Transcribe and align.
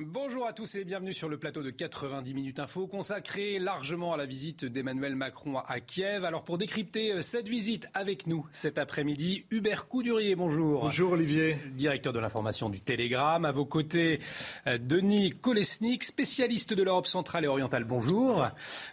Bonjour 0.00 0.46
à 0.46 0.52
tous 0.52 0.76
et 0.76 0.84
bienvenue 0.84 1.12
sur 1.12 1.28
le 1.28 1.38
plateau 1.38 1.60
de 1.60 1.70
90 1.70 2.32
minutes 2.32 2.60
info 2.60 2.86
consacré 2.86 3.58
largement 3.58 4.12
à 4.12 4.16
la 4.16 4.26
visite 4.26 4.64
d'Emmanuel 4.64 5.16
Macron 5.16 5.58
à 5.58 5.80
Kiev. 5.80 6.24
Alors 6.24 6.44
pour 6.44 6.56
décrypter 6.56 7.14
euh, 7.14 7.20
cette 7.20 7.48
visite 7.48 7.88
avec 7.94 8.28
nous 8.28 8.46
cet 8.52 8.78
après-midi, 8.78 9.44
Hubert 9.50 9.88
Coudurier, 9.88 10.36
bonjour. 10.36 10.82
Bonjour 10.82 11.12
Olivier. 11.12 11.56
Directeur 11.72 12.12
de 12.12 12.20
l'information 12.20 12.68
du 12.68 12.78
Télégramme. 12.78 13.44
À 13.44 13.50
vos 13.50 13.64
côtés, 13.64 14.20
euh, 14.68 14.78
Denis 14.78 15.30
Kolesnik, 15.30 16.04
spécialiste 16.04 16.74
de 16.74 16.84
l'Europe 16.84 17.08
centrale 17.08 17.46
et 17.46 17.48
orientale. 17.48 17.82
Bonjour. 17.82 18.46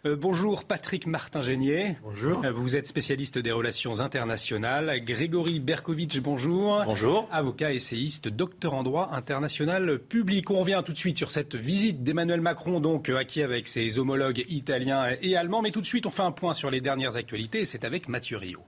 Euh, 0.08 0.16
bonjour 0.16 0.66
Patrick 0.66 1.06
Martin-Génier. 1.06 1.98
Bonjour. 2.02 2.42
vous 2.56 2.76
êtes 2.76 2.88
spécialiste 2.88 3.38
des 3.38 3.52
relations 3.52 4.00
internationales. 4.00 5.03
Grégory 5.06 5.59
Berkovitch, 5.59 6.20
bonjour. 6.20 6.81
Bonjour. 6.84 7.30
Avocat, 7.31 7.73
essayiste, 7.73 8.28
docteur 8.28 8.73
en 8.73 8.81
droit 8.81 9.12
international 9.14 10.00
public. 10.00 10.50
On 10.50 10.62
revient 10.62 10.81
tout 10.84 10.95
de 10.95 10.99
suite 10.99 11.17
sur 11.17 11.30
cette 11.30 11.55
visite 11.55 12.03
d'Emmanuel 12.03 12.42
Macron 12.42 12.80
donc 12.80 13.09
à 13.09 13.25
Kiev 13.25 13.52
avec 13.52 13.67
ses 13.67 14.00
homologues 14.00 14.45
italiens 14.50 15.09
et 15.22 15.36
allemands. 15.36 15.61
Mais 15.61 15.72
tout 15.72 15.81
de 15.81 15.86
suite, 15.86 16.06
on 16.06 16.09
fait 16.09 16.23
un 16.23 16.31
point 16.31 16.53
sur 16.53 16.72
les 16.72 16.81
dernières 16.81 17.17
actualités 17.17 17.66
c'est 17.66 17.83
avec 17.83 18.08
Mathieu 18.08 18.38
Rio. 18.38 18.61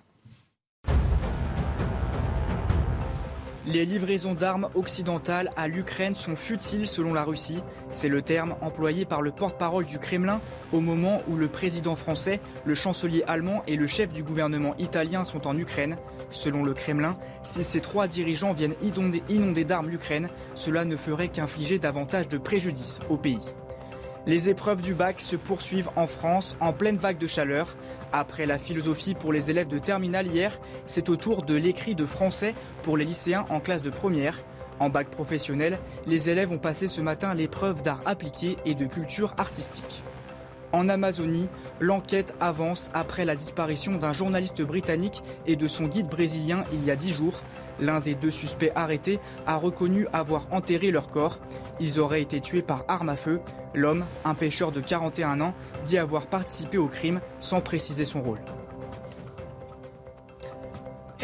Les 3.66 3.86
livraisons 3.86 4.34
d'armes 4.34 4.70
occidentales 4.76 5.52
à 5.58 5.68
l'Ukraine 5.68 6.16
sont 6.16 6.38
futiles 6.38 6.88
selon 6.88 7.14
la 7.14 7.24
Russie. 7.24 7.62
C'est 7.92 8.08
le 8.08 8.22
terme 8.22 8.56
employé 8.62 9.04
par 9.04 9.22
le 9.22 9.32
porte-parole 9.32 9.86
du 9.86 10.00
Kremlin 10.00 10.40
au 10.72 10.80
moment 10.80 11.22
où 11.28 11.36
le 11.36 11.50
président 11.50 11.98
français, 11.98 12.40
le 12.66 12.76
chancelier 12.76 13.23
allemand 13.28 13.64
et 13.68 13.76
le 13.76 13.86
chef 13.86 14.14
du 14.14 14.23
gouvernement 14.23 14.73
italien 14.78 15.26
sont 15.26 15.48
en 15.48 15.58
Ukraine. 15.58 15.98
Selon 16.30 16.64
le 16.64 16.73
Kremlin, 16.73 17.16
si 17.44 17.64
ces 17.64 17.80
trois 17.80 18.08
dirigeants 18.08 18.53
viennent 18.53 18.75
inonder, 18.81 19.64
d'armes 19.64 19.89
l'Ukraine, 19.89 20.30
cela 20.56 20.86
ne 20.86 20.97
ferait 20.97 21.30
qu'infliger 21.30 21.80
davantage 21.80 22.28
de 22.28 22.38
préjudice 22.38 23.00
au 23.09 23.17
pays. 23.17 23.53
Les 24.25 24.50
épreuves 24.50 24.81
du 24.81 24.94
bac 24.94 25.22
se 25.22 25.38
poursuivent 25.38 25.89
en 25.95 26.05
France 26.05 26.58
en 26.59 26.73
pleine 26.73 26.98
vague 26.98 27.17
de 27.17 27.28
chaleur. 27.28 27.78
Après 28.11 28.45
la 28.45 28.58
philosophie 28.58 29.14
pour 29.14 29.31
les 29.31 29.52
élèves 29.52 29.70
de 29.70 29.80
terminale 29.80 30.28
hier, 30.28 30.59
c'est 30.86 31.08
au 31.08 31.16
tour 31.16 31.44
de 31.44 31.55
l'écrit 31.55 31.95
de 31.95 32.05
français 32.05 32.53
pour 32.83 32.98
les 32.98 33.05
lycéens 33.05 33.45
en 33.50 33.61
classe 33.61 33.81
de 33.81 33.89
première. 33.89 34.38
En 34.80 34.89
bac 34.89 35.08
professionnel, 35.09 35.80
les 36.05 36.30
élèves 36.30 36.52
ont 36.52 36.58
passé 36.58 36.88
ce 36.88 37.00
matin 37.00 37.33
l'épreuve 37.33 37.81
d'art 37.81 38.02
appliqué 38.05 38.58
et 38.66 38.75
de 38.75 38.86
culture 38.86 39.33
artistique. 39.38 40.03
En 40.78 40.89
Amazonie, 40.89 41.50
l'enquête 41.80 42.36
avance 42.39 42.92
après 42.94 43.25
la 43.25 43.36
disparition 43.36 43.95
d'un 43.95 44.14
journaliste 44.14 44.61
britannique 44.61 45.23
et 45.47 45.56
de 45.56 45.67
son 45.67 45.86
guide 45.86 46.06
brésilien 46.06 46.66
il 46.72 46.86
y 46.86 46.92
a 46.92 46.95
dix 46.95 47.14
jours. 47.14 47.42
L'un 47.80 48.00
des 48.00 48.14
deux 48.14 48.30
suspects 48.30 48.72
arrêtés 48.75 49.20
a 49.48 49.55
reconnu 49.55 50.05
avoir 50.14 50.45
enterré 50.52 50.92
leur 50.92 51.09
corps. 51.09 51.39
Ils 51.80 52.00
auraient 52.00 52.22
été 52.22 52.42
tués 52.42 52.61
par 52.61 52.86
arme 52.89 53.09
à 53.09 53.16
feu. 53.16 53.42
L'homme, 53.73 54.05
un 54.23 54.36
pêcheur 54.36 54.72
de 54.72 54.80
41 54.80 55.42
ans, 55.42 55.55
dit 55.83 55.98
avoir 55.98 56.28
participé 56.28 56.78
au 56.78 56.88
crime 56.88 57.21
sans 57.39 57.60
préciser 57.60 58.05
son 58.05 58.21
rôle. 58.21 58.39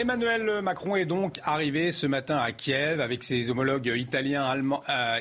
Emmanuel 0.04 0.62
Macron 0.62 0.98
est 0.98 1.06
donc 1.06 1.40
arrivé 1.46 1.94
ce 1.94 2.08
matin 2.08 2.36
à 2.36 2.52
Kiev 2.52 3.00
avec 3.00 3.24
ses 3.24 3.50
homologues 3.50 3.90
italiens, 3.96 4.44
euh, 4.90 5.20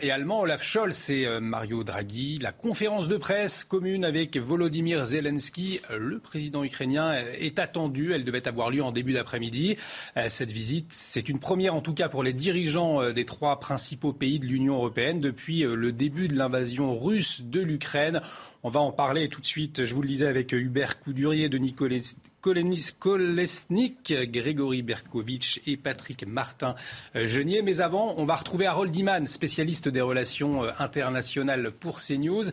et 0.00 0.10
allemands, 0.10 0.40
Olaf 0.40 0.62
Scholz 0.62 1.10
et 1.10 1.26
euh, 1.26 1.38
Mario 1.38 1.84
Draghi. 1.84 2.38
La 2.38 2.50
conférence 2.50 3.08
de 3.08 3.18
presse 3.18 3.62
commune 3.62 4.06
avec 4.06 4.38
Volodymyr 4.38 5.04
Zelensky, 5.04 5.80
le 5.94 6.18
président 6.18 6.64
ukrainien, 6.64 7.12
est 7.12 7.58
attendue. 7.58 8.14
Elle 8.14 8.24
devait 8.24 8.48
avoir 8.48 8.70
lieu 8.70 8.82
en 8.82 8.90
début 8.90 9.12
d'après-midi. 9.12 9.76
Euh, 10.16 10.30
cette 10.30 10.50
visite, 10.50 10.94
c'est 10.94 11.28
une 11.28 11.38
première 11.38 11.74
en 11.74 11.82
tout 11.82 11.92
cas 11.92 12.08
pour 12.08 12.22
les 12.22 12.32
dirigeants 12.32 13.12
des 13.12 13.26
trois 13.26 13.60
principaux 13.60 14.14
pays 14.14 14.38
de 14.38 14.46
l'Union 14.46 14.76
européenne 14.76 15.20
depuis 15.20 15.60
le 15.60 15.92
début 15.92 16.28
de 16.28 16.38
l'invasion 16.38 16.98
russe 16.98 17.42
de 17.42 17.60
l'Ukraine. 17.60 18.22
On 18.62 18.70
va 18.70 18.80
en 18.80 18.92
parler 18.92 19.28
tout 19.28 19.42
de 19.42 19.46
suite, 19.46 19.84
je 19.84 19.94
vous 19.94 20.00
le 20.00 20.08
disais, 20.08 20.26
avec 20.26 20.52
Hubert 20.52 21.00
Coudurier 21.00 21.50
de 21.50 21.58
Nicolas 21.58 22.14
Kolesnik, 22.42 24.12
Grégory 24.12 24.82
Berkovitch 24.82 25.60
et 25.66 25.76
Patrick 25.76 26.26
Martin-Genier. 26.26 27.60
Euh, 27.60 27.62
Mais 27.64 27.80
avant, 27.80 28.14
on 28.18 28.24
va 28.24 28.34
retrouver 28.34 28.66
Harold 28.66 28.94
Iman, 28.94 29.26
spécialiste 29.26 29.88
des 29.88 30.00
relations 30.00 30.64
euh, 30.64 30.70
internationales 30.78 31.70
pour 31.70 31.98
CNews. 31.98 32.50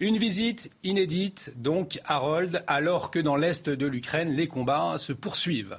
Une 0.00 0.16
visite 0.16 0.70
inédite, 0.84 1.52
donc, 1.56 2.00
Harold, 2.06 2.62
alors 2.66 3.10
que 3.10 3.18
dans 3.18 3.36
l'est 3.36 3.68
de 3.68 3.86
l'Ukraine, 3.86 4.32
les 4.32 4.46
combats 4.46 4.98
se 4.98 5.12
poursuivent. 5.12 5.78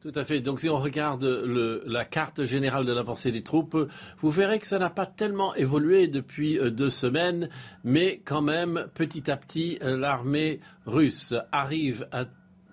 Tout 0.00 0.12
à 0.14 0.22
fait. 0.22 0.40
Donc 0.40 0.60
si 0.60 0.68
on 0.68 0.76
regarde 0.76 1.24
la 1.24 2.04
carte 2.04 2.44
générale 2.44 2.86
de 2.86 2.92
l'avancée 2.92 3.32
des 3.32 3.42
troupes, 3.42 3.76
vous 4.20 4.30
verrez 4.30 4.60
que 4.60 4.68
ça 4.68 4.78
n'a 4.78 4.90
pas 4.90 5.06
tellement 5.06 5.56
évolué 5.56 6.06
depuis 6.06 6.56
euh, 6.56 6.70
deux 6.70 6.90
semaines, 6.90 7.48
mais 7.82 8.22
quand 8.24 8.42
même, 8.42 8.86
petit 8.94 9.28
à 9.28 9.36
petit, 9.36 9.78
l'armée 9.82 10.60
russe 10.86 11.34
arrive 11.50 12.06
à 12.12 12.26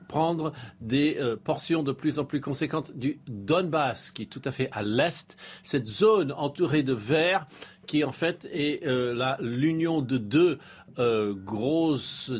prendre 0.07 0.51
des 0.81 1.17
euh, 1.19 1.35
portions 1.35 1.83
de 1.83 1.91
plus 1.91 2.19
en 2.19 2.25
plus 2.25 2.41
conséquentes 2.41 2.95
du 2.95 3.19
Donbass, 3.27 4.11
qui 4.11 4.23
est 4.23 4.27
tout 4.27 4.41
à 4.45 4.51
fait 4.51 4.69
à 4.71 4.83
l'est, 4.83 5.37
cette 5.63 5.87
zone 5.87 6.31
entourée 6.31 6.83
de 6.83 6.93
verre 6.93 7.47
qui 7.87 8.03
en 8.03 8.11
fait 8.11 8.47
est 8.51 8.85
euh, 8.85 9.35
l'union 9.39 10.01
de 10.01 10.17
deux 10.17 10.59
euh, 10.99 11.33
grosses 11.33 12.31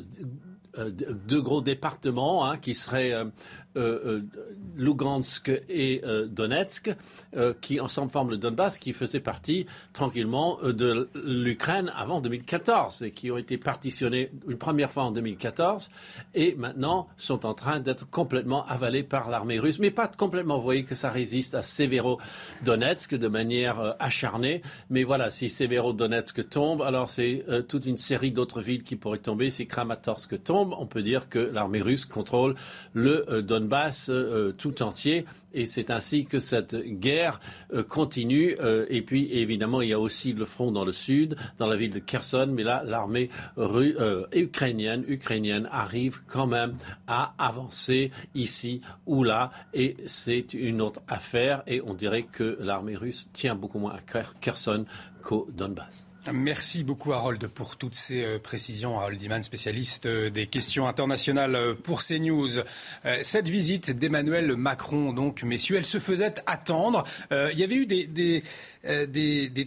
deux 1.27 1.41
gros 1.41 1.61
départements 1.61 2.45
hein, 2.45 2.57
qui 2.57 2.75
seraient 2.75 3.13
euh, 3.77 3.99
euh, 4.05 4.21
Lugansk 4.77 5.49
et 5.69 6.01
euh, 6.03 6.27
Donetsk, 6.27 6.91
qui 7.61 7.81
ensemble 7.81 8.11
forment 8.11 8.29
le 8.29 8.37
Donbass, 8.37 8.77
qui 8.77 8.93
faisait 8.93 9.19
partie 9.19 9.65
tranquillement 9.91 10.57
de 10.63 11.09
l'Ukraine 11.25 11.91
avant 11.93 12.21
2014 12.21 13.03
et 13.03 13.11
qui 13.11 13.29
ont 13.29 13.37
été 13.37 13.57
partitionnés 13.57 14.31
une 14.47 14.57
première 14.57 14.89
fois 14.89 15.03
en 15.03 15.11
2014 15.11 15.89
et 16.33 16.55
maintenant 16.55 17.07
sont 17.17 17.45
en 17.45 17.53
train 17.53 17.81
d'être 17.81 18.09
complètement 18.09 18.65
avalés 18.65 19.03
par 19.03 19.29
l'armée 19.29 19.59
russe, 19.59 19.79
mais 19.79 19.91
pas 19.91 20.07
complètement. 20.07 20.57
Vous 20.57 20.63
voyez 20.63 20.83
que 20.83 20.95
ça 20.95 21.09
résiste 21.09 21.55
à 21.55 21.61
Sévéro-Donetsk 21.61 23.15
de 23.15 23.27
manière 23.27 23.95
acharnée, 23.99 24.61
mais 24.89 25.03
voilà, 25.03 25.29
si 25.29 25.49
Sévéro-Donetsk 25.49 26.47
tombe, 26.49 26.81
alors 26.81 27.09
c'est 27.09 27.43
toute 27.67 27.85
une 27.85 27.97
série 27.97 28.31
d'autres 28.31 28.61
villes 28.61 28.83
qui 28.83 28.95
pourraient 28.95 29.17
tomber. 29.17 29.51
Si 29.51 29.67
Kramatorsk 29.67 30.41
tombe, 30.43 30.73
on 30.77 30.85
peut 30.85 31.03
dire 31.03 31.27
que 31.27 31.39
l'armée 31.39 31.81
russe 31.81 32.05
contrôle 32.05 32.55
le 32.93 33.41
Donbass 33.41 33.64
Donbass 33.65 34.09
euh, 34.09 34.51
tout 34.51 34.83
entier. 34.83 35.25
Et 35.53 35.65
c'est 35.65 35.89
ainsi 35.89 36.25
que 36.25 36.39
cette 36.39 36.75
guerre 36.75 37.39
euh, 37.73 37.83
continue. 37.83 38.55
Euh, 38.59 38.85
et 38.89 39.01
puis, 39.01 39.31
évidemment, 39.31 39.81
il 39.81 39.89
y 39.89 39.93
a 39.93 39.99
aussi 39.99 40.33
le 40.33 40.45
front 40.45 40.71
dans 40.71 40.85
le 40.85 40.93
sud, 40.93 41.35
dans 41.57 41.67
la 41.67 41.75
ville 41.75 41.91
de 41.91 41.99
Kherson. 41.99 42.49
Mais 42.51 42.63
là, 42.63 42.83
l'armée 42.85 43.29
ukrainienne, 44.33 45.03
ukrainienne 45.07 45.67
arrive 45.71 46.19
quand 46.27 46.47
même 46.47 46.75
à 47.07 47.33
avancer 47.37 48.11
ici 48.35 48.81
ou 49.05 49.23
là. 49.23 49.51
Et 49.73 49.97
c'est 50.05 50.53
une 50.53 50.81
autre 50.81 51.01
affaire. 51.07 51.63
Et 51.67 51.81
on 51.81 51.93
dirait 51.93 52.23
que 52.23 52.57
l'armée 52.59 52.95
russe 52.95 53.29
tient 53.33 53.55
beaucoup 53.55 53.79
moins 53.79 53.93
à 53.93 54.21
Kherson 54.41 54.85
qu'au 55.23 55.47
Donbass. 55.55 56.05
Merci 56.33 56.83
beaucoup 56.83 57.13
Harold 57.13 57.47
pour 57.47 57.77
toutes 57.77 57.95
ces 57.95 58.23
euh, 58.23 58.39
précisions. 58.39 58.99
Harold 58.99 59.21
Iman, 59.21 59.43
spécialiste 59.43 60.07
euh, 60.07 60.29
des 60.29 60.47
questions 60.47 60.87
internationales 60.87 61.55
euh, 61.55 61.73
pour 61.75 62.01
CNews. 62.01 62.61
Cette 63.23 63.47
visite 63.47 63.91
d'Emmanuel 63.91 64.55
Macron, 64.55 65.13
donc, 65.13 65.43
messieurs, 65.43 65.77
elle 65.77 65.85
se 65.85 65.99
faisait 65.99 66.33
attendre. 66.45 67.03
Il 67.31 67.57
y 67.57 67.63
avait 67.63 67.75
eu 67.75 67.85
des, 67.85 68.43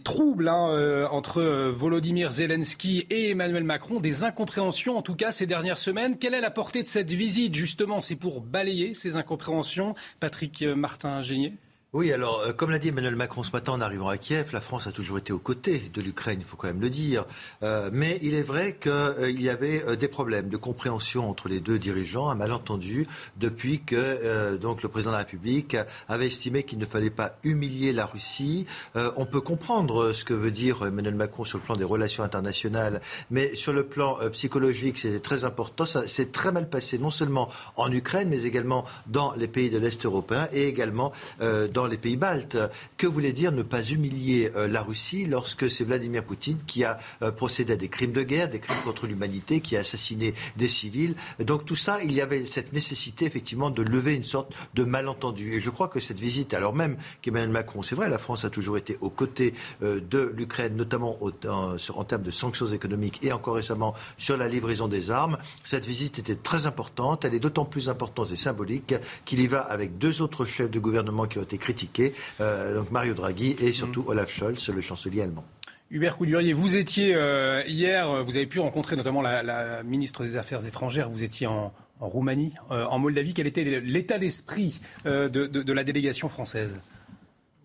troubles 0.03 0.49
hein, 0.49 1.09
entre 1.11 1.43
Volodymyr 1.71 2.33
Zelensky 2.33 3.07
et 3.11 3.31
Emmanuel 3.31 3.65
Macron, 3.65 4.01
des 4.01 4.25
incompréhensions 4.25 4.97
en 4.97 5.03
tout 5.03 5.15
cas 5.15 5.31
ces 5.31 5.47
dernières 5.47 5.79
semaines. 5.79 6.19
Quelle 6.19 6.35
est 6.35 6.41
la 6.41 6.51
portée 6.51 6.83
de 6.83 6.89
cette 6.89 7.11
visite 7.11 7.55
justement? 7.55 8.01
C'est 8.01 8.17
pour 8.17 8.41
balayer 8.41 8.95
ces 8.95 9.17
incompréhensions. 9.17 9.95
Patrick 10.21 10.63
Martin-Génier 10.63 11.55
Oui, 11.95 12.13
alors, 12.13 12.41
euh, 12.41 12.53
comme 12.53 12.71
l'a 12.71 12.79
dit 12.79 12.89
Emmanuel 12.89 13.17
Macron 13.17 13.43
ce 13.43 13.51
matin 13.51 13.73
en 13.73 13.81
arrivant 13.81 14.11
à 14.11 14.19
Kiev, 14.19 14.51
la 14.53 14.61
France 14.61 14.87
a 14.87 14.93
toujours 14.93 15.17
été 15.17 15.33
aux 15.33 15.39
côtés 15.39 15.91
de 15.95 16.03
l'Ukraine, 16.03 16.37
il 16.39 16.45
faut 16.45 16.59
quand 16.59 16.67
même 16.67 16.83
le 16.83 16.91
dire. 16.91 17.25
Euh, 17.63 17.89
mais 17.91 18.19
il 18.21 18.35
est 18.35 18.43
vrai 18.43 18.77
qu'il 18.79 18.93
euh, 18.93 19.31
y 19.31 19.49
avait 19.49 19.97
des 19.97 20.09
problèmes 20.09 20.51
de 20.51 20.59
compréhension 20.59 21.31
entre 21.31 21.49
les 21.49 21.61
deux 21.61 21.79
dirigeants, 21.79 22.29
un 22.29 22.35
malentendu, 22.35 23.07
depuis 23.39 23.81
que 23.81 24.57
donc 24.57 24.83
le 24.83 24.91
président 24.91 25.13
de 25.13 25.15
la 25.15 25.21
République 25.21 25.79
avait 26.11 26.27
estimé 26.27 26.63
qu'il 26.65 26.79
ne 26.79 26.85
fallait 26.85 27.09
pas 27.09 27.37
humilier 27.43 27.95
la 27.95 28.05
Russie. 28.05 28.67
on 28.95 29.25
peut 29.25 29.41
comprendre 29.41 30.13
ce 30.13 30.25
que 30.25 30.35
veut 30.35 30.51
dire 30.51 30.85
Emmanuel 30.85 31.15
Macron 31.15 31.45
sur 31.45 31.57
le 31.57 31.65
plan 31.65 31.77
des 31.77 31.85
relations 31.85 32.23
internationales, 32.23 33.01
mais 33.31 33.55
sur 33.55 33.73
le 33.73 33.87
plan 33.87 34.19
psychologique, 34.33 34.99
c'est 34.99 35.21
très 35.21 35.45
important. 35.45 35.87
Ça 35.87 36.07
s'est 36.07 36.27
très 36.27 36.53
mal 36.53 36.69
passé, 36.69 36.99
non 36.99 37.11
seulement 37.11 37.49
en 37.77 37.91
Ukraine, 37.91 38.29
mais 38.29 38.43
également 38.43 38.85
dans 39.07 39.33
les 39.35 39.49
pays 39.49 39.71
de 39.71 39.79
l'Est 39.79 40.05
européen 40.05 40.49
et 40.53 40.67
également 40.67 41.13
dans 41.41 41.78
dans 41.79 41.87
les 41.87 41.97
pays 41.97 42.17
baltes. 42.17 42.59
Que 42.97 43.07
voulait 43.07 43.33
dire 43.33 43.53
ne 43.53 43.63
pas 43.63 43.83
humilier 43.83 44.51
euh, 44.57 44.67
la 44.67 44.83
Russie 44.83 45.27
lorsque 45.27 45.71
c'est 45.71 45.85
Vladimir 45.85 46.25
Poutine 46.25 46.59
qui 46.67 46.83
a 46.83 46.99
euh, 47.23 47.31
procédé 47.31 47.75
à 47.75 47.77
des 47.77 47.89
crimes 47.89 48.11
de 48.11 48.25
guerre, 48.25 48.49
des 48.49 48.59
crimes 48.59 48.83
contre 48.83 49.07
l'humanité, 49.07 49.61
qui 49.61 49.77
a 49.77 49.81
assassiné 49.81 50.35
des 50.57 50.67
civils? 50.67 51.15
Donc 51.39 51.65
tout 51.67 51.77
ça, 51.77 52.03
il 52.03 52.13
y 52.13 52.21
avait 52.21 52.45
cette 52.47 52.73
nécessité 52.73 53.27
effectivement 53.27 53.71
de 53.71 53.83
lever 53.83 54.15
une 54.15 54.25
sorte 54.25 54.53
de 54.75 54.83
malentendu. 54.83 55.55
Et 55.55 55.61
je 55.61 55.71
crois 55.71 55.87
que 55.87 56.01
cette 56.01 56.19
visite, 56.19 56.53
alors 56.53 56.75
même 56.75 56.97
qu'Emmanuel 57.23 57.51
Macron, 57.51 57.83
c'est 57.83 57.95
vrai, 57.95 58.09
la 58.09 58.19
France 58.19 58.45
a 58.45 58.51
toujours 58.51 58.77
été 58.77 58.99
aux 59.01 59.11
côtés 59.11 59.55
euh, 59.85 60.01
de 60.01 60.33
l'Ukraine, 60.37 60.75
notamment 60.75 61.17
en, 61.23 62.05
termes 62.05 62.23
de 62.23 62.33
sanctions 62.33 62.67
économiques 62.67 63.21
et 63.23 63.31
encore 63.31 63.55
récemment 63.55 63.95
sur 64.17 64.37
la 64.37 64.49
livraison 64.49 64.89
des 64.89 65.13
armes, 65.13 65.39
cette 65.63 65.87
visite 65.87 66.19
était 66.19 66.35
très 66.35 66.67
importante. 66.67 67.25
Elle 67.25 67.35
est 67.35 67.41
d'autant 67.41 67.65
plus 67.65 67.89
importante 67.89 68.33
et 68.33 68.37
symbolique 68.37 68.95
qu'il 69.25 69.39
y 69.39 69.47
va 69.47 69.61
avec 69.61 69.99
deux 69.99 70.23
autres 70.23 70.45
chefs 70.45 70.73
de 70.73 70.81
gouvernement 70.81 71.27
qui 71.27 71.39
ont 71.39 71.43
été 71.45 71.57
critiqué, 71.69 72.15
euh, 72.41 72.75
donc 72.75 72.91
Mario 72.91 73.13
Draghi 73.13 73.55
et 73.61 73.73
surtout 73.75 74.03
mm. 74.03 74.09
Olaf 74.09 74.31
Scholz, 74.31 74.71
le 74.71 74.81
chancelier 74.81 75.21
allemand. 75.23 75.45
Hubert 75.91 76.17
Coudurier, 76.17 76.55
vous 76.55 76.77
étiez 76.77 77.15
euh, 77.15 77.63
hier, 77.67 78.25
vous 78.25 78.37
avez 78.37 78.47
pu 78.47 78.59
rencontrer 78.59 78.97
notamment 78.97 79.21
la, 79.21 79.83
ministre 79.83 80.25
des 80.25 80.37
Affaires 80.37 80.65
étrangères, 80.67 81.11
vous 81.11 81.23
étiez 81.23 81.47
en, 81.47 81.73
Roumanie, 82.01 82.53
euh, 82.71 82.85
en 82.85 82.99
Moldavie. 82.99 83.35
Quel 83.35 83.47
était 83.47 83.65
l'état 83.65 84.19
d'esprit 84.19 84.81
de, 85.05 85.73
la 85.73 85.85
délégation 85.85 86.29
française? 86.29 86.71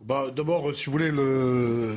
Bah, 0.01 0.31
D'abord, 0.35 0.75
si 0.75 0.87
vous 0.87 0.91
voulez, 0.91 1.11
le... 1.11 1.95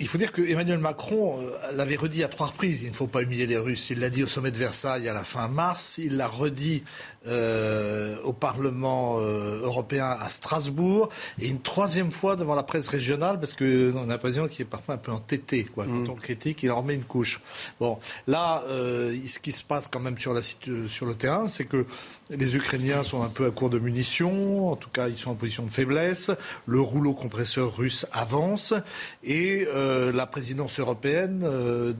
il 0.00 0.08
faut 0.08 0.18
dire 0.18 0.32
que 0.32 0.42
Emmanuel 0.42 0.78
Macron 0.78 1.38
l'avait 1.74 1.94
redit 1.94 2.24
à 2.24 2.28
trois 2.28 2.48
reprises. 2.48 2.82
Il 2.82 2.88
ne 2.88 2.94
faut 2.94 3.06
pas 3.06 3.22
humilier 3.22 3.46
les 3.46 3.58
Russes. 3.58 3.90
Il 3.90 4.00
l'a 4.00 4.10
dit 4.10 4.24
au 4.24 4.26
sommet 4.26 4.50
de 4.50 4.56
Versailles 4.56 5.08
à 5.08 5.14
la 5.14 5.22
fin 5.22 5.46
mars. 5.46 5.98
Il 5.98 6.16
l'a 6.16 6.26
redit 6.26 6.82
euh, 7.28 8.16
au 8.22 8.32
Parlement 8.32 9.16
euh, 9.18 9.60
européen 9.62 10.16
à 10.20 10.28
Strasbourg 10.28 11.08
et 11.40 11.48
une 11.48 11.60
troisième 11.60 12.12
fois 12.12 12.36
devant 12.36 12.54
la 12.54 12.62
presse 12.62 12.86
régionale 12.86 13.40
parce 13.40 13.52
qu'on 13.52 14.10
a 14.10 14.14
un 14.14 14.18
président 14.18 14.46
qui 14.46 14.62
est 14.62 14.66
parfois 14.66 14.94
un 14.94 14.98
peu 14.98 15.10
entêté. 15.10 15.64
Quoi. 15.64 15.86
Quand 15.86 15.90
mm. 15.90 16.10
on 16.10 16.14
le 16.14 16.20
critique, 16.20 16.62
il 16.62 16.70
en 16.70 16.76
remet 16.76 16.94
une 16.94 17.04
couche. 17.04 17.40
Bon, 17.80 17.98
là, 18.28 18.62
euh, 18.68 19.16
ce 19.26 19.40
qui 19.40 19.50
se 19.50 19.64
passe 19.64 19.88
quand 19.88 19.98
même 19.98 20.18
sur, 20.18 20.34
la, 20.34 20.40
sur 20.42 21.06
le 21.06 21.14
terrain, 21.14 21.48
c'est 21.48 21.64
que 21.64 21.86
les 22.30 22.56
Ukrainiens 22.56 23.02
sont 23.02 23.22
un 23.22 23.28
peu 23.28 23.46
à 23.46 23.50
court 23.50 23.70
de 23.70 23.78
munitions, 23.78 24.70
en 24.70 24.76
tout 24.76 24.90
cas 24.90 25.08
ils 25.08 25.16
sont 25.16 25.30
en 25.30 25.36
position 25.36 25.64
de 25.64 25.70
faiblesse, 25.70 26.30
le 26.66 26.80
rouleau 26.80 27.14
compresseur 27.14 27.76
russe 27.76 28.04
avance 28.12 28.74
et 29.22 29.64
la 30.12 30.26
présidence 30.26 30.80
européenne 30.80 31.38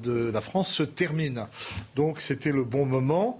de 0.03 0.31
la 0.33 0.41
France 0.41 0.69
se 0.73 0.83
termine. 0.83 1.47
Donc 1.95 2.21
c'était 2.21 2.51
le 2.51 2.65
bon 2.65 2.87
moment 2.87 3.39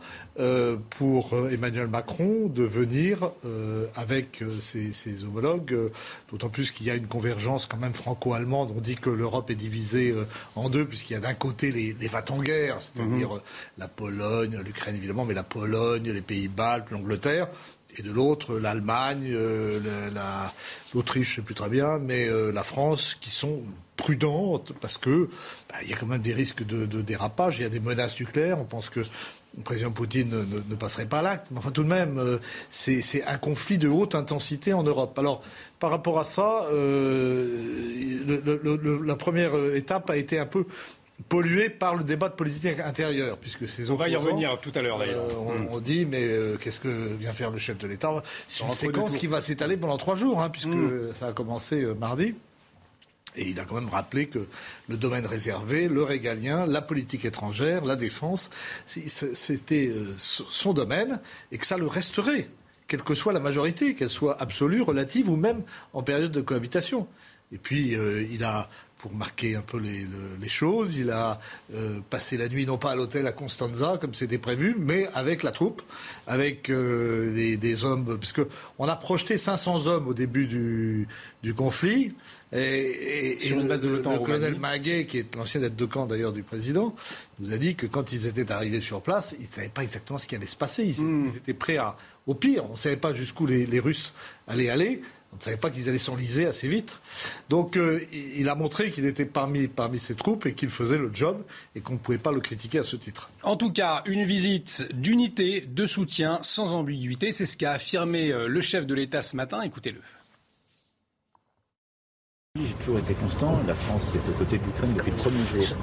pour 0.91 1.35
Emmanuel 1.51 1.76
Macron 1.85 2.47
de 2.47 2.63
venir 2.63 3.31
euh, 3.45 3.87
avec 3.95 4.43
euh, 4.43 4.49
ses, 4.61 5.25
homologues, 5.25 5.73
euh, 5.73 5.93
d'autant 6.31 6.49
plus 6.49 6.71
qu'il 6.71 6.87
y 6.87 6.91
a 6.91 6.95
une 6.95 7.07
convergence 7.07 7.67
quand 7.67 7.77
même 7.77 7.95
franco-allemande. 7.95 8.73
On 8.77 8.81
dit 8.81 8.95
que 8.95 9.11
l'Europe 9.11 9.51
est 9.51 9.55
divisée 9.57 10.15
en 10.55 10.71
deux, 10.71 10.87
puisqu'il 10.87 11.15
y 11.15 11.17
a 11.17 11.21
d'un 11.21 11.35
côté 11.35 11.71
les, 11.71 11.93
les 11.93 12.11
en 12.31 12.41
guerre, 12.41 12.81
c'est-à-dire 12.81 13.35
mhm. 13.35 13.41
la 13.79 13.89
Pologne, 13.89 14.59
l'Ukraine 14.65 14.97
évidemment, 14.97 15.25
mais 15.25 15.35
la 15.35 15.43
Pologne, 15.43 16.11
les 16.11 16.23
pays 16.23 16.49
baltes, 16.49 16.91
l'Angleterre 16.91 17.49
et 17.99 18.03
de 18.03 18.11
l'autre 18.11 18.59
l'Allemagne, 18.59 19.35
l'Autriche, 20.95 21.29
je 21.29 21.33
ne 21.33 21.37
sais 21.37 21.43
plus 21.43 21.55
très 21.55 21.71
bien, 21.71 21.99
mais 21.99 22.29
la 22.53 22.63
France, 22.63 23.17
qui 23.21 23.31
sont 23.31 23.63
prudentes 23.97 24.73
parce 24.81 24.99
que 24.99 25.29
bah, 25.69 25.77
il 25.83 25.91
y 25.91 25.93
a 25.93 25.97
quand 25.97 26.07
même 26.07 26.21
des 26.21 26.35
risques 26.35 26.65
de, 26.65 26.87
de, 26.87 27.01
dérapage, 27.01 27.59
il 27.59 27.63
y 27.63 27.67
a 27.67 27.71
des 27.71 27.81
menaces 27.81 28.19
nucléaires. 28.21 28.59
On 28.61 28.65
pense 28.65 28.91
que 28.91 29.01
le 29.57 29.63
président 29.63 29.91
Poutine 29.91 30.31
ne, 30.31 30.75
passerait 30.75 31.07
pas 31.07 31.23
l'acte. 31.23 31.47
Mais 31.51 31.59
enfin, 31.59 31.71
tout 31.71 31.83
de 31.83 31.89
même, 31.89 32.19
euh, 32.19 32.39
c'est 32.71 33.25
un 33.25 33.39
conflit 33.39 33.79
de 33.79 33.89
haute 33.89 34.15
intensité 34.15 34.73
en 34.73 34.83
Europe. 34.83 35.19
Alors, 35.19 35.43
par 35.81 35.91
rapport 35.91 36.19
à 36.19 36.25
ça, 36.25 36.67
euh, 36.73 38.21
la 39.05 39.17
première 39.17 39.55
étape 39.75 40.11
a 40.11 40.17
été 40.17 40.39
un 40.39 40.47
peu 40.47 40.67
polluée 41.31 41.71
par 41.71 41.97
le 41.97 42.05
débat 42.05 42.29
de 42.29 42.35
politique 42.35 42.79
intérieure, 42.79 43.39
puisque 43.39 43.67
ces 43.67 43.91
On 43.91 43.97
va 43.97 44.11
y 44.11 44.17
revenir 44.17 44.59
tout 44.61 44.73
à 44.75 44.83
l'heure 44.83 44.99
d'ailleurs. 44.99 45.25
Euh, 45.33 45.67
on, 45.71 45.81
dit, 45.81 46.05
mais 46.05 46.29
qu'est-ce 46.61 46.81
que 46.81 47.15
vient 47.15 47.33
faire 47.33 47.51
le 47.51 47.59
chef 47.59 47.79
de 47.79 47.87
l'État? 47.87 48.23
C'est 48.47 48.65
une 48.65 48.73
séquence 48.73 49.17
qui 49.17 49.27
va 49.27 49.41
s'étaler 49.41 49.79
pendant 49.79 49.97
trois 49.97 50.17
jours, 50.17 50.43
hein, 50.43 50.51
puisque 50.51 50.69
hmm. 50.69 51.15
ça 51.19 51.29
a 51.29 51.33
commencé 51.33 51.87
mardi. 51.99 52.35
Et 53.37 53.49
il 53.49 53.61
a 53.61 53.65
quand 53.65 53.75
même 53.75 53.89
rappelé 53.89 54.27
que 54.27 54.47
le 54.89 54.97
domaine 54.97 55.27
réservé, 55.27 55.89
le 55.89 56.03
régalien, 56.03 56.67
la 56.67 56.83
politique 56.83 57.25
étrangère, 57.25 57.85
la 57.85 57.97
défense, 57.97 58.51
c'était 58.87 59.89
euh, 59.89 60.15
son 60.19 60.73
domaine 60.73 61.21
et 61.53 61.59
que 61.59 61.67
ça 61.67 61.77
le 61.77 61.87
resterait, 61.87 62.49
quelle 62.89 63.03
que 63.03 63.15
soit 63.15 63.33
la 63.33 63.41
majorité, 63.41 63.95
qu'elle 63.95 64.11
soit 64.11 64.41
absolue, 64.41 64.83
relative 64.83 65.29
ou 65.29 65.37
même 65.37 65.63
en 65.93 66.03
période 66.03 66.33
de 66.33 66.41
cohabitation. 66.41 67.07
Et 67.53 67.59
puis, 67.59 67.95
euh, 67.95 68.27
il 68.33 68.43
a 68.43 68.69
pour 69.07 69.17
marquer 69.17 69.55
un 69.55 69.63
peu 69.63 69.79
les, 69.79 70.49
choses. 70.49 70.97
Il 70.97 71.11
a 71.11 71.39
euh, 71.75 72.01
passé 72.11 72.37
la 72.37 72.49
nuit 72.49 72.67
non 72.67 72.77
pas 72.77 72.93
à 72.93 72.97
l'hôtel 72.97 73.27
à 73.27 73.33
Constanza 73.33 73.99
comme 74.01 74.15
c'était 74.15 74.39
prévu, 74.39 74.75
mais 74.79 75.09
avec 75.15 75.43
la 75.43 75.53
troupe, 75.53 75.83
avec 76.27 76.71
euh, 76.71 77.57
des, 77.57 77.85
hommes, 77.85 78.17
puisque 78.19 78.41
on 78.79 78.89
a 78.89 78.97
projeté 78.97 79.39
500 79.39 79.87
hommes 79.87 80.09
au 80.09 80.15
début 80.15 80.47
du, 80.47 81.55
conflit. 81.55 82.15
Et, 82.53 83.39
le, 83.51 84.19
colonel 84.19 84.59
Maguet, 84.59 85.07
qui 85.07 85.19
est 85.19 85.35
l'ancien 85.37 85.63
aide 85.63 85.77
de 85.77 85.85
camp 85.85 86.07
d'ailleurs 86.07 86.33
du 86.33 86.43
président, 86.43 86.95
nous 87.39 87.53
a 87.53 87.59
dit 87.59 87.77
que 87.77 87.87
quand 87.87 88.13
ils 88.13 88.27
étaient 88.27 88.51
arrivés 88.51 88.81
sur 88.81 89.03
place, 89.03 89.37
ils 89.39 89.47
ne 89.47 89.51
savaient 89.51 89.69
pas 89.69 89.85
exactement 89.85 90.19
ce 90.19 90.27
qui 90.27 90.35
allait 90.35 90.47
se 90.47 90.57
passer. 90.57 90.85
Ils, 90.85 91.05
hmm. 91.05 91.33
étaient 91.37 91.55
prêts 91.55 91.77
à, 91.77 91.97
au 92.27 92.35
pire. 92.35 92.65
On 92.69 92.73
ne 92.73 92.77
savait 92.77 92.97
pas 92.97 93.15
jusqu'où 93.15 93.47
les, 93.47 93.67
les 93.67 93.81
Russes 93.81 94.15
allaient 94.49 94.71
aller. 94.71 95.03
On 95.37 95.39
ne 95.39 95.43
savait 95.43 95.57
pas 95.59 95.69
qu'ils 95.69 95.87
allaient 95.91 95.99
s'enliser 95.99 96.47
assez 96.47 96.67
vite. 96.67 96.99
Donc 97.51 97.77
euh, 97.77 98.01
il 98.11 98.49
a 98.49 98.55
montré 98.55 98.91
qu'il 98.91 99.05
était 99.05 99.27
parmi, 99.27 99.69
parmi 99.69 99.99
ses 99.99 100.15
troupes 100.15 100.47
et 100.47 100.55
qu'il 100.55 100.71
faisait 100.71 100.97
le 100.97 101.11
job 101.13 101.45
et 101.75 101.83
qu'on 101.83 101.93
ne 101.93 101.99
pouvait 101.99 102.17
pas 102.17 102.33
le 102.33 102.41
critiquer 102.41 102.79
à 102.79 102.85
ce 102.85 102.97
titre. 102.97 103.29
En 103.43 103.57
tout 103.57 103.71
cas, 103.71 104.03
une 104.07 104.25
visite 104.25 104.89
d'unité, 104.95 105.61
de 105.61 105.85
soutien, 105.85 106.39
sans 106.41 106.73
ambiguïté. 106.73 107.33
C'est 107.33 107.45
ce 107.45 107.59
qu'a 107.59 107.73
affirmé 107.73 108.33
euh, 108.33 108.49
le 108.49 108.63
chef 108.63 108.87
de 108.87 108.95
l'État 108.95 109.21
ce 109.21 109.37
matin. 109.37 109.61
Écoutez-le. 109.61 110.01
J'ai 112.59 112.73
toujours 112.75 112.99
été 112.99 113.13
constant. 113.13 113.61
La 113.67 113.75
France 113.75 114.15
est 114.15 114.31
aux 114.31 114.39
côtés 114.39 114.57
de 114.57 114.65
l'Ukraine 114.65 114.95
depuis 114.95 115.11
le 115.11 115.17
premier 115.19 115.47
jour. 115.53 115.77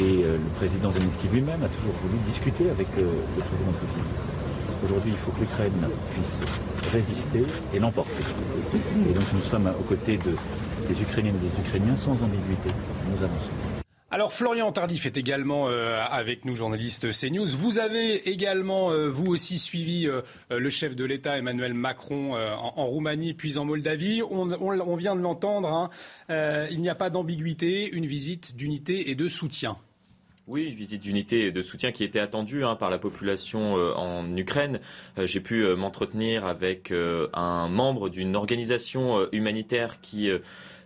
Et 0.00 0.24
euh, 0.24 0.38
le 0.38 0.56
président 0.56 0.90
Zelensky 0.90 1.28
lui-même 1.28 1.62
a 1.62 1.68
toujours 1.68 1.94
voulu 2.02 2.18
discuter 2.26 2.68
avec 2.68 2.88
le 2.96 3.04
président 3.38 3.72
Poutine. 3.78 4.45
Aujourd'hui, 4.86 5.10
il 5.10 5.16
faut 5.16 5.32
que 5.32 5.40
l'Ukraine 5.40 5.72
puisse 6.14 6.42
résister 6.92 7.42
et 7.74 7.80
l'emporter. 7.80 8.22
Et 9.10 9.12
donc 9.12 9.24
nous 9.34 9.42
sommes 9.42 9.66
aux 9.66 9.82
côtés 9.82 10.16
des 10.16 11.02
Ukrainiennes 11.02 11.34
et 11.34 11.48
des 11.48 11.60
Ukrainiens 11.60 11.96
sans 11.96 12.12
ambiguïté. 12.12 12.70
Nous 13.10 13.24
avançons. 13.24 13.50
Alors 14.12 14.32
Florian 14.32 14.70
Tardif 14.70 15.04
est 15.04 15.16
également 15.16 15.68
euh, 15.68 16.00
avec 16.08 16.44
nous, 16.44 16.54
journaliste 16.54 17.10
CNews. 17.10 17.48
Vous 17.56 17.80
avez 17.80 18.28
également, 18.30 18.92
euh, 18.92 19.08
vous 19.08 19.26
aussi, 19.26 19.58
suivi 19.58 20.06
euh, 20.06 20.22
le 20.48 20.70
chef 20.70 20.94
de 20.94 21.04
l'État 21.04 21.36
Emmanuel 21.36 21.74
Macron 21.74 22.36
en, 22.36 22.86
Roumanie 22.86 23.34
puis 23.34 23.58
en 23.58 23.64
Moldavie. 23.64 24.22
On, 24.22 24.96
vient 24.96 25.16
de 25.16 25.20
l'entendre, 25.20 25.68
hein. 25.68 25.90
il 26.70 26.80
n'y 26.80 26.88
a 26.88 26.94
pas 26.94 27.10
d'ambiguïté, 27.10 27.90
une 27.92 28.06
visite 28.06 28.54
d'unité 28.54 29.10
et 29.10 29.16
de 29.16 29.26
soutien. 29.26 29.78
Oui, 30.46 30.70
visite 30.70 31.02
d'unité 31.02 31.50
de 31.50 31.60
soutien 31.60 31.90
qui 31.90 32.04
était 32.04 32.20
attendue 32.20 32.62
hein, 32.62 32.76
par 32.76 32.88
la 32.88 32.98
population 32.98 33.76
euh, 33.78 33.92
en 33.94 34.36
Ukraine. 34.36 34.78
Euh, 35.18 35.26
j'ai 35.26 35.40
pu 35.40 35.64
euh, 35.64 35.74
m'entretenir 35.74 36.46
avec 36.46 36.92
un 37.32 37.68
membre 37.68 38.08
d'une 38.08 38.36
organisation 38.36 39.26
humanitaire 39.32 40.00
qui 40.00 40.30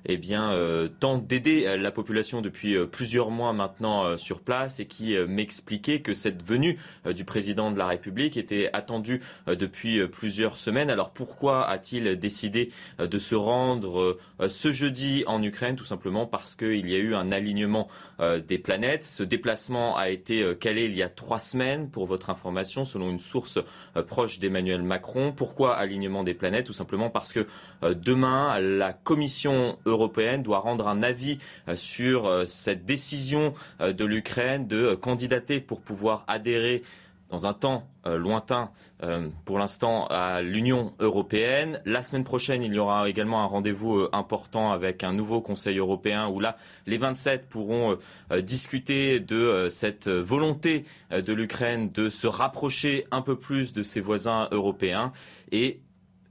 eh 0.07 0.17
bien, 0.17 0.53
tente 1.01 1.27
d'aider 1.27 1.77
la 1.77 1.91
population 1.91 2.41
depuis 2.41 2.77
plusieurs 2.87 3.31
mois 3.31 3.53
maintenant 3.53 4.17
sur 4.17 4.41
place 4.41 4.81
et 4.81 4.87
qui 4.87 5.17
m'expliquait 5.29 6.01
que 6.01 6.15
cette 6.15 6.43
venue 6.43 6.79
du 7.15 7.25
président 7.25 7.71
de 7.71 7.79
la 7.79 7.87
République 7.87 8.37
était 8.37 8.71
attendue 8.73 9.21
depuis 9.47 10.07
plusieurs 10.09 10.57
semaines. 10.57 10.91
Alors 10.91 11.13
pourquoi 11.13 11.67
a-t-il 11.69 12.17
décidé 12.19 12.71
de 12.99 13.19
se 13.19 13.35
rendre 13.35 14.19
ce 14.47 14.73
jeudi 14.73 15.25
en 15.27 15.43
Ukraine? 15.43 15.77
Tout 15.77 15.85
simplement 15.85 16.27
parce 16.27 16.57
qu'il 16.57 16.89
y 16.89 16.95
a 16.95 16.99
eu 16.99 17.15
un 17.15 17.33
alignement 17.33 17.89
des 18.21 18.59
planètes. 18.59 19.05
Ce 19.05 19.23
déplacement 19.23 19.97
a 19.97 20.09
été 20.09 20.55
calé 20.59 20.85
il 20.85 20.97
y 20.97 21.03
a 21.03 21.09
trois 21.09 21.41
semaines, 21.41 21.91
pour 21.91 22.07
votre 22.07 22.31
information, 22.31 22.85
selon 22.85 23.11
une 23.11 23.19
source 23.19 23.59
proche 24.07 24.39
d'Emmanuel 24.39 24.83
Macron. 24.83 25.33
Pourquoi 25.33 25.75
alignement 25.77 26.25
des 26.25 26.35
planètes? 26.35 26.67
Tout 26.67 26.73
simplement 26.73 27.11
parce 27.11 27.33
que 27.33 27.47
demain, 27.83 28.59
la 28.61 28.93
Commission 28.93 29.79
européenne 29.91 30.43
doit 30.43 30.61
rendre 30.61 30.89
un 30.89 31.03
avis 31.03 31.39
sur 31.75 32.31
cette 32.47 32.85
décision 32.85 33.55
de 33.81 34.05
l'Ukraine 34.05 34.67
de 34.67 34.95
candidater 34.95 35.61
pour 35.61 35.81
pouvoir 35.81 36.25
adhérer 36.29 36.83
dans 37.31 37.47
un 37.47 37.53
temps 37.53 37.89
euh, 38.07 38.19
lointain 38.19 38.71
euh, 39.03 39.29
pour 39.45 39.59
l'instant 39.59 40.07
à 40.09 40.43
l'Union 40.43 40.93
européenne. 40.99 41.81
La 41.85 42.03
semaine 42.03 42.25
prochaine, 42.25 42.63
il 42.63 42.75
y 42.75 42.79
aura 42.79 43.09
également 43.09 43.43
un 43.43 43.47
rendez-vous 43.47 43.99
euh, 43.99 44.11
important 44.13 44.73
avec 44.73 45.05
un 45.05 45.13
nouveau 45.13 45.41
Conseil 45.41 45.79
européen 45.79 46.29
où 46.29 46.41
là, 46.41 46.57
les 46.87 46.99
27 46.99 47.49
pourront 47.49 47.97
discuter 48.43 49.21
de 49.21 49.69
cette 49.71 50.09
volonté 50.09 50.85
de 51.11 51.33
l'Ukraine 51.33 51.91
de 51.93 52.11
se 52.11 52.27
rapprocher 52.27 53.07
un 53.11 53.23
peu 53.23 53.37
plus 53.37 53.73
de 53.73 53.83
ses 53.83 54.01
voisins 54.01 54.49
européens 54.51 55.13
et 55.53 55.81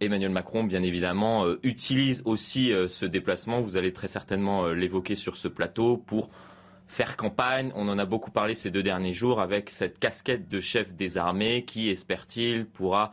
Emmanuel 0.02 0.32
Macron, 0.32 0.64
bien 0.64 0.84
évidemment, 0.84 1.46
utilise 1.64 2.22
aussi 2.26 2.72
ce 2.88 3.06
déplacement. 3.06 3.62
Vous 3.62 3.78
allez 3.78 3.94
très 3.94 4.08
certainement 4.08 4.68
l'évoquer 4.68 5.16
sur 5.16 5.36
ce 5.36 5.48
plateau 5.48 5.98
pour 5.98 6.30
faire 6.90 7.16
campagne. 7.16 7.72
On 7.76 7.88
en 7.88 7.98
a 7.98 8.06
beaucoup 8.06 8.32
parlé 8.32 8.56
ces 8.56 8.72
deux 8.72 8.84
derniers 8.84 9.14
jours 9.14 9.40
avec 9.40 9.70
cette 9.70 10.00
casquette 10.00 10.50
de 10.50 10.60
chef 10.60 10.96
des 10.96 11.18
armées 11.18 11.64
qui, 11.64 11.90
espère-t-il, 11.90 12.66
pourra, 12.66 13.12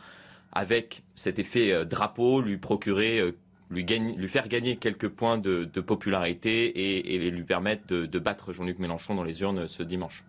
avec 0.50 1.02
cet 1.14 1.38
effet 1.38 1.72
euh, 1.72 1.84
drapeau, 1.84 2.40
lui 2.40 2.56
procurer 2.56 3.20
euh, 3.20 3.36
lui, 3.68 3.84
faire 4.28 4.48
gagner 4.48 4.76
quelques 4.76 5.08
points 5.08 5.38
de, 5.38 5.64
popularité 5.80 7.12
et, 7.12 7.30
lui 7.30 7.42
permettre 7.42 7.84
de, 7.88 8.18
battre 8.20 8.52
Jean-Luc 8.52 8.78
Mélenchon 8.78 9.16
dans 9.16 9.24
les 9.24 9.40
urnes 9.42 9.66
ce 9.66 9.82
dimanche. 9.82 10.24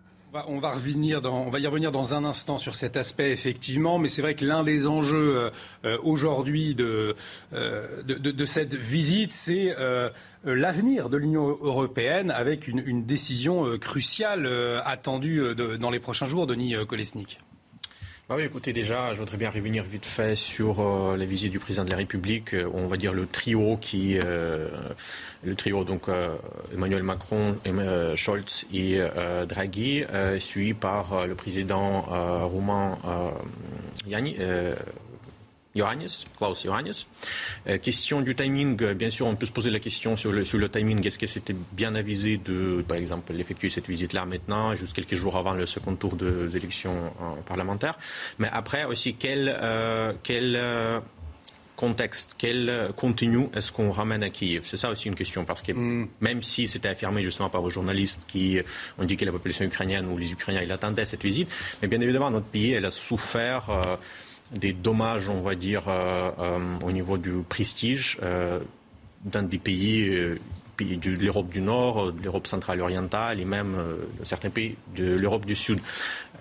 On 0.46 0.58
va, 0.58 0.72
revenir 0.72 1.22
on 1.24 1.48
va 1.48 1.58
y 1.58 1.66
revenir 1.66 1.90
dans 1.90 2.14
un 2.14 2.24
instant 2.24 2.58
sur 2.58 2.76
cet 2.76 2.96
aspect, 2.96 3.32
effectivement, 3.32 3.98
mais 3.98 4.08
c'est 4.08 4.20
vrai 4.20 4.34
que 4.34 4.44
l'un 4.44 4.62
des 4.62 4.86
enjeux 4.86 5.50
euh, 5.84 5.98
aujourd'hui 6.02 6.74
de, 6.74 7.16
de, 7.52 8.44
cette 8.44 8.74
visite, 8.74 9.32
c'est 9.32 9.74
euh, 10.46 10.54
l'avenir 10.54 11.08
de 11.08 11.16
l'Union 11.16 11.48
européenne 11.48 12.30
avec 12.30 12.68
une, 12.68 13.04
décision 13.04 13.66
euh, 13.66 13.78
cruciale 13.78 14.46
euh, 14.46 14.80
attendue 14.84 15.54
dans 15.80 15.90
les 15.90 15.98
prochains 15.98 16.26
jours, 16.26 16.46
Denis 16.46 16.74
Kolesnik. 16.86 17.40
Ah 18.30 18.34
oui, 18.36 18.42
écoutez, 18.42 18.74
déjà, 18.74 19.14
je 19.14 19.20
voudrais 19.20 19.38
bien 19.38 19.48
revenir 19.48 19.84
vite 19.84 20.04
fait 20.04 20.36
sur 20.36 20.84
la 21.16 21.24
visite 21.24 21.50
du 21.50 21.58
président 21.58 21.86
de 21.86 21.90
la 21.90 21.96
République. 21.96 22.54
on 22.74 22.86
va 22.86 22.98
dire 22.98 23.14
le 23.14 23.26
trio 23.26 23.78
qui, 23.78 24.18
le 24.18 25.54
trio 25.56 25.82
donc 25.84 26.08
Emmanuel 26.70 27.02
Macron, 27.02 27.56
Scholz 28.16 28.66
et 28.70 29.00
Draghi, 29.48 30.04
suivi 30.40 30.74
par 30.74 31.26
le 31.26 31.34
président 31.34 32.02
roumain 32.46 32.98
Yanni. 34.06 34.36
Johannes, 35.78 36.08
Klaus 36.36 36.64
Johannes. 36.64 37.06
Euh, 37.68 37.78
question 37.78 38.20
du 38.20 38.34
timing, 38.34 38.76
euh, 38.82 38.94
bien 38.94 39.10
sûr, 39.10 39.26
on 39.26 39.36
peut 39.36 39.46
se 39.46 39.52
poser 39.52 39.70
la 39.70 39.78
question 39.78 40.16
sur 40.16 40.32
le, 40.32 40.44
sur 40.44 40.58
le 40.58 40.68
timing. 40.68 41.06
Est-ce 41.06 41.18
que 41.18 41.26
c'était 41.26 41.54
bien 41.72 41.94
avisé 41.94 42.36
de, 42.36 42.84
par 42.86 42.96
exemple, 42.96 43.38
effectuer 43.38 43.70
cette 43.70 43.86
visite-là 43.86 44.26
maintenant, 44.26 44.74
juste 44.74 44.92
quelques 44.92 45.14
jours 45.14 45.36
avant 45.36 45.54
le 45.54 45.66
second 45.66 45.94
tour 45.94 46.16
de, 46.16 46.48
d'élection 46.48 46.92
euh, 46.92 47.40
parlementaire? 47.46 47.96
Mais 48.38 48.48
après 48.52 48.84
aussi, 48.84 49.14
quel, 49.14 49.56
quel 50.22 50.60
contexte, 51.76 52.34
quel 52.36 52.90
contenu 52.96 53.48
est-ce 53.54 53.70
qu'on 53.70 53.92
ramène 53.92 54.24
à 54.24 54.30
Kiev? 54.30 54.64
C'est 54.66 54.76
ça 54.76 54.90
aussi 54.90 55.06
une 55.06 55.14
question, 55.14 55.44
parce 55.44 55.62
que 55.62 55.72
mm. 55.72 56.08
même 56.20 56.42
si 56.42 56.66
c'était 56.66 56.88
affirmé 56.88 57.22
justement 57.22 57.50
par 57.50 57.62
vos 57.62 57.70
journalistes 57.70 58.22
qui 58.26 58.58
ont 58.98 59.04
dit 59.04 59.16
que 59.16 59.24
la 59.24 59.32
population 59.32 59.64
ukrainienne 59.64 60.06
ou 60.06 60.18
les 60.18 60.32
Ukrainiens, 60.32 60.62
ils 60.62 60.72
attendaient 60.72 61.04
cette 61.04 61.22
visite, 61.22 61.48
mais 61.80 61.88
bien 61.88 62.00
évidemment, 62.00 62.30
notre 62.32 62.46
pays, 62.46 62.72
elle 62.72 62.86
a 62.86 62.90
souffert 62.90 63.70
des 64.52 64.72
dommages, 64.72 65.28
on 65.28 65.40
va 65.40 65.54
dire, 65.54 65.88
euh, 65.88 66.30
euh, 66.38 66.58
au 66.84 66.92
niveau 66.92 67.18
du 67.18 67.42
prestige 67.48 68.18
euh, 68.22 68.60
dans 69.24 69.42
des 69.42 69.58
pays, 69.58 70.10
pays 70.76 70.96
de 70.96 71.10
l'Europe 71.10 71.50
du 71.50 71.60
Nord, 71.60 72.12
de 72.12 72.22
l'Europe 72.22 72.46
centrale 72.46 72.80
orientale 72.80 73.40
et 73.40 73.44
même 73.44 73.76
de 74.18 74.24
certains 74.24 74.50
pays 74.50 74.76
de 74.96 75.16
l'Europe 75.16 75.44
du 75.44 75.56
Sud, 75.56 75.80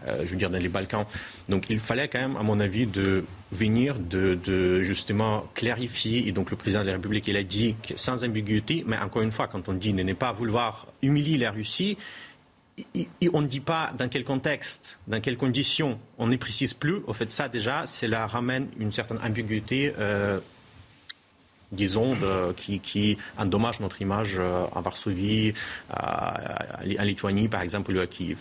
je 0.06 0.26
veux 0.26 0.36
dire 0.36 0.52
dans 0.52 0.60
les 0.60 0.70
Balkans. 0.70 1.06
Donc 1.50 1.66
il 1.70 1.80
fallait 1.80 2.08
quand 2.08 2.20
même, 2.20 2.38
à 2.38 2.44
mon 2.44 2.60
avis, 2.60 2.86
de 2.86 3.26
venir 3.52 3.96
de, 4.00 4.84
justement 4.84 5.46
clarifier. 5.56 6.28
Et 6.28 6.32
donc 6.32 6.52
le 6.52 6.56
président 6.56 6.82
de 6.82 6.86
la 6.86 6.94
République, 6.94 7.28
il 7.28 7.36
a 7.36 7.44
dit 7.44 7.76
sans 7.96 8.24
ambiguïté, 8.24 8.84
mais 8.86 9.00
encore 9.00 9.24
une 9.24 9.32
fois, 9.32 9.48
quand 9.48 9.68
on 9.70 9.74
dit 9.74 9.92
ne 9.92 10.14
pas 10.14 10.32
vouloir 10.32 10.86
humilier 11.02 11.40
la 11.40 11.50
Russie, 11.50 11.98
on 13.34 13.42
ne 13.42 13.48
dit 13.48 13.60
pas 13.60 13.92
dans 13.98 14.08
quel 14.08 14.24
contexte, 14.24 15.00
dans 15.08 15.20
quelles 15.20 15.38
conditions, 15.38 16.00
on 16.18 16.28
ne 16.28 16.36
précise 16.36 16.74
plus. 16.74 17.02
Au 17.08 17.14
fait, 17.14 17.32
ça 17.32 17.50
déjà, 17.50 17.86
cela 17.88 18.28
ramène 18.28 18.68
une 18.80 18.92
certaine 18.92 19.18
ambiguïté, 19.24 19.94
euh, 19.98 20.40
disons, 21.72 22.16
qui, 22.56 23.18
endommage 23.38 23.80
notre 23.80 24.02
image 24.02 24.36
euh, 24.38 24.66
à 24.76 24.82
Varsovie, 24.82 25.54
à, 25.90 26.84
Lituanie, 26.84 27.48
par 27.48 27.62
exemple, 27.62 27.96
ou 27.96 28.00
à 28.00 28.08
Kiev. 28.08 28.38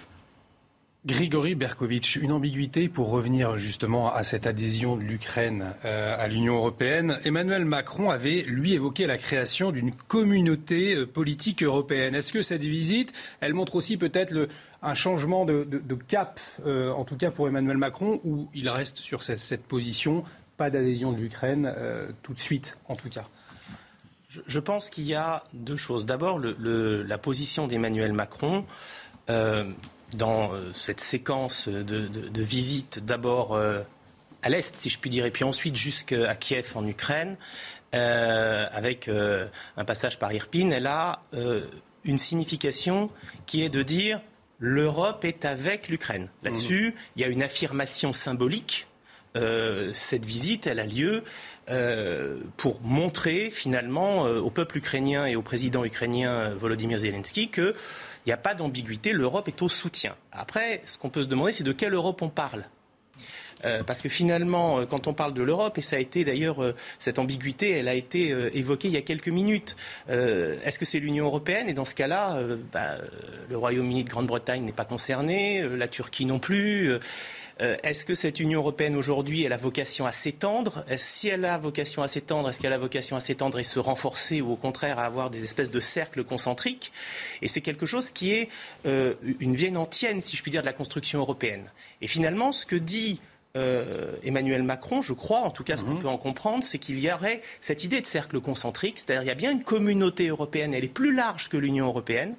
Grigory 1.06 1.54
Berkovitch, 1.54 2.16
une 2.16 2.32
ambiguïté 2.32 2.88
pour 2.88 3.10
revenir 3.10 3.58
justement 3.58 4.12
à 4.12 4.24
cette 4.24 4.44
adhésion 4.44 4.96
de 4.96 5.02
l'Ukraine 5.02 5.72
euh, 5.84 6.16
à 6.18 6.26
l'Union 6.26 6.56
européenne. 6.56 7.20
Emmanuel 7.24 7.64
Macron 7.64 8.10
avait, 8.10 8.42
lui, 8.42 8.72
évoqué 8.72 9.06
la 9.06 9.16
création 9.16 9.70
d'une 9.70 9.92
communauté 9.94 10.96
euh, 10.96 11.06
politique 11.06 11.62
européenne. 11.62 12.16
Est-ce 12.16 12.32
que 12.32 12.42
cette 12.42 12.64
visite, 12.64 13.12
elle 13.38 13.54
montre 13.54 13.76
aussi 13.76 13.96
peut-être 13.96 14.48
un 14.82 14.94
changement 14.94 15.44
de, 15.44 15.64
cap, 16.08 16.40
euh, 16.66 16.90
en 16.90 17.04
tout 17.04 17.16
cas 17.16 17.30
pour 17.30 17.46
Emmanuel 17.46 17.76
Macron, 17.76 18.20
ou 18.24 18.48
il 18.52 18.68
reste 18.68 18.96
sur 18.96 19.22
cette, 19.22 19.62
position, 19.62 20.24
pas 20.56 20.70
d'adhésion 20.70 21.12
de 21.12 21.18
l'Ukraine 21.18 21.72
tout 22.24 22.34
de 22.34 22.40
suite, 22.40 22.78
en 22.88 22.96
tout 22.96 23.10
cas? 23.10 23.28
Je, 24.28 24.58
pense 24.58 24.90
qu'il 24.90 25.04
y 25.04 25.14
a 25.14 25.44
deux 25.52 25.76
choses. 25.76 26.04
D'abord, 26.04 26.40
la 26.40 27.18
position 27.18 27.68
d'Emmanuel 27.68 28.12
Macron 28.12 28.64
dans 30.14 30.52
euh, 30.52 30.72
cette 30.72 31.00
séquence 31.00 31.68
de, 31.68 32.42
visites, 32.42 33.04
d'abord 33.04 33.54
euh, 33.54 33.82
à 34.42 34.48
l'Est, 34.48 34.76
si 34.76 34.90
je 34.90 34.98
puis 34.98 35.10
dire, 35.10 35.24
et 35.26 35.30
puis 35.30 35.44
ensuite 35.44 35.76
jusqu'à 35.76 36.34
Kiev 36.34 36.72
en 36.74 36.86
Ukraine, 36.86 37.36
euh, 37.94 38.66
avec 38.72 39.08
un 39.08 39.84
passage 39.84 40.18
par 40.18 40.32
Irpin, 40.32 40.70
elle 40.70 40.86
a 40.86 41.22
une 42.04 42.18
signification 42.18 43.10
qui 43.46 43.62
est 43.62 43.68
de 43.68 43.82
dire 43.82 44.20
l'Europe 44.58 45.24
est 45.24 45.44
avec 45.44 45.88
l'Ukraine. 45.88 46.28
Là-dessus, 46.42 46.88
mmh. 46.88 47.00
il 47.16 47.22
y 47.22 47.24
a 47.24 47.28
une 47.28 47.42
affirmation 47.42 48.12
symbolique. 48.12 48.86
cette 49.92 50.24
visite, 50.24 50.66
elle 50.66 50.80
a 50.80 50.86
lieu 50.86 51.22
pour 52.56 52.80
montrer 52.82 53.50
finalement 53.50 54.22
au 54.22 54.50
peuple 54.50 54.78
ukrainien 54.78 55.26
et 55.26 55.36
au 55.36 55.42
président 55.42 55.84
ukrainien 55.84 56.50
Volodymyr 56.54 56.98
Zelensky 56.98 57.48
que 57.48 57.74
il 58.26 58.30
n'y 58.30 58.32
a 58.32 58.38
pas 58.38 58.54
d'ambiguïté, 58.54 59.12
l'Europe 59.12 59.46
est 59.46 59.62
au 59.62 59.68
soutien. 59.68 60.16
Après, 60.32 60.82
ce 60.84 60.98
qu'on 60.98 61.10
peut 61.10 61.22
se 61.22 61.28
demander, 61.28 61.52
c'est 61.52 61.64
de 61.64 61.72
quelle 61.72 61.94
Europe 61.94 62.22
on 62.22 62.28
parle. 62.28 62.66
Euh, 63.64 63.82
parce 63.82 64.02
que 64.02 64.08
finalement, 64.08 64.80
euh, 64.80 64.84
quand 64.84 65.06
on 65.06 65.14
parle 65.14 65.32
de 65.32 65.42
l'Europe, 65.42 65.78
et 65.78 65.80
ça 65.80 65.96
a 65.96 65.98
été 65.98 66.24
d'ailleurs, 66.24 66.62
euh, 66.62 66.74
cette 66.98 67.18
ambiguïté, 67.18 67.70
elle 67.70 67.88
a 67.88 67.94
été 67.94 68.28
évoquée 68.52 68.88
il 68.88 68.94
y 68.94 68.98
a 68.98 69.02
quelques 69.02 69.28
minutes. 69.28 69.76
Est-ce 70.08 70.78
que 70.78 70.84
c'est 70.84 71.00
l'Union 71.00 71.26
européenne? 71.26 71.68
Et 71.68 71.74
dans 71.74 71.84
ce 71.84 71.94
cas-là, 71.94 72.40
bah, 72.72 72.96
le 73.48 73.56
Royaume-Uni 73.56 74.04
de 74.04 74.10
Grande-Bretagne 74.10 74.64
n'est 74.64 74.72
pas 74.72 74.84
concerné, 74.84 75.66
la 75.68 75.88
Turquie 75.88 76.26
non 76.26 76.38
plus. 76.38 76.90
Euh, 77.62 77.76
est-ce 77.82 78.04
que 78.04 78.14
cette 78.14 78.38
Union 78.38 78.60
européenne 78.60 78.96
aujourd'hui, 78.96 79.42
elle 79.44 79.52
a 79.54 79.56
vocation 79.56 80.04
à 80.04 80.12
s'étendre? 80.12 80.84
Si 80.98 81.28
elle 81.28 81.44
a 81.46 81.56
vocation 81.56 82.02
à 82.02 82.08
s'étendre, 82.08 82.50
est-ce 82.50 82.60
qu'elle 82.60 82.72
a 82.72 82.78
vocation 82.78 83.16
à 83.16 83.20
s'étendre 83.20 83.58
et 83.58 83.64
se 83.64 83.78
renforcer 83.78 84.42
ou 84.42 84.52
au 84.52 84.56
contraire 84.56 84.98
à 84.98 85.04
avoir 85.04 85.30
des 85.30 85.42
espèces 85.42 85.70
de 85.70 85.80
cercles 85.80 86.22
concentriques? 86.22 86.92
Et 87.40 87.48
c'est 87.48 87.62
quelque 87.62 87.86
chose 87.86 88.10
qui 88.10 88.32
est 88.32 88.50
euh, 88.84 89.14
une 89.40 89.56
vieille 89.56 89.76
antienne, 89.76 90.20
si 90.20 90.36
je 90.36 90.42
puis 90.42 90.50
dire, 90.50 90.60
de 90.60 90.66
la 90.66 90.74
construction 90.74 91.20
européenne. 91.20 91.70
Et 92.02 92.08
finalement, 92.08 92.52
ce 92.52 92.66
que 92.66 92.76
dit 92.76 93.20
euh, 93.56 94.14
Emmanuel 94.22 94.62
Macron, 94.62 95.00
je 95.00 95.14
crois, 95.14 95.40
en 95.40 95.50
tout 95.50 95.64
cas 95.64 95.78
ce 95.78 95.82
qu'on 95.82 95.94
mhm. 95.94 96.00
peut 96.00 96.08
en 96.08 96.18
comprendre, 96.18 96.62
c'est 96.62 96.78
qu'il 96.78 96.98
y 96.98 97.10
aurait 97.10 97.40
cette 97.60 97.84
idée 97.84 98.02
de 98.02 98.06
cercle 98.06 98.38
concentrique, 98.38 98.98
c'est-à-dire 98.98 99.22
il 99.22 99.28
y 99.28 99.30
a 99.30 99.34
bien 99.34 99.50
une 99.50 99.62
communauté 99.62 100.28
européenne, 100.28 100.74
elle 100.74 100.84
est 100.84 100.88
plus 100.88 101.14
large 101.14 101.48
que 101.48 101.56
l'Union 101.56 101.86
européenne, 101.86 102.36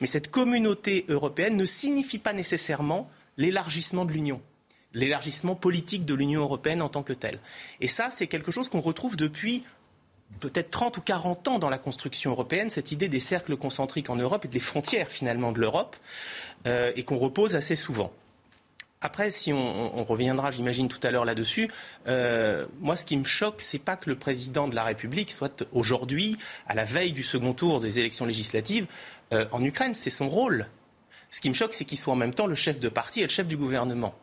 mais 0.00 0.06
cette 0.06 0.30
communauté 0.30 1.04
européenne 1.08 1.56
ne 1.56 1.64
signifie 1.64 2.18
pas 2.18 2.32
nécessairement 2.32 3.10
l'élargissement 3.38 4.04
de 4.04 4.12
l'Union 4.12 4.40
l'élargissement 4.94 5.54
politique 5.54 6.04
de 6.04 6.14
l'Union 6.14 6.42
européenne 6.42 6.82
en 6.82 6.88
tant 6.88 7.02
que 7.02 7.12
telle. 7.12 7.38
Et 7.80 7.86
ça, 7.86 8.10
c'est 8.10 8.26
quelque 8.26 8.52
chose 8.52 8.68
qu'on 8.68 8.80
retrouve 8.80 9.16
depuis 9.16 9.62
peut-être 10.40 10.70
30 10.70 10.98
ou 10.98 11.00
40 11.00 11.48
ans 11.48 11.58
dans 11.58 11.70
la 11.70 11.78
construction 11.78 12.30
européenne, 12.30 12.70
cette 12.70 12.92
idée 12.92 13.08
des 13.08 13.20
cercles 13.20 13.56
concentriques 13.56 14.10
en 14.10 14.16
Europe 14.16 14.44
et 14.44 14.48
des 14.48 14.60
frontières 14.60 15.08
finalement 15.08 15.52
de 15.52 15.60
l'Europe, 15.60 15.96
euh, 16.66 16.92
et 16.96 17.04
qu'on 17.04 17.16
repose 17.16 17.54
assez 17.54 17.76
souvent. 17.76 18.12
Après, 19.04 19.30
si 19.30 19.52
on, 19.52 20.04
reviendra, 20.04 20.52
j'imagine, 20.52 20.86
tout 20.86 21.00
à 21.02 21.10
l'heure 21.10 21.24
là-dessus, 21.24 21.68
euh, 22.06 22.66
moi, 22.80 22.94
ce 22.94 23.04
qui 23.04 23.16
me 23.16 23.24
choque, 23.24 23.60
c'est 23.60 23.80
pas 23.80 23.96
que 23.96 24.08
le 24.08 24.14
président 24.14 24.68
de 24.68 24.76
la 24.76 24.84
République 24.84 25.32
soit 25.32 25.64
aujourd'hui, 25.72 26.36
à 26.68 26.74
la 26.74 26.84
veille 26.84 27.10
du 27.10 27.24
second 27.24 27.52
tour 27.52 27.80
des 27.80 27.98
élections 27.98 28.26
législatives, 28.26 28.86
euh, 29.32 29.44
en 29.50 29.64
Ukraine. 29.64 29.94
C'est 29.94 30.08
son 30.08 30.28
rôle. 30.28 30.68
Ce 31.30 31.40
qui 31.40 31.48
me 31.48 31.54
choque, 31.54 31.74
c'est 31.74 31.84
qu'il 31.84 31.98
soit 31.98 32.12
en 32.12 32.16
même 32.16 32.32
temps 32.32 32.46
le 32.46 32.54
chef 32.54 32.78
de 32.78 32.88
parti 32.88 33.20
et 33.20 33.24
le 33.24 33.28
chef 33.28 33.48
du 33.48 33.56
gouvernement. 33.56 34.14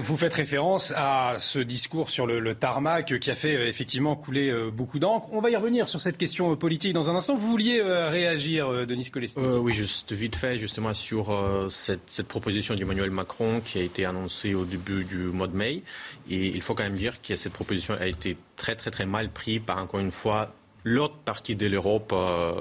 Vous 0.00 0.16
faites 0.16 0.34
référence 0.34 0.92
à 0.96 1.36
ce 1.38 1.58
discours 1.58 2.10
sur 2.10 2.26
le, 2.26 2.54
tarmac 2.54 3.18
qui 3.18 3.30
a 3.30 3.34
fait 3.34 3.56
euh, 3.56 3.68
effectivement 3.68 4.16
couler 4.16 4.50
euh, 4.50 4.70
beaucoup 4.70 4.98
d'encre. 4.98 5.28
On 5.32 5.40
va 5.40 5.50
y 5.50 5.56
revenir 5.56 5.88
sur 5.88 6.00
cette 6.00 6.16
question 6.16 6.52
euh, 6.52 6.56
politique 6.56 6.92
dans 6.92 7.10
un 7.10 7.14
instant. 7.14 7.36
Vous 7.36 7.48
vouliez 7.48 7.82
réagir, 7.82 8.86
Denis 8.86 9.10
Kolesnik 9.10 9.44
Oui, 9.60 9.74
juste 9.74 10.12
vite 10.12 10.36
fait, 10.36 10.58
justement, 10.58 10.94
sur 10.94 11.36
cette, 11.70 12.02
cette, 12.06 12.28
proposition 12.28 12.74
d'Emmanuel 12.74 13.10
Macron 13.10 13.60
qui 13.64 13.78
a 13.78 13.82
été 13.82 14.04
annoncée 14.04 14.54
au 14.54 14.64
début 14.64 15.04
du 15.04 15.16
mois 15.16 15.46
de 15.46 15.56
mai. 15.56 15.82
Et 16.30 16.48
il 16.48 16.62
faut 16.62 16.74
quand 16.74 16.84
même 16.84 16.94
dire 16.94 17.20
que 17.22 17.36
cette 17.36 17.52
proposition 17.52 17.94
a 17.94 18.06
été 18.06 18.36
très, 18.56 18.76
très, 18.76 18.90
très 18.90 19.06
mal 19.06 19.30
prise 19.30 19.60
par, 19.64 19.78
encore 19.78 20.00
une 20.00 20.12
fois, 20.12 20.52
L'autre 20.90 21.18
partie 21.22 21.54
de 21.54 21.66
l'Europe, 21.66 22.12
euh, 22.14 22.54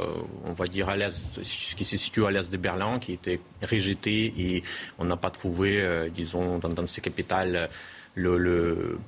on 0.43 0.51
va 0.51 0.67
dire 0.67 0.89
à 0.89 0.97
l'est, 0.97 1.41
qui 1.77 1.85
se 1.85 1.95
situe 1.95 2.25
à 2.25 2.31
l'est 2.31 2.51
de 2.51 2.57
Berlin, 2.57 2.99
qui 2.99 3.13
était 3.13 3.39
rejetée 3.61 4.33
et 4.37 4.63
on 4.99 5.05
n'a 5.05 5.15
pas 5.15 5.29
trouvé, 5.29 5.79
euh, 5.79 6.09
disons, 6.09 6.57
dans, 6.57 6.87
ces 6.87 6.99
capitales 6.99 7.69
le, 8.15 8.37
le, 8.37 8.99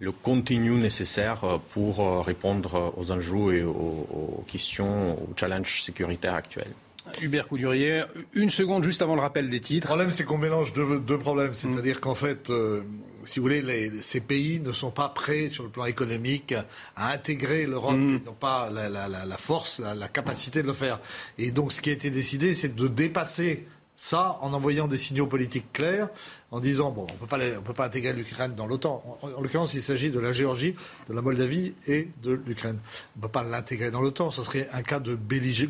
le 0.00 0.10
contenu 0.10 0.72
nécessaire 0.72 1.60
pour 1.70 2.26
répondre 2.26 2.92
aux 2.96 3.12
enjeux 3.12 3.58
et 3.58 3.62
aux 3.62 4.44
questions, 4.48 5.22
aux 5.22 5.34
challenges 5.36 5.80
sécuritaires 5.80 6.34
actuels. 6.34 6.74
Hubert 7.20 7.46
Coudurier, 7.48 8.04
une 8.32 8.50
seconde 8.50 8.84
juste 8.84 9.02
avant 9.02 9.14
le 9.14 9.20
rappel 9.20 9.50
des 9.50 9.60
titres. 9.60 9.86
Le 9.86 9.88
problème, 9.88 10.10
c'est 10.10 10.24
qu'on 10.24 10.38
mélange 10.38 10.72
deux, 10.72 11.18
problèmes. 11.18 11.54
C'est-à-dire 11.54 12.00
qu'en 12.00 12.14
fait, 12.14 12.50
euh, 12.50 12.82
si 13.24 13.38
vous 13.38 13.44
voulez, 13.44 13.92
ces 14.02 14.20
pays 14.20 14.60
ne 14.60 14.72
sont 14.72 14.90
pas 14.90 15.08
prêts 15.10 15.48
sur 15.50 15.64
le 15.64 15.70
plan 15.70 15.84
économique 15.84 16.54
à 16.96 17.12
intégrer 17.12 17.66
l'Europe. 17.66 17.96
Mm. 17.96 18.20
Ils 18.20 18.24
n'ont 18.24 18.32
pas 18.32 18.70
la, 18.70 19.36
force, 19.36 19.80
la, 19.80 20.08
capacité 20.08 20.62
de 20.62 20.66
le 20.66 20.72
faire. 20.72 20.98
Et 21.38 21.50
donc, 21.50 21.72
ce 21.72 21.80
qui 21.80 21.90
a 21.90 21.92
été 21.92 22.10
décidé, 22.10 22.54
c'est 22.54 22.74
de 22.74 22.88
dépasser 22.88 23.66
ça 23.96 24.38
en 24.40 24.52
envoyant 24.52 24.88
des 24.88 24.98
signaux 24.98 25.26
politiques 25.26 25.72
clairs, 25.72 26.08
en 26.50 26.60
disant 26.60 26.90
bon, 26.90 27.06
on 27.08 27.36
ne 27.36 27.58
peut 27.60 27.72
pas 27.74 27.86
intégrer 27.86 28.12
l'Ukraine 28.12 28.54
dans 28.54 28.66
l'OTAN. 28.66 29.18
En, 29.22 29.40
l'occurrence, 29.40 29.74
il 29.74 29.82
s'agit 29.82 30.10
de 30.10 30.18
la 30.18 30.32
Géorgie, 30.32 30.74
de 31.08 31.14
la 31.14 31.22
Moldavie 31.22 31.74
et 31.86 32.08
de 32.22 32.40
l'Ukraine. 32.46 32.78
On 33.16 33.18
ne 33.18 33.22
peut 33.22 33.32
pas 33.32 33.42
l'intégrer 33.42 33.90
dans 33.90 34.00
l'OTAN. 34.00 34.30
Ce 34.30 34.42
serait 34.42 34.68
un 34.72 34.82
cas 34.82 35.00
de 35.00 35.18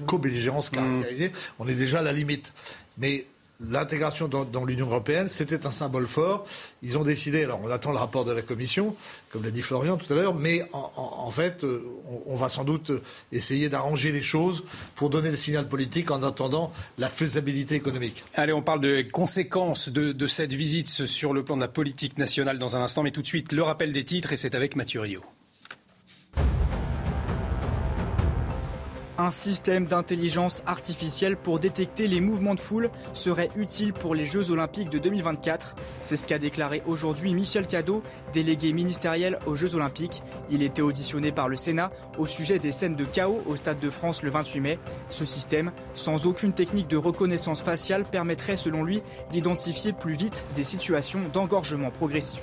co-belligérance 0.06 0.70
caractérisée. 0.70 1.32
On 1.58 1.68
est 1.68 1.74
déjà 1.74 2.00
à 2.00 2.02
la 2.02 2.12
limite. 2.12 2.52
Mais 2.98 3.26
l'intégration 3.60 4.28
dans, 4.28 4.64
l'Union 4.64 4.86
européenne, 4.86 5.28
c'était 5.28 5.66
un 5.66 5.70
symbole 5.70 6.06
fort. 6.06 6.46
Ils 6.82 6.98
ont 6.98 7.02
décidé, 7.02 7.44
alors 7.44 7.60
on 7.62 7.70
attend 7.70 7.92
le 7.92 7.98
rapport 7.98 8.24
de 8.24 8.32
la 8.32 8.42
Commission, 8.42 8.96
comme 9.30 9.44
l'a 9.44 9.50
dit 9.50 9.62
Florian 9.62 9.96
tout 9.96 10.12
à 10.12 10.16
l'heure, 10.16 10.34
mais 10.34 10.68
en, 10.72 11.30
fait, 11.30 11.64
euh, 11.64 11.84
on, 12.26 12.34
va 12.34 12.48
sans 12.48 12.64
doute 12.64 12.92
essayer 13.32 13.68
d'arranger 13.68 14.12
les 14.12 14.22
choses 14.22 14.64
pour 14.96 15.10
donner 15.10 15.30
le 15.30 15.36
signal 15.36 15.68
politique 15.68 16.10
en 16.10 16.22
attendant 16.22 16.72
la 16.98 17.08
faisabilité 17.08 17.74
économique. 17.74 18.24
Allez, 18.34 18.52
on 18.52 18.62
parle 18.62 18.80
de 18.80 19.02
conséquences 19.02 19.88
de, 19.88 20.12
de 20.12 20.26
cette 20.26 20.52
visite 20.52 20.88
sur 20.88 21.32
le 21.32 21.44
plan 21.44 21.56
de 21.56 21.62
la 21.62 21.68
politique 21.68 22.18
nationale 22.18 22.58
dans 22.58 22.76
un 22.76 22.82
instant, 22.82 23.02
mais 23.02 23.12
tout 23.12 23.22
de 23.22 23.26
suite, 23.26 23.52
le 23.52 23.62
rappel 23.62 23.92
des 23.92 24.04
titres, 24.04 24.32
et 24.32 24.36
c'est 24.36 24.54
avec 24.54 24.76
Mathieu 24.76 25.00
Rio. 25.00 25.22
Un 29.16 29.30
système 29.30 29.84
d'intelligence 29.84 30.64
artificielle 30.66 31.36
pour 31.36 31.60
détecter 31.60 32.08
les 32.08 32.20
mouvements 32.20 32.56
de 32.56 32.60
foule 32.60 32.90
serait 33.12 33.48
utile 33.54 33.92
pour 33.92 34.12
les 34.12 34.26
Jeux 34.26 34.50
Olympiques 34.50 34.90
de 34.90 34.98
2024. 34.98 35.76
C'est 36.02 36.16
ce 36.16 36.26
qu'a 36.26 36.40
déclaré 36.40 36.82
aujourd'hui 36.84 37.32
Michel 37.32 37.68
Cadot, 37.68 38.02
délégué 38.32 38.72
ministériel 38.72 39.38
aux 39.46 39.54
Jeux 39.54 39.76
Olympiques. 39.76 40.24
Il 40.50 40.64
était 40.64 40.82
auditionné 40.82 41.30
par 41.30 41.48
le 41.48 41.56
Sénat 41.56 41.92
au 42.18 42.26
sujet 42.26 42.58
des 42.58 42.72
scènes 42.72 42.96
de 42.96 43.04
chaos 43.04 43.40
au 43.46 43.54
Stade 43.54 43.78
de 43.78 43.90
France 43.90 44.24
le 44.24 44.30
28 44.30 44.60
mai. 44.60 44.78
Ce 45.10 45.24
système, 45.24 45.70
sans 45.94 46.26
aucune 46.26 46.52
technique 46.52 46.88
de 46.88 46.96
reconnaissance 46.96 47.62
faciale, 47.62 48.02
permettrait 48.02 48.56
selon 48.56 48.82
lui 48.82 49.00
d'identifier 49.30 49.92
plus 49.92 50.14
vite 50.14 50.44
des 50.56 50.64
situations 50.64 51.20
d'engorgement 51.32 51.92
progressif. 51.92 52.42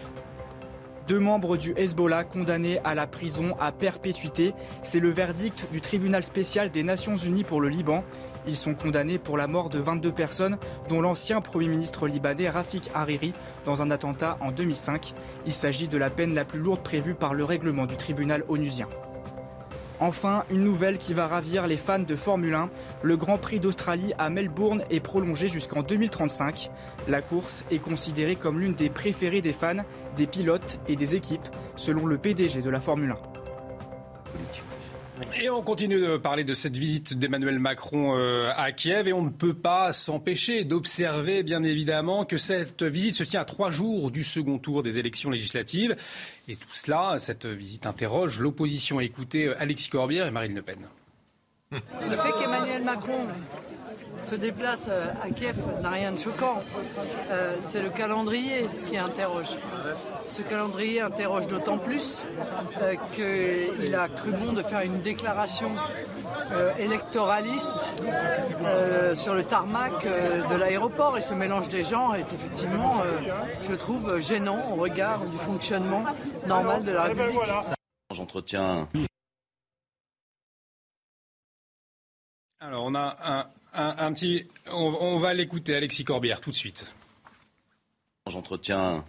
Deux 1.07 1.19
membres 1.19 1.57
du 1.57 1.73
Hezbollah 1.75 2.23
condamnés 2.23 2.79
à 2.83 2.95
la 2.95 3.07
prison 3.07 3.55
à 3.59 3.71
perpétuité. 3.71 4.53
C'est 4.83 4.99
le 4.99 5.09
verdict 5.09 5.67
du 5.71 5.81
tribunal 5.81 6.23
spécial 6.23 6.69
des 6.69 6.83
Nations 6.83 7.17
Unies 7.17 7.43
pour 7.43 7.61
le 7.61 7.69
Liban. 7.69 8.03
Ils 8.47 8.55
sont 8.55 8.73
condamnés 8.73 9.17
pour 9.17 9.37
la 9.37 9.47
mort 9.47 9.69
de 9.69 9.79
22 9.79 10.11
personnes, 10.11 10.57
dont 10.89 11.01
l'ancien 11.01 11.41
Premier 11.41 11.67
ministre 11.67 12.07
libanais 12.07 12.49
Rafik 12.49 12.89
Hariri, 12.93 13.33
dans 13.65 13.81
un 13.81 13.91
attentat 13.91 14.37
en 14.41 14.51
2005. 14.51 15.13
Il 15.45 15.53
s'agit 15.53 15.87
de 15.87 15.97
la 15.97 16.09
peine 16.09 16.33
la 16.33 16.45
plus 16.45 16.59
lourde 16.59 16.81
prévue 16.81 17.13
par 17.13 17.33
le 17.33 17.43
règlement 17.43 17.85
du 17.85 17.97
tribunal 17.97 18.43
onusien. 18.47 18.87
Enfin, 20.01 20.45
une 20.49 20.63
nouvelle 20.63 20.97
qui 20.97 21.13
va 21.13 21.27
ravir 21.27 21.67
les 21.67 21.77
fans 21.77 21.99
de 21.99 22.15
Formule 22.15 22.55
1. 22.55 22.71
Le 23.03 23.17
Grand 23.17 23.37
Prix 23.37 23.59
d'Australie 23.59 24.13
à 24.17 24.31
Melbourne 24.31 24.83
est 24.89 24.99
prolongé 24.99 25.47
jusqu'en 25.47 25.83
2035. 25.83 26.71
La 27.07 27.21
course 27.21 27.65
est 27.69 27.77
considérée 27.77 28.35
comme 28.35 28.59
l'une 28.59 28.73
des 28.73 28.89
préférées 28.89 29.41
des 29.41 29.53
fans, 29.53 29.85
des 30.17 30.25
pilotes 30.25 30.79
et 30.87 30.95
des 30.95 31.13
équipes, 31.13 31.47
selon 31.75 32.07
le 32.07 32.17
PDG 32.17 32.63
de 32.63 32.69
la 32.71 32.81
Formule 32.81 33.11
1. 33.11 33.40
Et 35.39 35.49
on 35.49 35.61
continue 35.61 35.99
de 35.99 36.17
parler 36.17 36.43
de 36.43 36.53
cette 36.53 36.77
visite 36.77 37.13
d'Emmanuel 37.13 37.59
Macron 37.59 38.17
euh, 38.17 38.51
à 38.55 38.71
Kiev 38.71 39.07
et 39.07 39.13
on 39.13 39.23
ne 39.23 39.29
peut 39.29 39.53
pas 39.53 39.93
s'empêcher 39.93 40.63
d'observer 40.63 41.43
bien 41.43 41.63
évidemment 41.63 42.25
que 42.25 42.37
cette 42.37 42.83
visite 42.83 43.15
se 43.15 43.23
tient 43.23 43.41
à 43.41 43.45
trois 43.45 43.71
jours 43.71 44.11
du 44.11 44.23
second 44.23 44.57
tour 44.57 44.83
des 44.83 44.99
élections 44.99 45.29
législatives. 45.29 45.95
Et 46.47 46.55
tout 46.55 46.73
cela, 46.73 47.17
cette 47.17 47.45
visite 47.45 47.87
interroge 47.87 48.39
l'opposition. 48.39 48.99
Écoutez 48.99 49.47
euh, 49.47 49.61
Alexis 49.61 49.89
Corbière 49.89 50.27
et 50.27 50.31
Marine 50.31 50.55
Le 50.55 50.61
Pen. 50.61 50.79
Le 51.71 51.79
fait 52.17 52.31
qu'Emmanuel 52.41 52.83
Macron 52.83 53.25
se 54.21 54.35
déplace 54.35 54.87
euh, 54.89 55.11
à 55.21 55.29
Kiev 55.29 55.57
n'a 55.81 55.89
rien 55.89 56.11
de 56.11 56.19
choquant. 56.19 56.59
Euh, 57.29 57.55
c'est 57.59 57.81
le 57.81 57.89
calendrier 57.89 58.69
qui 58.87 58.97
interroge. 58.97 59.57
Ce 60.27 60.41
calendrier 60.41 61.01
interroge 61.01 61.47
d'autant 61.47 61.77
plus 61.77 62.21
euh, 62.81 62.95
qu'il 63.13 63.95
a 63.95 64.07
cru 64.07 64.31
bon 64.31 64.53
de 64.53 64.63
faire 64.63 64.81
une 64.81 64.99
déclaration 65.01 65.71
électoraliste 66.79 67.95
sur 69.13 69.33
le 69.33 69.43
tarmac 69.43 70.03
de 70.03 70.55
l'aéroport. 70.55 71.17
Et 71.17 71.21
ce 71.21 71.33
mélange 71.33 71.69
des 71.69 71.85
genres 71.85 72.15
est 72.15 72.33
effectivement, 72.33 73.01
je 73.61 73.73
trouve, 73.73 74.19
gênant 74.19 74.71
au 74.71 74.75
regard 74.75 75.25
du 75.25 75.37
fonctionnement 75.37 76.03
normal 76.47 76.83
de 76.83 76.91
la 76.91 77.03
République. 77.03 77.39
J'entretiens 78.13 78.87
Alors, 82.59 82.83
on 82.85 82.93
a 82.93 83.17
un, 83.23 83.45
un, 83.73 84.13
petit. 84.13 84.47
On, 84.71 85.17
va 85.17 85.33
l'écouter, 85.33 85.75
Alexis 85.75 86.03
Corbière, 86.03 86.41
tout 86.41 86.51
de 86.51 86.55
suite. 86.55 86.93
J'entretiens 88.27 89.05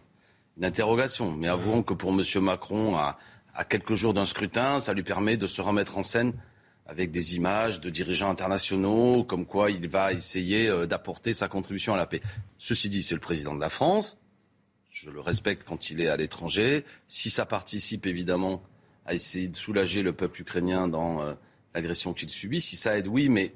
une 0.56 0.64
interrogation, 0.64 1.32
mais 1.32 1.48
avouons 1.48 1.82
que 1.82 1.94
pour 1.94 2.10
M. 2.10 2.22
Macron, 2.42 2.96
à, 2.96 3.18
quelques 3.68 3.94
jours 3.94 4.14
d'un 4.14 4.26
scrutin, 4.26 4.80
ça 4.80 4.94
lui 4.94 5.02
permet 5.02 5.36
de 5.36 5.46
se 5.46 5.60
remettre 5.60 5.98
en 5.98 6.02
scène 6.02 6.32
avec 6.86 7.10
des 7.10 7.36
images 7.36 7.80
de 7.80 7.90
dirigeants 7.90 8.30
internationaux, 8.30 9.24
comme 9.24 9.46
quoi 9.46 9.70
il 9.70 9.88
va 9.88 10.12
essayer 10.12 10.68
euh, 10.68 10.84
d'apporter 10.84 11.32
sa 11.32 11.46
contribution 11.46 11.94
à 11.94 11.96
la 11.96 12.06
paix. 12.06 12.20
Ceci 12.58 12.88
dit, 12.88 13.02
c'est 13.02 13.14
le 13.14 13.20
président 13.20 13.54
de 13.54 13.60
la 13.60 13.68
France. 13.68 14.18
Je 14.90 15.08
le 15.08 15.20
respecte 15.20 15.62
quand 15.66 15.90
il 15.90 16.00
est 16.00 16.08
à 16.08 16.16
l'étranger. 16.16 16.84
Si 17.06 17.30
ça 17.30 17.46
participe 17.46 18.04
évidemment 18.06 18.62
à 19.06 19.14
essayer 19.14 19.48
de 19.48 19.56
soulager 19.56 20.02
le 20.02 20.12
peuple 20.12 20.42
ukrainien 20.42 20.88
dans 20.88 21.22
euh, 21.22 21.34
l'agression 21.74 22.12
qu'il 22.12 22.28
subit, 22.28 22.60
si 22.60 22.76
ça 22.76 22.98
aide, 22.98 23.06
oui, 23.06 23.28
mais 23.28 23.54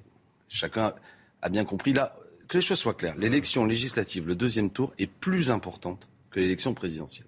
chacun 0.49 0.95
a 1.43 1.49
bien 1.49 1.65
compris. 1.65 1.93
Là, 1.93 2.17
que 2.49 2.59
les 2.59 2.63
choses 2.63 2.79
soient 2.79 2.95
claires, 2.95 3.17
l'élection 3.17 3.65
législative, 3.65 4.27
le 4.27 4.35
deuxième 4.35 4.71
tour, 4.71 4.93
est 4.99 5.07
plus 5.07 5.51
importante 5.51 6.09
que 6.31 6.41
l'élection 6.41 6.75
présidentielle. 6.75 7.27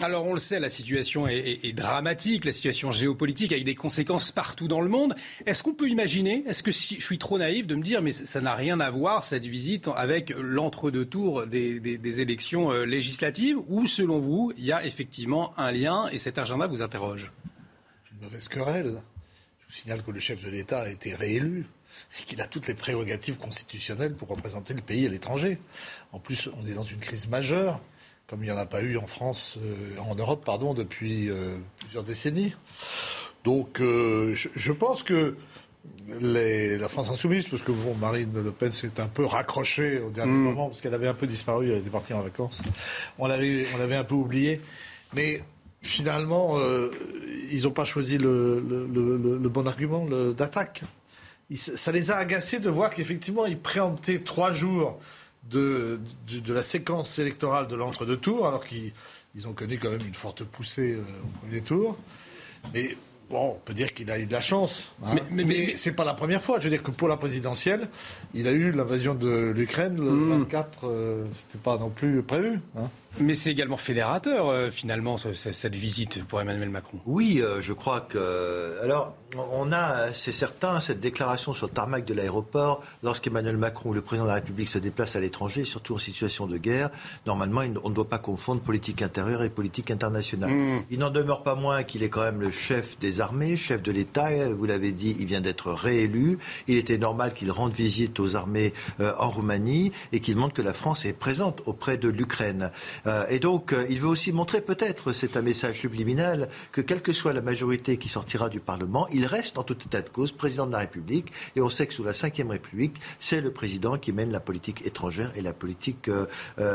Alors 0.00 0.26
on 0.26 0.32
le 0.32 0.40
sait, 0.40 0.58
la 0.58 0.70
situation 0.70 1.28
est, 1.28 1.72
dramatique, 1.72 2.44
la 2.44 2.52
situation 2.52 2.90
géopolitique 2.90 3.52
avec 3.52 3.62
des 3.62 3.76
conséquences 3.76 4.32
partout 4.32 4.66
dans 4.66 4.80
le 4.80 4.88
monde. 4.88 5.14
Est-ce 5.46 5.62
qu'on 5.62 5.72
peut 5.72 5.88
imaginer, 5.88 6.42
est-ce 6.48 6.64
que 6.64 6.72
si, 6.72 6.98
je 6.98 7.04
suis 7.04 7.18
trop 7.18 7.38
naïf 7.38 7.68
de 7.68 7.76
me 7.76 7.82
dire, 7.82 8.02
mais 8.02 8.10
ça 8.10 8.40
n'a 8.40 8.56
rien 8.56 8.80
à 8.80 8.90
voir 8.90 9.24
cette 9.24 9.46
visite 9.46 9.88
avec 9.94 10.34
l'entre-deux 10.36 11.06
tours 11.06 11.46
des, 11.46 11.78
des, 11.78 12.20
élections 12.20 12.72
euh, 12.72 12.84
législatives, 12.84 13.56
ou 13.68 13.86
selon 13.86 14.18
vous, 14.18 14.52
il 14.58 14.66
y 14.66 14.72
a 14.72 14.84
effectivement 14.84 15.56
un 15.56 15.70
lien 15.70 16.08
et 16.08 16.18
cet 16.18 16.38
agenda 16.38 16.66
vous 16.66 16.82
interroge? 16.82 17.30
Une 18.10 18.24
mauvaise 18.24 18.48
querelle. 18.48 19.00
Je 19.60 19.66
vous 19.66 19.72
signale 19.72 20.02
que 20.02 20.10
le 20.10 20.18
chef 20.18 20.44
de 20.44 20.50
l'État 20.50 20.80
a 20.80 20.88
été 20.88 21.14
réélu 21.14 21.66
qu'il 22.24 22.40
a 22.40 22.46
toutes 22.46 22.66
les 22.68 22.74
prérogatives 22.74 23.36
constitutionnelles 23.36 24.14
pour 24.14 24.28
représenter 24.28 24.74
le 24.74 24.82
pays 24.82 25.06
à 25.06 25.08
l'étranger. 25.08 25.58
En 26.12 26.18
plus, 26.18 26.48
on 26.60 26.66
est 26.66 26.74
dans 26.74 26.82
une 26.82 27.00
crise 27.00 27.28
majeure, 27.28 27.80
comme 28.26 28.42
il 28.42 28.46
n'y 28.46 28.52
en 28.52 28.58
a 28.58 28.66
pas 28.66 28.82
eu 28.82 28.96
en 28.96 29.06
France, 29.06 29.58
euh, 29.62 29.98
en 30.00 30.14
Europe, 30.14 30.44
pardon, 30.44 30.74
depuis 30.74 31.30
euh, 31.30 31.56
plusieurs 31.80 32.04
décennies. 32.04 32.54
Donc 33.44 33.78
je, 33.78 34.72
pense 34.72 35.02
que 35.02 35.36
la 36.08 36.88
France 36.88 37.10
insoumise, 37.10 37.48
parce 37.48 37.60
que 37.60 37.72
bon, 37.72 37.94
Marine 37.94 38.30
Le 38.42 38.50
Pen 38.50 38.72
s'est 38.72 39.00
un 39.00 39.06
peu 39.06 39.26
raccrochée 39.26 40.00
au 40.00 40.08
dernier 40.08 40.32
mm. 40.32 40.42
moment, 40.42 40.66
parce 40.68 40.80
qu'elle 40.80 40.94
avait 40.94 41.08
un 41.08 41.14
peu 41.14 41.26
disparu, 41.26 41.70
elle 41.70 41.78
était 41.78 41.90
partie 41.90 42.14
en 42.14 42.22
vacances. 42.22 42.62
On 43.18 43.26
l'avait, 43.26 43.66
on 43.74 43.76
l'avait 43.76 43.96
un 43.96 44.04
peu 44.04 44.14
oublié. 44.14 44.60
Mais 45.12 45.42
finalement, 45.84 46.58
euh, 46.58 46.90
ils 47.50 47.64
n'ont 47.64 47.70
pas 47.70 47.84
choisi 47.84 48.18
le, 48.18 48.60
bon 49.44 49.66
argument 49.66 50.06
d'attaque. 50.32 50.82
Ça 51.54 51.92
les 51.92 52.10
a 52.10 52.16
agacés 52.16 52.58
de 52.58 52.70
voir 52.70 52.90
qu'effectivement, 52.90 53.46
ils 53.46 53.58
préemptaient 53.58 54.20
trois 54.20 54.52
jours 54.52 54.98
de, 55.50 56.00
la 56.48 56.62
séquence 56.62 57.18
électorale 57.18 57.68
de 57.68 57.76
l'entre-deux 57.76 58.16
tours, 58.16 58.46
alors 58.46 58.64
qu'ils 58.64 58.92
ont 59.46 59.52
connu 59.52 59.78
quand 59.78 59.90
même 59.90 60.06
une 60.06 60.14
forte 60.14 60.44
poussée 60.44 60.92
euh, 60.92 61.00
au 61.00 61.38
premier 61.40 61.60
tour. 61.60 61.98
Mais 62.72 62.96
Bon, 63.30 63.52
on 63.56 63.58
peut 63.64 63.72
dire 63.72 63.94
qu'il 63.94 64.10
a 64.10 64.18
eu 64.18 64.26
de 64.26 64.32
la 64.32 64.42
chance. 64.42 64.92
Hein. 65.04 65.14
Mais, 65.30 65.44
mais, 65.44 65.76
c'est 65.76 65.96
pas 65.96 66.04
la 66.04 66.14
première 66.14 66.42
fois. 66.42 66.58
Je 66.58 66.64
veux 66.64 66.70
dire 66.70 66.82
que 66.82 66.90
pour 66.90 67.08
la 67.08 67.16
présidentielle, 67.16 67.88
il 68.34 68.46
a 68.46 68.52
eu 68.52 68.70
l'invasion 68.70 69.14
de 69.14 69.50
l'Ukraine 69.50 69.96
le 69.96 70.28
24. 70.36 70.84
Hmm. 70.84 70.88
Euh, 70.90 71.24
c'était 71.32 71.58
pas 71.58 71.78
non 71.78 71.88
plus 71.88 72.22
prévu. 72.22 72.60
Hein. 72.76 72.90
Mais 73.20 73.34
c'est 73.34 73.50
également 73.50 73.76
fédérateur, 73.76 74.48
euh, 74.48 74.70
finalement, 74.70 75.16
cette 75.18 75.76
visite 75.76 76.24
pour 76.24 76.40
Emmanuel 76.40 76.70
Macron. 76.70 76.98
Oui, 77.06 77.40
euh, 77.40 77.62
je 77.62 77.72
crois 77.72 78.00
que. 78.00 78.78
Alors, 78.82 79.14
on 79.52 79.72
a, 79.72 80.12
c'est 80.12 80.32
certain, 80.32 80.80
cette 80.80 81.00
déclaration 81.00 81.52
sur 81.52 81.66
le 81.66 81.72
tarmac 81.72 82.04
de 82.04 82.14
l'aéroport, 82.14 82.82
lorsqu'Emmanuel 83.02 83.56
Macron, 83.56 83.92
le 83.92 84.00
président 84.00 84.24
de 84.24 84.28
la 84.28 84.34
République, 84.34 84.68
se 84.68 84.78
déplace 84.78 85.16
à 85.16 85.20
l'étranger, 85.20 85.64
surtout 85.64 85.94
en 85.94 85.98
situation 85.98 86.46
de 86.46 86.56
guerre, 86.56 86.90
normalement, 87.26 87.62
on 87.82 87.88
ne 87.88 87.94
doit 87.94 88.08
pas 88.08 88.18
confondre 88.18 88.60
politique 88.60 89.02
intérieure 89.02 89.42
et 89.42 89.50
politique 89.50 89.90
internationale. 89.90 90.50
Hmm. 90.50 90.82
Il 90.90 90.98
n'en 90.98 91.10
demeure 91.10 91.42
pas 91.42 91.54
moins 91.54 91.82
qu'il 91.82 92.02
est 92.02 92.08
quand 92.08 92.22
même 92.22 92.40
le 92.40 92.50
chef 92.50 92.98
des 92.98 93.20
armées, 93.20 93.56
chef 93.56 93.82
de 93.82 93.92
l'État. 93.92 94.30
Vous 94.48 94.66
l'avez 94.66 94.92
dit, 94.92 95.16
il 95.18 95.26
vient 95.26 95.40
d'être 95.40 95.72
réélu. 95.72 96.38
Il 96.68 96.76
était 96.76 96.98
normal 96.98 97.34
qu'il 97.34 97.50
rende 97.50 97.72
visite 97.72 98.20
aux 98.20 98.36
armées 98.36 98.72
euh, 99.00 99.12
en 99.18 99.30
Roumanie 99.30 99.92
et 100.12 100.20
qu'il 100.20 100.36
montre 100.36 100.54
que 100.54 100.62
la 100.62 100.72
France 100.72 101.04
est 101.04 101.12
présente 101.12 101.62
auprès 101.66 101.96
de 101.96 102.08
l'Ukraine. 102.08 102.70
Euh, 103.06 103.26
et 103.28 103.38
donc, 103.38 103.72
euh, 103.72 103.86
il 103.88 104.00
veut 104.00 104.08
aussi 104.08 104.32
montrer 104.32 104.60
peut-être, 104.60 105.12
c'est 105.12 105.36
un 105.36 105.42
message 105.42 105.80
subliminal, 105.80 106.48
que 106.72 106.80
quelle 106.80 107.02
que 107.02 107.12
soit 107.12 107.32
la 107.32 107.40
majorité 107.40 107.96
qui 107.96 108.08
sortira 108.08 108.48
du 108.48 108.60
Parlement, 108.60 109.06
il 109.12 109.26
reste 109.26 109.58
en 109.58 109.62
tout 109.62 109.76
état 109.84 110.02
de 110.02 110.08
cause 110.08 110.32
président 110.32 110.66
de 110.66 110.72
la 110.72 110.78
République. 110.78 111.32
Et 111.56 111.60
on 111.60 111.68
sait 111.68 111.86
que 111.86 111.94
sous 111.94 112.04
la 112.04 112.12
Ve 112.12 112.48
République, 112.48 112.96
c'est 113.18 113.40
le 113.40 113.50
président 113.50 113.98
qui 113.98 114.12
mène 114.12 114.32
la 114.32 114.40
politique 114.40 114.86
étrangère 114.86 115.32
et 115.36 115.42
la 115.42 115.52
politique 115.52 116.08
euh, 116.08 116.26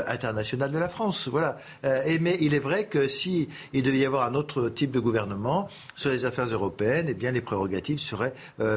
internationale 0.08 0.72
de 0.72 0.78
la 0.78 0.90
France. 0.90 1.28
Voilà. 1.28 1.58
mais 1.84 2.38
il 2.40 2.54
est 2.54 2.60
vrai 2.60 2.86
que 2.86 3.08
si 3.08 3.50
il 3.74 3.84
devait 3.84 4.00
y 4.00 4.06
avoir 4.06 4.28
un 4.28 4.36
autre 4.36 4.70
type 4.70 4.92
de 4.92 5.00
gouvernement 5.00 5.68
sur 5.96 6.10
les 6.10 6.26
affaires 6.26 6.46
européennes, 6.46 7.08
eh 7.10 7.14
bien 7.14 7.32
les 7.32 7.42
prérogatives 7.42 8.00
seraient 8.00 8.34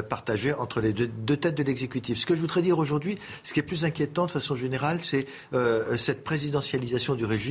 partagées 0.09 0.53
entre 0.53 0.81
les 0.81 0.93
deux 0.93 1.37
têtes 1.37 1.55
de 1.55 1.63
l'exécutif. 1.63 2.17
Ce 2.17 2.25
que 2.25 2.35
je 2.35 2.41
voudrais 2.41 2.61
dire 2.61 2.79
aujourd'hui, 2.79 3.17
ce 3.43 3.53
qui 3.53 3.59
est 3.59 3.63
plus 3.63 3.85
inquiétant 3.85 4.25
de 4.25 4.31
façon 4.31 4.55
générale, 4.55 4.99
c'est 5.01 5.25
cette 5.97 6.23
présidentialisation 6.23 7.15
du 7.15 7.25
régime 7.25 7.42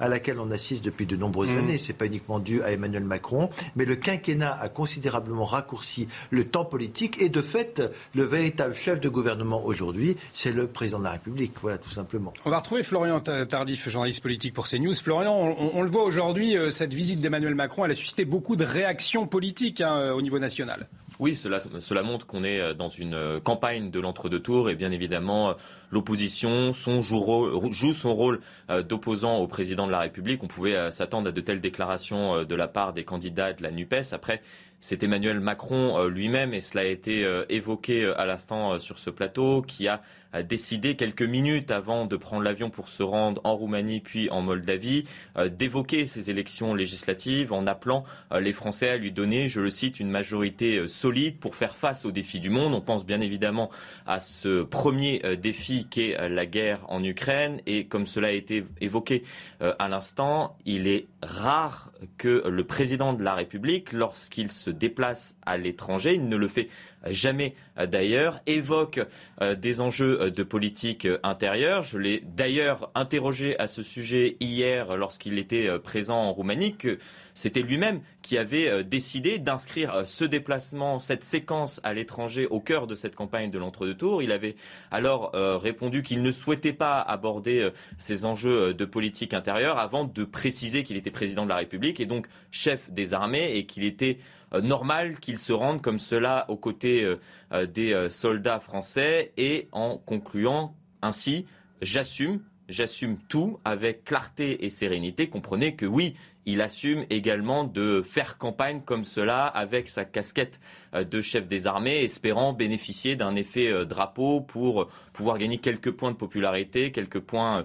à 0.00 0.08
laquelle 0.08 0.38
on 0.38 0.50
assiste 0.50 0.84
depuis 0.84 1.06
de 1.06 1.16
nombreuses 1.16 1.54
mm. 1.54 1.58
années. 1.58 1.78
Ce 1.78 1.88
n'est 1.88 1.98
pas 1.98 2.06
uniquement 2.06 2.38
dû 2.38 2.62
à 2.62 2.72
Emmanuel 2.72 3.04
Macron, 3.04 3.50
mais 3.76 3.84
le 3.84 3.96
quinquennat 3.96 4.58
a 4.60 4.68
considérablement 4.68 5.44
raccourci 5.44 6.08
le 6.30 6.44
temps 6.44 6.64
politique 6.64 7.20
et 7.20 7.28
de 7.28 7.42
fait, 7.42 7.82
le 8.14 8.24
véritable 8.24 8.74
chef 8.74 9.00
de 9.00 9.08
gouvernement 9.08 9.64
aujourd'hui, 9.64 10.16
c'est 10.32 10.52
le 10.52 10.66
président 10.66 10.98
de 10.98 11.04
la 11.04 11.12
République. 11.12 11.52
Voilà, 11.60 11.78
tout 11.78 11.90
simplement. 11.90 12.32
On 12.44 12.50
va 12.50 12.58
retrouver 12.58 12.82
Florian 12.82 13.20
Tardif, 13.20 13.88
journaliste 13.88 14.22
politique 14.22 14.54
pour 14.54 14.66
CNews. 14.68 14.94
Florian, 14.94 15.56
on, 15.74 15.82
le 15.82 15.90
voit 15.90 16.04
aujourd'hui, 16.04 16.56
euh, 16.56 16.70
cette 16.70 16.94
visite 16.94 17.20
d'Emmanuel 17.20 17.54
Macron, 17.54 17.84
elle 17.84 17.90
a 17.90 17.94
suscité 17.94 18.24
beaucoup 18.24 18.56
de 18.56 18.64
réactions 18.64 19.26
politiques 19.26 19.80
hein, 19.80 19.96
euh, 19.96 20.12
au 20.12 20.22
niveau 20.22 20.38
national. 20.38 20.88
Oui, 21.22 21.36
cela, 21.36 22.02
montre 22.02 22.26
qu'on 22.26 22.42
est 22.42 22.58
euh, 22.58 22.74
dans 22.74 22.88
une 22.88 23.14
euh, 23.14 23.38
campagne 23.38 23.92
de 23.92 24.00
l'entre-deux 24.00 24.40
tours 24.40 24.68
et 24.70 24.74
bien 24.74 24.90
évidemment 24.90 25.50
euh, 25.50 25.54
l'opposition 25.92 26.72
joue 26.72 27.92
son 27.92 28.12
rôle 28.12 28.40
d'opposant 28.88 29.36
au 29.36 29.46
président 29.46 29.86
de 29.86 29.92
la 29.92 30.00
République. 30.00 30.42
On 30.42 30.48
pouvait 30.48 30.90
s'attendre 30.90 31.28
à 31.28 31.32
de 31.32 31.40
telles 31.40 31.60
déclarations 31.60 32.42
de 32.42 32.54
la 32.56 32.66
part 32.66 32.92
des 32.92 33.04
candidats 33.04 33.52
de 33.52 33.62
la 33.62 33.70
NUPES. 33.70 34.12
Après, 34.12 34.40
c'est 34.80 35.02
Emmanuel 35.04 35.38
Macron 35.38 36.06
lui-même, 36.06 36.54
et 36.54 36.62
cela 36.62 36.80
a 36.80 36.86
été 36.86 37.28
évoqué 37.50 38.06
à 38.06 38.24
l'instant 38.24 38.78
sur 38.78 38.98
ce 38.98 39.10
plateau, 39.10 39.60
qui 39.60 39.86
a 39.86 40.00
décidé 40.40 40.96
quelques 40.96 41.22
minutes 41.22 41.70
avant 41.70 42.06
de 42.06 42.16
prendre 42.16 42.42
l'avion 42.42 42.70
pour 42.70 42.88
se 42.88 43.02
rendre 43.02 43.40
en 43.44 43.54
Roumanie 43.54 44.00
puis 44.00 44.30
en 44.30 44.40
Moldavie 44.40 45.04
euh, 45.36 45.48
d'évoquer 45.48 46.06
ces 46.06 46.30
élections 46.30 46.74
législatives 46.74 47.52
en 47.52 47.66
appelant 47.66 48.04
euh, 48.32 48.40
les 48.40 48.54
Français 48.54 48.88
à 48.88 48.96
lui 48.96 49.12
donner, 49.12 49.48
je 49.48 49.60
le 49.60 49.68
cite, 49.68 50.00
une 50.00 50.10
majorité 50.10 50.78
euh, 50.78 50.88
solide 50.88 51.38
pour 51.38 51.56
faire 51.56 51.76
face 51.76 52.06
aux 52.06 52.12
défis 52.12 52.40
du 52.40 52.48
monde. 52.48 52.74
On 52.74 52.80
pense 52.80 53.04
bien 53.04 53.20
évidemment 53.20 53.70
à 54.06 54.20
ce 54.20 54.62
premier 54.62 55.22
défi 55.36 55.86
qu'est 55.90 56.16
la 56.28 56.46
guerre 56.46 56.86
en 56.88 57.02
Ukraine 57.04 57.60
et 57.66 57.86
comme 57.86 58.06
cela 58.06 58.28
a 58.28 58.32
été 58.32 58.64
évoqué 58.80 59.24
à 59.60 59.88
l'instant, 59.88 60.56
il 60.64 60.86
est 60.86 61.06
rare 61.22 61.92
que 62.18 62.42
le 62.48 62.64
président 62.64 63.12
de 63.12 63.22
la 63.22 63.34
République, 63.34 63.92
lorsqu'il 63.92 64.50
se 64.50 64.70
déplace 64.70 65.36
à 65.44 65.56
l'étranger, 65.56 66.14
il 66.14 66.28
ne 66.28 66.36
le 66.36 66.48
fait 66.48 66.68
jamais 67.10 67.54
euh, 67.78 67.86
d'ailleurs, 67.86 68.40
évoque 68.46 69.00
euh, 69.40 69.54
des 69.54 69.80
enjeux 69.80 70.20
euh, 70.20 70.30
de 70.30 70.42
politique 70.42 71.08
intérieure. 71.22 71.82
Je 71.82 71.98
l'ai 71.98 72.22
d'ailleurs 72.24 72.90
interrogé 72.94 73.58
à 73.58 73.66
ce 73.66 73.82
sujet 73.82 74.36
hier 74.40 74.96
lorsqu'il 74.96 75.38
était 75.38 75.78
présent 75.78 76.18
en 76.18 76.32
Roumanie, 76.32 76.76
que 76.76 76.98
c'était 77.34 77.60
lui-même 77.60 78.00
qui 78.20 78.38
avait 78.38 78.84
décidé 78.84 79.38
d'inscrire 79.38 80.02
ce 80.04 80.24
déplacement, 80.24 80.98
cette 80.98 81.24
séquence 81.24 81.80
à 81.82 81.94
l'étranger 81.94 82.46
au 82.46 82.60
cœur 82.60 82.86
de 82.86 82.94
cette 82.94 83.16
campagne 83.16 83.50
de 83.50 83.58
l'entre-deux 83.58 83.96
tours. 83.96 84.22
Il 84.22 84.32
avait 84.32 84.54
alors 84.90 85.32
répondu 85.34 86.02
qu'il 86.02 86.22
ne 86.22 86.30
souhaitait 86.30 86.72
pas 86.72 87.00
aborder 87.00 87.70
ces 87.98 88.24
enjeux 88.26 88.74
de 88.74 88.84
politique 88.84 89.34
intérieure 89.34 89.78
avant 89.78 90.04
de 90.04 90.24
préciser 90.24 90.84
qu'il 90.84 90.96
était 90.96 91.10
président 91.10 91.44
de 91.44 91.48
la 91.48 91.56
République 91.56 92.00
et 92.00 92.06
donc 92.06 92.28
chef 92.50 92.90
des 92.90 93.14
armées 93.14 93.56
et 93.56 93.66
qu'il 93.66 93.84
était 93.84 94.18
normal 94.60 95.18
qu'ils 95.18 95.38
se 95.38 95.52
rendent 95.52 95.82
comme 95.82 95.98
cela 95.98 96.44
aux 96.48 96.56
côtés 96.56 97.04
euh, 97.04 97.16
euh, 97.52 97.66
des 97.66 98.08
soldats 98.10 98.60
français 98.60 99.32
et 99.36 99.68
en 99.72 99.98
concluant 99.98 100.74
ainsi, 101.00 101.46
j'assume, 101.80 102.40
j'assume 102.68 103.18
tout 103.28 103.58
avec 103.64 104.04
clarté 104.04 104.64
et 104.64 104.68
sérénité. 104.68 105.28
Comprenez 105.28 105.74
que 105.74 105.86
oui, 105.86 106.14
il 106.46 106.60
assume 106.60 107.04
également 107.10 107.64
de 107.64 108.02
faire 108.02 108.38
campagne 108.38 108.82
comme 108.84 109.04
cela 109.04 109.46
avec 109.46 109.88
sa 109.88 110.04
casquette 110.04 110.60
de 110.92 111.20
chef 111.20 111.48
des 111.48 111.66
armées, 111.66 112.02
espérant 112.02 112.52
bénéficier 112.52 113.16
d'un 113.16 113.34
effet 113.36 113.84
drapeau 113.86 114.40
pour 114.40 114.88
pouvoir 115.12 115.38
gagner 115.38 115.58
quelques 115.58 115.90
points 115.90 116.12
de 116.12 116.16
popularité, 116.16 116.92
quelques 116.92 117.20
points 117.20 117.64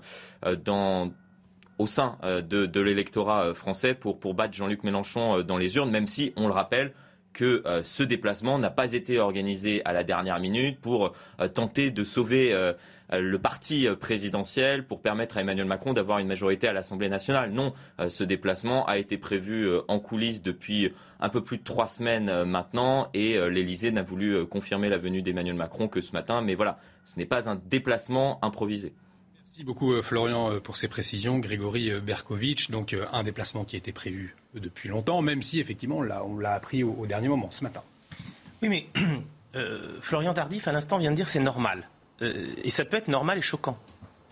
dans 0.64 1.12
au 1.78 1.88
sein 1.88 2.18
euh, 2.24 2.42
de, 2.42 2.82
l'électorat 2.82 3.46
euh, 3.46 3.54
français 3.54 3.94
pour, 3.94 4.34
battre 4.34 4.54
Jean-Luc 4.54 4.84
Mélenchon 4.84 5.40
euh, 5.40 5.44
dans 5.44 5.58
les 5.58 5.76
urnes, 5.76 5.92
même 5.92 6.08
si, 6.08 6.34
on 6.36 6.48
le 6.48 6.54
rappelle, 6.54 6.94
que 7.34 7.62
ce 7.84 8.02
déplacement 8.02 8.58
n'a 8.58 8.72
pas 8.72 8.94
été 8.94 9.20
organisé 9.20 9.86
à 9.86 9.94
la 9.94 10.04
dernière 10.04 10.40
minute 10.40 10.80
pour 10.82 11.14
tenter 11.54 11.92
de 11.92 12.04
sauver 12.04 12.74
le 13.12 13.38
parti 13.38 13.88
présidentiel 14.00 14.88
pour 14.88 15.04
permettre 15.04 15.38
à 15.38 15.42
Emmanuel 15.42 15.68
Macron 15.68 15.94
d'avoir 15.94 16.18
une 16.18 16.28
majorité 16.28 16.68
à 16.68 16.74
l'Assemblée 16.74 17.10
nationale. 17.10 17.52
Non, 17.52 17.74
ce 18.08 18.24
déplacement 18.24 18.88
a 18.88 18.98
été 18.98 19.20
prévu 19.20 19.70
en 19.88 20.00
coulisses 20.00 20.42
depuis 20.42 20.92
un 21.20 21.30
peu 21.30 21.44
plus 21.44 21.60
de 21.60 21.64
trois 21.64 21.86
semaines 21.86 22.44
maintenant 22.46 23.10
et 23.14 23.38
l'Élysée 23.52 23.92
n'a 23.92 24.02
voulu 24.02 24.48
confirmer 24.48 24.90
la 24.90 24.98
venue 24.98 25.22
d'Emmanuel 25.22 25.58
Macron 25.58 25.88
que 25.88 26.02
ce 26.02 26.14
matin. 26.14 26.42
Mais 26.42 26.56
voilà, 26.56 26.80
ce 27.06 27.20
n'est 27.20 27.28
pas 27.28 27.48
un 27.48 27.62
déplacement 27.70 28.44
improvisé. 28.44 28.94
Merci 29.58 29.66
beaucoup 29.66 29.92
euh, 29.92 30.04
Florian 30.04 30.52
euh, 30.52 30.60
pour 30.60 30.78
ces 30.78 30.88
précisions. 30.88 31.40
Grégory 31.40 31.90
euh, 31.90 32.00
Berkovitch, 32.00 32.70
donc 32.70 32.96
un 33.12 33.24
déplacement 33.24 33.64
qui 33.64 33.76
était 33.76 33.92
prévu 33.92 34.36
depuis 34.54 34.88
longtemps, 34.88 35.24
même 35.24 35.42
si 35.42 35.60
effectivement 35.60 35.98
on 35.98 36.38
l'a 36.38 36.54
appris 36.54 36.84
au, 36.84 37.08
dernier 37.08 37.28
moment 37.28 37.50
ce 37.50 37.64
matin. 37.64 37.82
Oui, 38.62 38.70
mais 38.70 38.88
Florian 40.02 40.36
Tardif 40.36 40.68
à 40.68 40.72
l'instant 40.72 41.00
vient 41.00 41.10
de 41.10 41.16
dire 41.16 41.28
c'est 41.28 41.40
normal. 41.40 41.90
et 42.22 42.70
ça 42.70 42.86
peut 42.86 42.98
être 42.98 43.08
normal 43.08 43.40
et 43.40 43.42
choquant. 43.42 43.80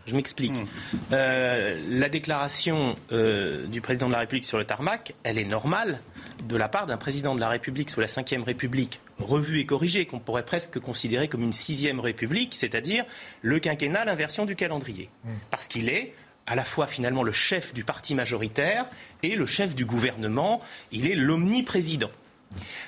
Je 0.06 0.16
m'explique. 0.16 0.54
Hmm. 0.54 1.10
la 1.10 2.10
déclaration 2.10 2.94
du 3.10 3.82
président 3.82 4.06
de 4.06 4.12
la 4.12 4.20
République 4.20 4.46
sur 4.46 4.60
le 4.60 4.64
tarmac, 4.64 5.16
elle 5.24 5.40
est 5.40 5.46
normale 5.46 6.02
de 6.48 6.56
la 6.56 6.70
part 6.70 6.86
d'un 6.86 6.98
président 6.98 7.36
de 7.36 7.40
la 7.40 7.50
République 7.50 7.90
sous 7.90 8.00
la 8.00 8.08
Ve 8.08 8.44
République 8.44 9.00
revue 9.18 9.60
et 9.60 9.66
corrigée, 9.66 10.06
qu'on 10.06 10.20
pourrait 10.20 10.46
presque 10.46 10.80
considérer 10.80 11.28
comme 11.28 11.42
une 11.42 11.54
sixième 11.54 12.00
République, 12.00 12.56
c'est-à-dire 12.56 13.06
le 13.42 13.60
quinquennat, 13.60 14.06
l'inversion 14.06 14.46
du 14.46 14.56
calendrier. 14.56 15.10
Mm. 15.24 15.30
Parce 15.50 15.68
qu'il 15.68 15.90
est 15.90 16.14
à 16.48 16.56
la 16.56 16.64
fois 16.64 16.86
finalement 16.86 17.24
le 17.24 17.32
chef 17.32 17.74
du 17.74 17.84
parti 17.84 18.14
majoritaire 18.14 18.86
et 19.24 19.36
le 19.36 19.46
chef 19.46 19.74
du 19.74 19.86
gouvernement, 19.86 20.62
il 20.92 21.10
est 21.10 21.16
l'omniprésident. 21.16 22.12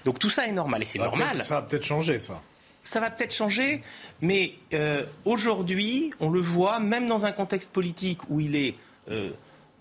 Donc 0.06 0.20
tout 0.20 0.30
ça 0.30 0.48
est 0.48 0.52
normal 0.52 0.84
et 0.84 0.86
c'est 0.86 1.00
normal. 1.00 1.44
Ça 1.44 1.56
va 1.56 1.62
peut-être 1.64 1.86
changer 1.86 2.20
ça. 2.20 2.42
Ça 2.84 3.02
va 3.02 3.10
peut-être 3.10 3.34
changer, 3.34 3.84
mais 4.22 4.54
euh, 4.74 5.04
aujourd'hui, 5.26 6.12
on 6.22 6.30
le 6.30 6.40
voit, 6.40 6.80
même 6.80 7.06
dans 7.06 7.26
un 7.26 7.34
contexte 7.34 7.74
politique 7.74 8.20
où 8.30 8.40
il 8.40 8.56
est 8.56 8.76
euh, 9.10 9.30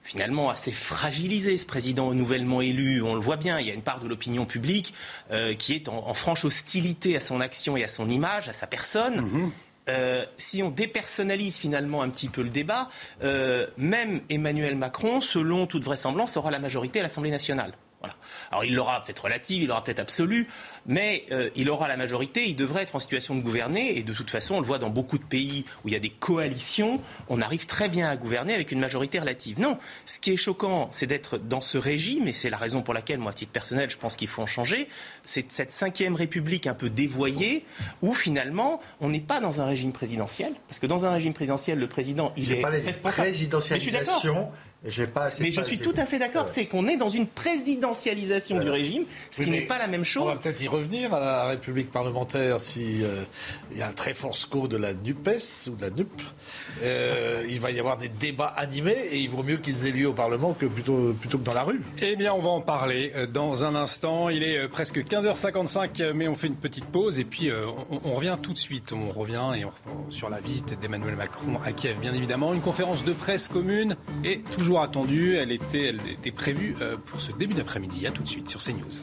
finalement 0.07 0.51
assez 0.51 0.73
fragilisé, 0.73 1.59
ce 1.59 1.67
président 1.67 2.15
nouvellement 2.15 2.61
élu. 2.61 3.03
On 3.03 3.15
le 3.15 3.21
voit 3.21 3.37
bien, 3.37 3.59
il 3.59 3.67
y 3.67 3.71
a 3.71 3.75
une 3.75 3.83
part 3.83 4.01
de 4.01 4.09
l'opinion 4.09 4.47
publique 4.47 4.95
euh, 5.33 5.55
qui 5.55 5.75
est 5.75 5.89
en, 5.89 6.15
franche 6.15 6.45
hostilité 6.45 7.17
à 7.17 7.21
son 7.21 7.41
action 7.41 7.77
et 7.77 7.85
à 7.85 7.89
son 7.89 8.09
image, 8.09 8.49
à 8.49 8.53
sa 8.53 8.67
personne. 8.67 9.21
Mhm. 9.21 9.53
Euh, 9.89 10.25
si 10.37 10.63
on 10.63 10.71
dépersonnalise 10.71 11.59
finalement 11.59 12.03
un 12.03 12.09
petit 12.09 12.29
peu 12.29 12.43
le 12.43 12.49
débat, 12.49 12.89
euh, 13.23 13.67
même 13.77 14.21
Emmanuel 14.31 14.77
Macron, 14.77 15.21
selon 15.21 15.67
toute 15.67 15.85
vraisemblance, 15.85 16.37
aura 16.37 16.51
la 16.51 16.59
majorité 16.59 17.01
à 17.01 17.03
l'Assemblée 17.03 17.31
nationale. 17.31 17.73
Alors 18.51 18.65
il 18.65 18.75
l'aura 18.75 19.05
peut-être 19.05 19.25
relative, 19.25 19.63
il 19.63 19.69
l'aura 19.69 19.83
peut-être 19.83 20.01
absolue, 20.01 20.47
mais 20.87 21.25
euh, 21.33 21.51
il 21.57 21.69
aura 21.71 21.89
la 21.89 21.97
majorité, 21.97 22.49
il 22.49 22.57
devrait 22.57 22.83
être 22.83 22.97
en 22.97 22.99
situation 22.99 23.35
de 23.35 23.41
gouverner, 23.41 23.99
et 23.99 24.03
de 24.03 24.13
toute 24.13 24.31
façon, 24.31 24.57
on 24.57 24.61
le 24.61 24.67
voit 24.67 24.79
dans 24.79 24.91
beaucoup 24.91 25.19
de 25.19 25.25
pays 25.25 25.65
où 25.85 25.89
il 25.89 25.95
y 25.95 25.97
a 25.97 26.01
des 26.01 26.11
coalitions, 26.11 27.01
on 27.29 27.41
arrive 27.41 27.67
très 27.67 27.89
bien 27.89 28.09
à 28.09 28.17
gouverner 28.17 28.55
avec 28.55 28.73
une 28.73 28.81
majorité 28.81 29.19
relative. 29.19 29.61
Non, 29.61 29.79
ce 30.05 30.21
qui 30.21 30.33
est 30.33 30.37
choquant, 30.37 30.89
c'est 30.93 31.07
d'être 31.07 31.39
dans 31.39 31.61
ce 31.61 31.79
régime, 31.79 32.29
et 32.29 32.33
c'est 32.33 32.51
la 32.51 32.59
raison 32.59 32.83
pour 32.83 32.95
laquelle, 32.95 33.19
moi, 33.19 33.33
à 33.33 33.35
titre 33.35 33.53
personnel, 33.53 33.91
je 33.91 33.97
pense 33.97 34.17
qu'il 34.17 34.29
faut 34.29 34.43
en 34.43 34.47
changer, 34.47 34.89
c'est 35.25 35.51
cette 35.51 35.73
cinquième 35.73 36.15
république 36.15 36.67
un 36.67 36.75
peu 36.75 36.91
dévoyée, 36.91 37.65
où 38.03 38.15
finalement, 38.15 38.81
on 39.01 39.09
n'est 39.09 39.21
pas 39.21 39.41
dans 39.41 39.61
un 39.61 39.67
régime 39.67 39.93
présidentiel, 39.93 40.53
parce 40.69 40.79
que 40.79 40.87
dans 40.87 41.05
un 41.05 41.11
régime 41.13 41.35
présidentiel, 41.35 41.79
le 41.79 41.89
président, 41.89 42.33
il 42.37 42.53
est 42.53 42.65
responsable. 42.65 43.29
Présidentialisation 43.29 44.51
mais 45.41 45.53
je 45.53 45.63
suis 45.63 45.79
tout 45.79 45.95
à 45.97 46.05
fait 46.05 46.19
d'accord, 46.19 46.49
c'est 46.49 46.67
qu'on 46.67 46.87
est 46.87 46.97
dans 46.97 47.09
une 47.09 47.27
présidentialisation 47.27 48.59
du 48.59 48.71
régime, 48.71 49.05
ce 49.31 49.43
qui 49.43 49.51
n'est 49.51 49.63
pas 49.63 49.79
la 49.79 49.89
même 49.89 50.05
chose. 50.05 50.25
On 50.25 50.27
va 50.27 50.37
peut-être 50.37 50.63
y 50.63 50.69
revenir 50.69 51.13
à 51.15 51.21
la 51.21 51.45
République 51.47 51.91
parlementaire 51.91 52.61
s'il 52.61 53.05
euh, 53.05 53.23
y 53.75 53.83
a 53.83 53.89
un 53.89 53.93
très 53.93 54.15
fort 54.15 54.37
score 54.37 54.69
de 54.69 54.77
la 54.77 54.95
NUPES 54.95 55.69
ou 55.69 55.77
de 55.77 55.83
la 55.83 55.91
NUP. 55.91 56.23
Euh, 56.83 57.45
il 57.49 57.59
va 57.59 57.71
y 57.71 57.81
avoir 57.81 57.97
des 57.97 58.09
débats 58.09 58.53
animés 58.57 59.09
et 59.11 59.19
il 59.19 59.31
vaut 59.31 59.43
mieux 59.43 59.57
qu'ils 59.57 59.87
aient 59.87 59.93
lieu 59.93 60.09
au 60.09 60.13
Parlement 60.13 60.53
que 60.53 60.67
plutôt, 60.67 61.15
plutôt 61.15 61.39
que 61.39 61.45
dans 61.45 61.55
la 61.55 61.65
rue. 61.65 61.81
Eh 62.01 62.17
bien, 62.17 62.33
on 62.33 62.43
va 62.43 62.51
en 62.51 62.61
parler 62.61 63.13
euh, 63.17 63.27
dans 63.27 63.65
un 63.65 63.75
instant. 63.75 64.29
Il 64.29 64.43
est 64.43 64.69
presque 64.69 64.99
15h55, 64.99 66.13
mais 66.13 66.29
on 66.29 66.35
fait 66.35 66.49
une 66.49 66.57
petite 66.57 66.87
pause 66.87 67.19
et 67.19 67.25
puis 67.25 67.51
on, 68.05 68.15
revient 68.15 68.37
tout 68.41 68.53
de 68.53 68.59
suite. 68.59 68.93
On 68.93 69.11
revient 69.11 69.43
et 69.57 69.65
sur 70.11 70.31
la 70.31 70.41
visite 70.41 70.79
d'Emmanuel 70.81 71.17
Macron 71.17 71.59
à 71.65 71.73
Kiev, 71.73 71.99
bien 71.99 72.15
évidemment. 72.15 72.55
Une 72.55 72.61
conférence 72.61 73.05
de 73.05 73.13
presse 73.13 73.49
commune 73.49 73.97
et 74.25 74.43
toujours 74.57 74.66
attendue. 74.75 75.37
Elle 75.37 75.53
était, 75.53 75.87
elle 75.87 76.01
était 76.09 76.33
prévue 76.33 76.75
euh, 76.81 76.97
pour 76.97 77.21
ce 77.21 77.33
début 77.33 77.55
d'après-midi. 77.55 78.07
À 78.07 78.11
tout 78.11 78.23
de 78.23 78.29
suite 78.29 78.49
sur 78.49 78.61
CNews. 78.61 79.03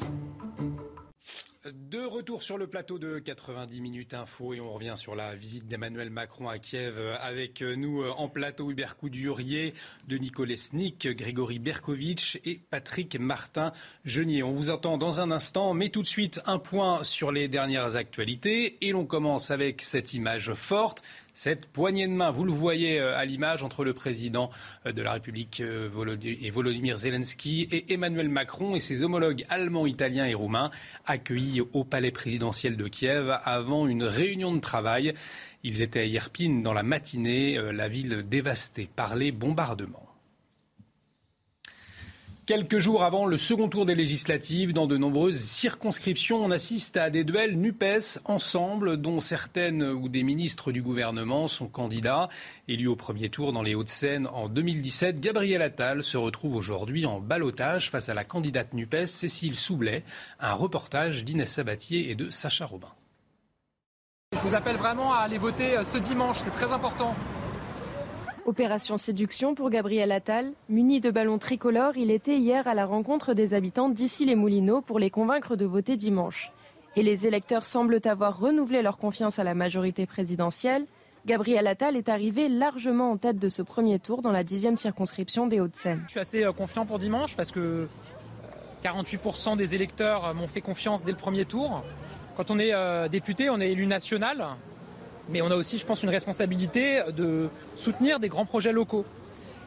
De 1.71 2.03
retour 2.05 2.43
sur 2.43 2.57
le 2.57 2.67
plateau 2.67 2.99
de 2.99 3.19
90 3.19 3.79
minutes 3.79 4.13
info 4.13 4.53
et 4.53 4.59
on 4.59 4.73
revient 4.73 4.95
sur 4.97 5.15
la 5.15 5.33
visite 5.33 5.65
d'Emmanuel 5.65 6.09
Macron 6.09 6.49
à 6.49 6.59
Kiev 6.59 6.99
avec 7.21 7.61
nous 7.61 8.01
euh, 8.01 8.11
en 8.17 8.27
plateau 8.27 8.69
Hubert 8.69 8.97
Coudurier, 8.97 9.73
Denis 10.09 10.31
Kolesnik, 10.31 11.07
Grégory 11.07 11.59
Berkovitch 11.59 12.37
et 12.43 12.59
Patrick 12.69 13.17
Martin 13.17 13.71
Genier. 14.03 14.43
On 14.43 14.51
vous 14.51 14.71
attend 14.71 14.97
dans 14.97 15.21
un 15.21 15.31
instant, 15.31 15.73
mais 15.73 15.87
tout 15.87 16.01
de 16.01 16.07
suite 16.07 16.41
un 16.45 16.59
point 16.59 17.01
sur 17.03 17.31
les 17.31 17.47
dernières 17.47 17.95
actualités 17.95 18.77
et 18.81 18.91
l'on 18.91 19.05
commence 19.05 19.49
avec 19.49 19.83
cette 19.83 20.13
image 20.13 20.53
forte 20.55 21.01
cette 21.33 21.65
poignée 21.67 22.07
de 22.07 22.11
main, 22.11 22.29
vous 22.29 22.43
le 22.43 22.51
voyez 22.51 22.99
euh, 22.99 23.17
à 23.17 23.25
l'image, 23.25 23.63
entre 23.63 23.83
le 23.83 23.93
président 23.93 24.51
euh, 24.85 24.91
de 24.91 25.01
la 25.01 25.13
République 25.13 25.61
euh, 25.61 25.89
et 26.23 26.51
Volodymyr 26.51 26.97
Zelensky 26.97 27.67
et 27.71 27.91
Emmanuel 27.93 28.29
Macron 28.29 28.75
et 28.75 28.79
ses 28.79 29.03
homologues 29.03 29.43
allemands, 29.49 29.87
italiens 29.87 30.25
et 30.25 30.35
roumains 30.35 30.69
accueillis 31.05 31.61
au 31.61 31.83
palais 31.83 32.11
présidentiel 32.11 32.77
de 32.77 32.87
Kiev 32.87 33.35
avant 33.43 33.87
une 33.87 34.03
réunion 34.03 34.53
de 34.53 34.59
travail. 34.59 35.13
Ils 35.63 35.81
étaient 35.81 36.01
à 36.01 36.05
Irpin 36.05 36.61
dans 36.61 36.73
la 36.73 36.83
matinée, 36.83 37.57
la 37.71 37.87
ville 37.87 38.23
dévastée 38.27 38.89
par 38.95 39.15
les 39.15 39.31
bombardements. 39.31 40.12
Quelques 42.45 42.79
jours 42.79 43.03
avant 43.03 43.25
le 43.25 43.37
second 43.37 43.69
tour 43.69 43.85
des 43.85 43.95
législatives, 43.95 44.73
dans 44.73 44.85
de 44.85 44.97
nombreuses 44.97 45.39
circonscriptions, 45.39 46.43
on 46.43 46.51
assiste 46.51 46.97
à 46.97 47.09
des 47.09 47.23
duels 47.23 47.57
NUPES 47.57 48.19
ensemble, 48.25 48.97
dont 48.97 49.21
certaines 49.21 49.81
ou 49.81 50.09
des 50.09 50.23
ministres 50.23 50.73
du 50.73 50.81
gouvernement 50.81 51.47
sont 51.47 51.67
candidats. 51.67 52.27
Élu 52.67 52.87
au 52.87 52.97
premier 52.97 53.29
tour 53.29 53.53
dans 53.53 53.61
les 53.61 53.75
Hauts-de-Seine 53.75 54.27
en 54.27 54.49
2017, 54.49 55.21
Gabriel 55.21 55.61
Attal 55.61 56.03
se 56.03 56.17
retrouve 56.17 56.57
aujourd'hui 56.57 57.05
en 57.05 57.21
balotage 57.21 57.89
face 57.89 58.09
à 58.09 58.13
la 58.13 58.25
candidate 58.25 58.73
NUPES 58.73 59.05
Cécile 59.05 59.55
Soublet. 59.55 60.03
Un 60.41 60.53
reportage 60.53 61.23
d'Inès 61.23 61.49
Sabatier 61.49 62.11
et 62.11 62.15
de 62.15 62.29
Sacha 62.29 62.65
Robin. 62.65 62.91
Je 64.33 64.39
vous 64.39 64.53
appelle 64.53 64.75
vraiment 64.75 65.13
à 65.13 65.19
aller 65.19 65.37
voter 65.37 65.77
ce 65.85 65.97
dimanche, 65.97 66.39
c'est 66.43 66.51
très 66.51 66.73
important. 66.73 67.15
Opération 68.45 68.97
séduction 68.97 69.55
pour 69.55 69.69
Gabriel 69.69 70.11
Attal. 70.11 70.51
Muni 70.67 70.99
de 70.99 71.11
ballons 71.11 71.39
tricolores, 71.39 71.95
il 71.95 72.11
était 72.11 72.37
hier 72.37 72.67
à 72.67 72.73
la 72.73 72.85
rencontre 72.85 73.33
des 73.33 73.53
habitants 73.53 73.87
d'ici 73.87 74.25
les 74.25 74.35
Moulineaux 74.35 74.81
pour 74.81 74.99
les 74.99 75.09
convaincre 75.09 75.55
de 75.55 75.65
voter 75.65 75.95
dimanche. 75.95 76.51
Et 76.97 77.03
les 77.03 77.25
électeurs 77.25 77.65
semblent 77.65 78.01
avoir 78.03 78.37
renouvelé 78.37 78.81
leur 78.81 78.97
confiance 78.97 79.39
à 79.39 79.45
la 79.45 79.53
majorité 79.53 80.05
présidentielle. 80.05 80.85
Gabriel 81.25 81.67
Attal 81.67 81.95
est 81.95 82.09
arrivé 82.09 82.49
largement 82.49 83.11
en 83.11 83.17
tête 83.17 83.39
de 83.39 83.47
ce 83.47 83.61
premier 83.61 83.97
tour 83.97 84.21
dans 84.21 84.33
la 84.33 84.43
dixième 84.43 84.75
circonscription 84.75 85.47
des 85.47 85.61
Hauts-de-Seine. 85.61 86.03
Je 86.07 86.11
suis 86.11 86.19
assez 86.19 86.43
euh, 86.43 86.51
confiant 86.51 86.85
pour 86.85 86.99
dimanche 86.99 87.37
parce 87.37 87.51
que 87.51 87.87
48% 88.83 89.53
euh, 89.53 89.55
des 89.55 89.73
électeurs 89.73 90.25
euh, 90.25 90.33
m'ont 90.33 90.49
fait 90.49 90.59
confiance 90.59 91.05
dès 91.05 91.13
le 91.13 91.17
premier 91.17 91.45
tour. 91.45 91.81
Quand 92.35 92.51
on 92.51 92.59
est 92.59 92.73
député, 93.09 93.51
on 93.51 93.59
est 93.59 93.71
élu 93.71 93.85
national. 93.85 94.43
Mais 95.29 95.41
on 95.41 95.49
a 95.51 95.55
aussi, 95.55 95.77
je 95.77 95.85
pense, 95.85 96.03
une 96.03 96.09
responsabilité 96.09 97.01
de 97.15 97.49
soutenir 97.75 98.19
des 98.19 98.29
grands 98.29 98.45
projets 98.45 98.71
locaux. 98.71 99.05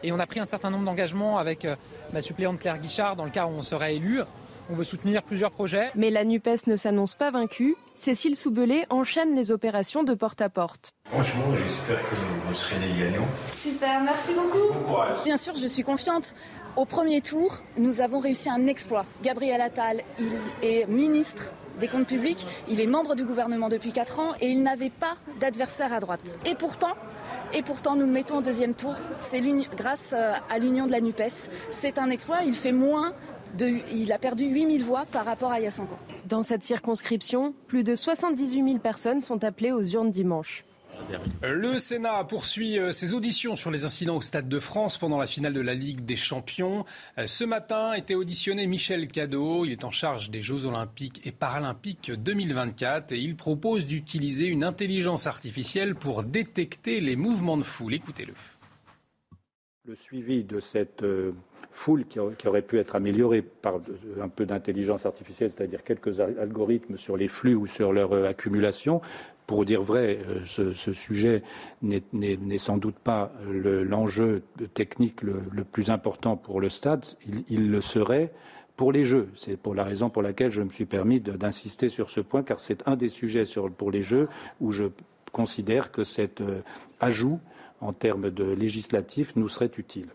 Et 0.02 0.12
on 0.12 0.18
a 0.18 0.26
pris 0.26 0.40
un 0.40 0.44
certain 0.44 0.70
nombre 0.70 0.84
d'engagements 0.84 1.38
avec 1.38 1.64
euh, 1.64 1.74
ma 2.12 2.20
suppléante 2.20 2.60
Claire 2.60 2.78
Guichard 2.78 3.16
dans 3.16 3.24
le 3.24 3.30
cas 3.30 3.46
où 3.46 3.50
on 3.50 3.62
serait 3.62 3.96
élu. 3.96 4.20
On 4.70 4.74
veut 4.74 4.84
soutenir 4.84 5.22
plusieurs 5.22 5.52
projets. 5.52 5.90
Mais 5.94 6.10
la 6.10 6.24
NUPES 6.24 6.66
ne 6.66 6.76
s'annonce 6.76 7.14
pas 7.14 7.30
vaincue. 7.30 7.76
Cécile 7.94 8.36
Soubelé 8.36 8.84
enchaîne 8.90 9.34
les 9.34 9.52
opérations 9.52 10.02
de 10.02 10.12
porte-à-porte. 10.12 10.90
Franchement, 11.08 11.54
j'espère 11.56 12.02
que 12.02 12.14
vous 12.46 12.54
serez 12.54 12.76
des 12.80 13.00
gagnants. 13.00 13.26
Super, 13.52 14.02
merci 14.02 14.34
beaucoup. 14.34 14.74
Bien 15.24 15.36
sûr, 15.36 15.54
je 15.54 15.66
suis 15.66 15.84
confiante. 15.84 16.34
Au 16.76 16.84
premier 16.84 17.20
tour, 17.20 17.62
nous 17.78 18.00
avons 18.00 18.18
réussi 18.18 18.50
un 18.50 18.66
exploit. 18.66 19.06
Gabriel 19.22 19.60
Attal, 19.60 20.02
il 20.18 20.32
est 20.62 20.86
ministre 20.88 21.52
des 21.80 21.88
comptes 21.88 22.06
publics. 22.06 22.46
Il 22.68 22.80
est 22.80 22.86
membre 22.86 23.14
du 23.14 23.24
gouvernement 23.24 23.68
depuis 23.68 23.92
4 23.92 24.18
ans 24.20 24.32
et 24.40 24.48
il 24.48 24.62
n'avait 24.62 24.90
pas 24.90 25.16
d'adversaire 25.40 25.92
à 25.92 26.00
droite. 26.00 26.36
Et 26.46 26.54
pourtant, 26.54 26.94
nous 27.96 28.06
le 28.06 28.12
mettons 28.12 28.38
au 28.38 28.42
deuxième 28.42 28.74
tour. 28.74 28.94
C'est 29.18 29.40
grâce 29.76 30.12
euh, 30.12 30.32
à 30.50 30.58
l'union 30.58 30.86
de 30.86 30.92
la 30.92 31.00
NUPES. 31.00 31.48
C'est 31.70 31.98
un 31.98 32.10
exploit. 32.10 32.42
Il 32.44 32.54
fait 32.54 32.72
moins 32.72 33.12
de, 33.56 33.78
il 33.92 34.12
a 34.12 34.18
perdu 34.18 34.46
8000 34.46 34.84
voix 34.84 35.04
par 35.10 35.24
rapport 35.24 35.52
à 35.52 35.60
il 35.60 35.64
y 35.64 35.66
a 35.66 35.70
5 35.70 35.84
ans. 35.84 35.98
Dans 36.26 36.42
cette 36.42 36.64
circonscription, 36.64 37.54
plus 37.68 37.84
de 37.84 37.94
78 37.94 38.64
000 38.64 38.78
personnes 38.78 39.22
sont 39.22 39.44
appelées 39.44 39.72
aux 39.72 39.82
urnes 39.82 40.10
dimanche. 40.10 40.64
Le 41.42 41.78
Sénat 41.78 42.24
poursuit 42.24 42.78
euh, 42.78 42.90
ses 42.90 43.14
auditions 43.14 43.56
sur 43.56 43.70
les 43.70 43.84
incidents 43.84 44.16
au 44.16 44.20
Stade 44.20 44.48
de 44.48 44.58
France 44.58 44.98
pendant 44.98 45.18
la 45.18 45.26
finale 45.26 45.52
de 45.52 45.60
la 45.60 45.74
Ligue 45.74 46.04
des 46.04 46.16
Champions. 46.16 46.84
Euh, 47.18 47.26
ce 47.26 47.44
matin 47.44 47.92
était 47.92 48.14
auditionné 48.14 48.66
Michel 48.66 49.06
Cadot. 49.06 49.64
Il 49.64 49.72
est 49.72 49.84
en 49.84 49.90
charge 49.90 50.30
des 50.30 50.42
Jeux 50.42 50.64
Olympiques 50.64 51.20
et 51.24 51.32
Paralympiques 51.32 52.10
2024 52.10 53.12
et 53.12 53.18
il 53.18 53.36
propose 53.36 53.86
d'utiliser 53.86 54.46
une 54.46 54.64
intelligence 54.64 55.26
artificielle 55.26 55.94
pour 55.94 56.24
détecter 56.24 57.00
les 57.00 57.16
mouvements 57.16 57.56
de 57.56 57.62
foule. 57.62 57.94
Écoutez-le. 57.94 58.32
Le 59.84 59.94
suivi 59.94 60.42
de 60.42 60.58
cette 60.58 61.04
euh, 61.04 61.32
foule 61.70 62.06
qui 62.06 62.18
aurait 62.18 62.62
pu 62.62 62.78
être 62.78 62.96
améliorée 62.96 63.42
par 63.42 63.80
un 64.20 64.28
peu 64.28 64.46
d'intelligence 64.46 65.06
artificielle, 65.06 65.50
c'est-à-dire 65.50 65.84
quelques 65.84 66.20
algorithmes 66.20 66.96
sur 66.96 67.16
les 67.16 67.28
flux 67.28 67.54
ou 67.54 67.66
sur 67.66 67.92
leur 67.92 68.12
accumulation, 68.24 69.00
pour 69.46 69.64
dire 69.64 69.82
vrai, 69.82 70.18
euh, 70.28 70.44
ce, 70.44 70.92
sujet 70.92 71.42
n'est 71.82 72.58
sans 72.58 72.78
doute 72.78 72.98
pas 72.98 73.32
l'enjeu 73.44 74.42
technique 74.74 75.22
le, 75.22 75.64
plus 75.64 75.90
important 75.90 76.36
pour 76.36 76.60
le 76.60 76.68
stade. 76.68 77.04
Il, 77.48 77.70
le 77.70 77.80
serait 77.80 78.32
pour 78.76 78.92
les 78.92 79.04
Jeux. 79.04 79.28
C'est 79.34 79.56
pour 79.56 79.74
la 79.74 79.84
raison 79.84 80.10
pour 80.10 80.22
laquelle 80.22 80.50
je 80.50 80.62
me 80.62 80.70
suis 80.70 80.84
permis 80.84 81.20
d'insister 81.20 81.88
sur 81.88 82.10
ce 82.10 82.20
point, 82.20 82.42
car 82.42 82.60
c'est 82.60 82.86
un 82.88 82.96
des 82.96 83.08
sujets 83.08 83.44
pour 83.76 83.90
les 83.90 84.02
Jeux 84.02 84.28
où 84.60 84.72
je 84.72 84.86
considère 85.32 85.92
que 85.92 86.04
cet 86.04 86.40
euh, 86.40 86.62
ajout 87.00 87.40
en 87.80 87.92
termes 87.92 88.30
de 88.30 88.44
législatif 88.44 89.34
nous 89.36 89.48
serait 89.48 89.70
utile. 89.76 90.08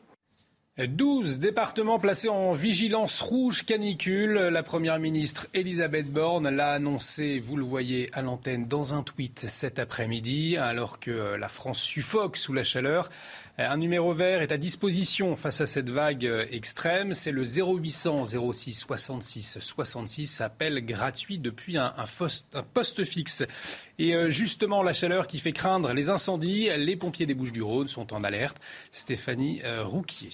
12 0.78 1.40
départements 1.40 2.00
placés 2.00 2.30
en 2.30 2.54
vigilance 2.54 3.20
rouge 3.20 3.66
canicule. 3.66 4.36
La 4.36 4.64
Première 4.64 5.00
ministre 5.00 5.48
Elisabeth 5.54 6.10
Borne 6.10 6.48
l'a 6.48 6.72
annoncé, 6.72 7.42
vous 7.42 7.58
le 7.58 7.66
voyez 7.66 8.10
à 8.14 8.22
l'antenne, 8.22 8.68
dans 8.70 8.94
un 8.94 9.04
tweet 9.04 9.48
cet 9.48 9.80
après-midi, 9.80 10.56
alors 10.56 11.02
que 11.02 11.36
la 11.36 11.50
France 11.50 11.82
suffoque 11.82 12.38
sous 12.38 12.54
la 12.54 12.64
chaleur. 12.64 13.10
Un 13.58 13.78
numéro 13.78 14.14
vert 14.14 14.42
est 14.42 14.52
à 14.52 14.58
disposition 14.58 15.36
face 15.36 15.62
à 15.62 15.68
cette 15.68 15.90
vague 15.90 16.30
extrême. 16.50 17.14
C'est 17.14 17.32
le 17.32 17.44
0800 17.44 18.26
06 18.52 18.74
66 18.74 19.60
66, 19.60 20.42
appel 20.42 20.86
gratuit 20.86 21.38
depuis 21.38 21.78
un, 21.78 21.94
poste, 22.74 23.04
fixe. 23.04 23.44
Et 24.00 24.16
euh, 24.16 24.30
justement, 24.30 24.84
la 24.84 24.94
chaleur 24.94 25.28
qui 25.28 25.40
fait 25.40 25.52
craindre 25.52 25.94
les 25.94 26.10
incendies, 26.10 26.70
les 26.76 26.96
pompiers 26.96 27.26
des 27.26 27.34
Bouches-du-Rhône 27.34 27.88
sont 27.88 28.14
en 28.14 28.24
alerte. 28.24 28.58
Stéphanie 28.92 29.62
euh, 29.66 29.84
Rouquier. 29.84 30.30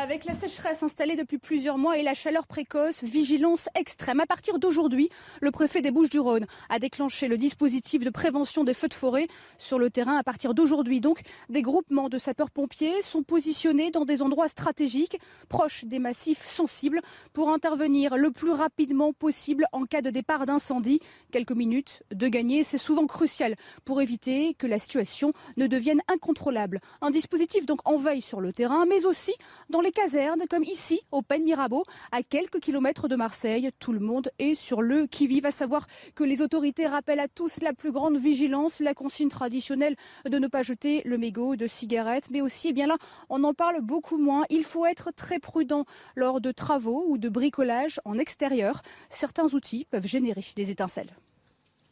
Avec 0.00 0.26
la 0.26 0.34
sécheresse 0.34 0.84
installée 0.84 1.16
depuis 1.16 1.38
plusieurs 1.38 1.76
mois 1.76 1.98
et 1.98 2.04
la 2.04 2.14
chaleur 2.14 2.46
précoce, 2.46 3.02
vigilance 3.02 3.68
extrême. 3.74 4.20
À 4.20 4.26
partir 4.26 4.60
d'aujourd'hui, 4.60 5.10
le 5.40 5.50
préfet 5.50 5.82
des 5.82 5.90
Bouches-du-Rhône 5.90 6.46
a 6.68 6.78
déclenché 6.78 7.26
le 7.26 7.36
dispositif 7.36 8.04
de 8.04 8.10
prévention 8.10 8.62
des 8.62 8.74
feux 8.74 8.86
de 8.86 8.94
forêt 8.94 9.26
sur 9.58 9.76
le 9.76 9.90
terrain. 9.90 10.16
À 10.16 10.22
partir 10.22 10.54
d'aujourd'hui, 10.54 11.00
donc, 11.00 11.22
des 11.48 11.62
groupements 11.62 12.08
de 12.08 12.16
sapeurs-pompiers 12.16 13.02
sont 13.02 13.24
positionnés 13.24 13.90
dans 13.90 14.04
des 14.04 14.22
endroits 14.22 14.48
stratégiques, 14.48 15.18
proches 15.48 15.84
des 15.84 15.98
massifs 15.98 16.46
sensibles, 16.46 17.00
pour 17.32 17.48
intervenir 17.48 18.16
le 18.16 18.30
plus 18.30 18.52
rapidement 18.52 19.12
possible 19.12 19.66
en 19.72 19.82
cas 19.82 20.00
de 20.00 20.10
départ 20.10 20.46
d'incendie. 20.46 21.00
Quelques 21.32 21.50
minutes 21.50 22.04
de 22.14 22.28
gagner, 22.28 22.62
c'est 22.62 22.78
souvent 22.78 23.08
crucial 23.08 23.56
pour 23.84 24.00
éviter 24.00 24.54
que 24.54 24.68
la 24.68 24.78
situation 24.78 25.32
ne 25.56 25.66
devienne 25.66 26.02
incontrôlable. 26.06 26.80
Un 27.00 27.10
dispositif 27.10 27.66
donc 27.66 27.80
en 27.84 27.96
veille 27.96 28.22
sur 28.22 28.40
le 28.40 28.52
terrain, 28.52 28.86
mais 28.86 29.04
aussi 29.04 29.34
dans 29.70 29.80
les 29.80 29.87
casernes, 29.92 30.44
comme 30.48 30.64
ici, 30.64 31.00
au 31.12 31.22
Pen 31.22 31.42
Mirabeau, 31.44 31.84
à 32.12 32.22
quelques 32.22 32.60
kilomètres 32.60 33.08
de 33.08 33.16
Marseille. 33.16 33.70
Tout 33.78 33.92
le 33.92 34.00
monde 34.00 34.30
est 34.38 34.54
sur 34.54 34.82
le 34.82 35.06
qui-vive, 35.06 35.46
à 35.46 35.50
savoir 35.50 35.86
que 36.14 36.24
les 36.24 36.42
autorités 36.42 36.86
rappellent 36.86 37.20
à 37.20 37.28
tous 37.28 37.60
la 37.60 37.72
plus 37.72 37.92
grande 37.92 38.16
vigilance, 38.16 38.80
la 38.80 38.94
consigne 38.94 39.28
traditionnelle 39.28 39.96
de 40.24 40.38
ne 40.38 40.46
pas 40.46 40.62
jeter 40.62 41.02
le 41.04 41.18
mégot 41.18 41.56
de 41.56 41.66
cigarettes, 41.66 42.30
mais 42.30 42.40
aussi, 42.40 42.68
eh 42.68 42.72
bien 42.72 42.86
là, 42.86 42.96
on 43.28 43.44
en 43.44 43.54
parle 43.54 43.80
beaucoup 43.80 44.18
moins. 44.18 44.44
Il 44.50 44.64
faut 44.64 44.86
être 44.86 45.10
très 45.12 45.38
prudent 45.38 45.84
lors 46.16 46.40
de 46.40 46.52
travaux 46.52 47.04
ou 47.08 47.18
de 47.18 47.28
bricolage 47.28 48.00
en 48.04 48.18
extérieur. 48.18 48.82
Certains 49.08 49.54
outils 49.54 49.86
peuvent 49.90 50.06
générer 50.06 50.44
des 50.56 50.70
étincelles. 50.70 51.14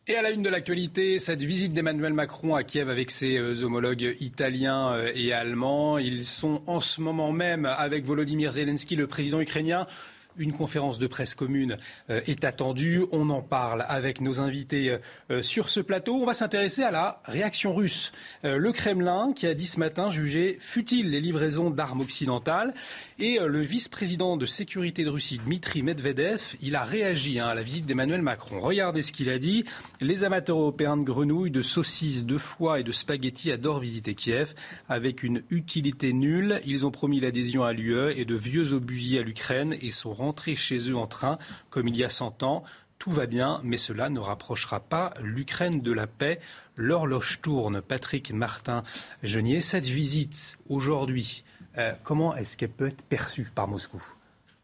Et 0.08 0.14
à 0.14 0.22
la 0.22 0.30
une 0.30 0.42
de 0.42 0.48
l'actualité, 0.48 1.18
cette 1.18 1.42
visite 1.42 1.72
d'Emmanuel 1.72 2.12
Macron 2.12 2.54
à 2.54 2.62
Kiev 2.62 2.88
avec 2.88 3.10
ses 3.10 3.38
euh, 3.38 3.64
homologues 3.64 4.14
italiens 4.20 4.92
euh, 4.92 5.10
et 5.16 5.32
allemands. 5.32 5.98
Ils 5.98 6.24
sont 6.24 6.62
en 6.68 6.78
ce 6.78 7.00
moment 7.00 7.32
même 7.32 7.64
avec 7.64 8.04
Volodymyr 8.04 8.52
Zelensky, 8.52 8.94
le 8.94 9.08
président 9.08 9.40
ukrainien, 9.40 9.88
une 10.38 10.52
conférence 10.52 10.98
de 10.98 11.06
presse 11.06 11.34
commune 11.34 11.76
euh, 12.10 12.20
est 12.26 12.44
attendue. 12.44 13.04
On 13.12 13.30
en 13.30 13.42
parle 13.42 13.84
avec 13.88 14.20
nos 14.20 14.40
invités 14.40 14.90
euh, 14.90 14.98
euh, 15.30 15.42
sur 15.42 15.68
ce 15.68 15.80
plateau. 15.80 16.14
On 16.14 16.26
va 16.26 16.34
s'intéresser 16.34 16.82
à 16.82 16.90
la 16.90 17.20
réaction 17.24 17.74
russe. 17.74 18.12
le 18.42 18.72
Kremlin 18.72 19.32
qui 19.34 19.46
a 19.46 19.54
dit 19.54 19.66
ce 19.66 19.78
matin 19.78 20.10
juger 20.10 20.58
futile 20.60 21.10
les 21.10 21.20
livraisons 21.20 21.70
d'armes 21.70 22.00
occidentales. 22.00 22.74
Et 23.18 23.38
le 23.38 23.60
vice-président 23.60 24.36
de 24.36 24.46
sécurité 24.46 25.04
de 25.04 25.10
Russie, 25.10 25.38
Dmitri 25.38 25.82
Medvedev, 25.82 26.56
il 26.60 26.76
a 26.76 26.84
réagi 26.84 27.40
hein, 27.40 27.46
à 27.48 27.54
la 27.54 27.62
visite 27.62 27.86
d'Emmanuel 27.86 28.22
Macron. 28.22 28.60
Regardez 28.60 29.02
ce 29.02 29.12
qu'il 29.12 29.30
a 29.30 29.38
dit. 29.38 29.64
Les 30.00 30.24
amateurs 30.24 30.58
européens 30.58 30.96
de 30.96 31.02
grenouilles, 31.02 31.50
de 31.50 31.62
saucisses, 31.62 32.24
de 32.24 32.38
foie 32.38 32.80
et 32.80 32.84
de 32.84 32.92
spaghettis 32.92 33.50
adorent 33.50 33.80
visiter 33.80 34.14
Kiev 34.14 34.54
avec 34.88 35.22
une 35.22 35.42
utilité 35.50 36.12
nulle. 36.12 36.60
Ils 36.66 36.84
ont 36.84 36.90
promis 36.90 37.20
l'adhésion 37.20 37.64
à 37.64 37.72
l'UE 37.72 38.12
et 38.14 38.24
de 38.24 38.36
vieux 38.36 38.74
obusiers 38.74 39.20
à 39.20 39.22
l'Ukraine 39.22 39.74
et 39.80 39.90
sont 39.90 40.12
rentrer 40.26 40.56
chez 40.56 40.90
eux 40.90 40.96
en 40.96 41.06
train 41.06 41.38
comme 41.70 41.86
il 41.86 41.96
y 41.96 42.04
a 42.04 42.08
100 42.08 42.42
ans. 42.42 42.64
Tout 42.98 43.12
va 43.12 43.26
bien, 43.26 43.60
mais 43.62 43.76
cela 43.76 44.08
ne 44.08 44.18
rapprochera 44.18 44.80
pas 44.80 45.14
l'Ukraine 45.20 45.80
de 45.80 45.92
la 45.92 46.06
paix. 46.06 46.40
L'horloge 46.76 47.40
tourne. 47.42 47.80
Patrick 47.80 48.32
Martin 48.32 48.82
Genier, 49.22 49.60
cette 49.60 49.86
visite 49.86 50.58
aujourd'hui, 50.68 51.44
euh, 51.78 51.92
comment 52.02 52.34
est-ce 52.34 52.56
qu'elle 52.56 52.70
peut 52.70 52.88
être 52.88 53.04
perçue 53.04 53.50
par 53.54 53.68
Moscou? 53.68 54.02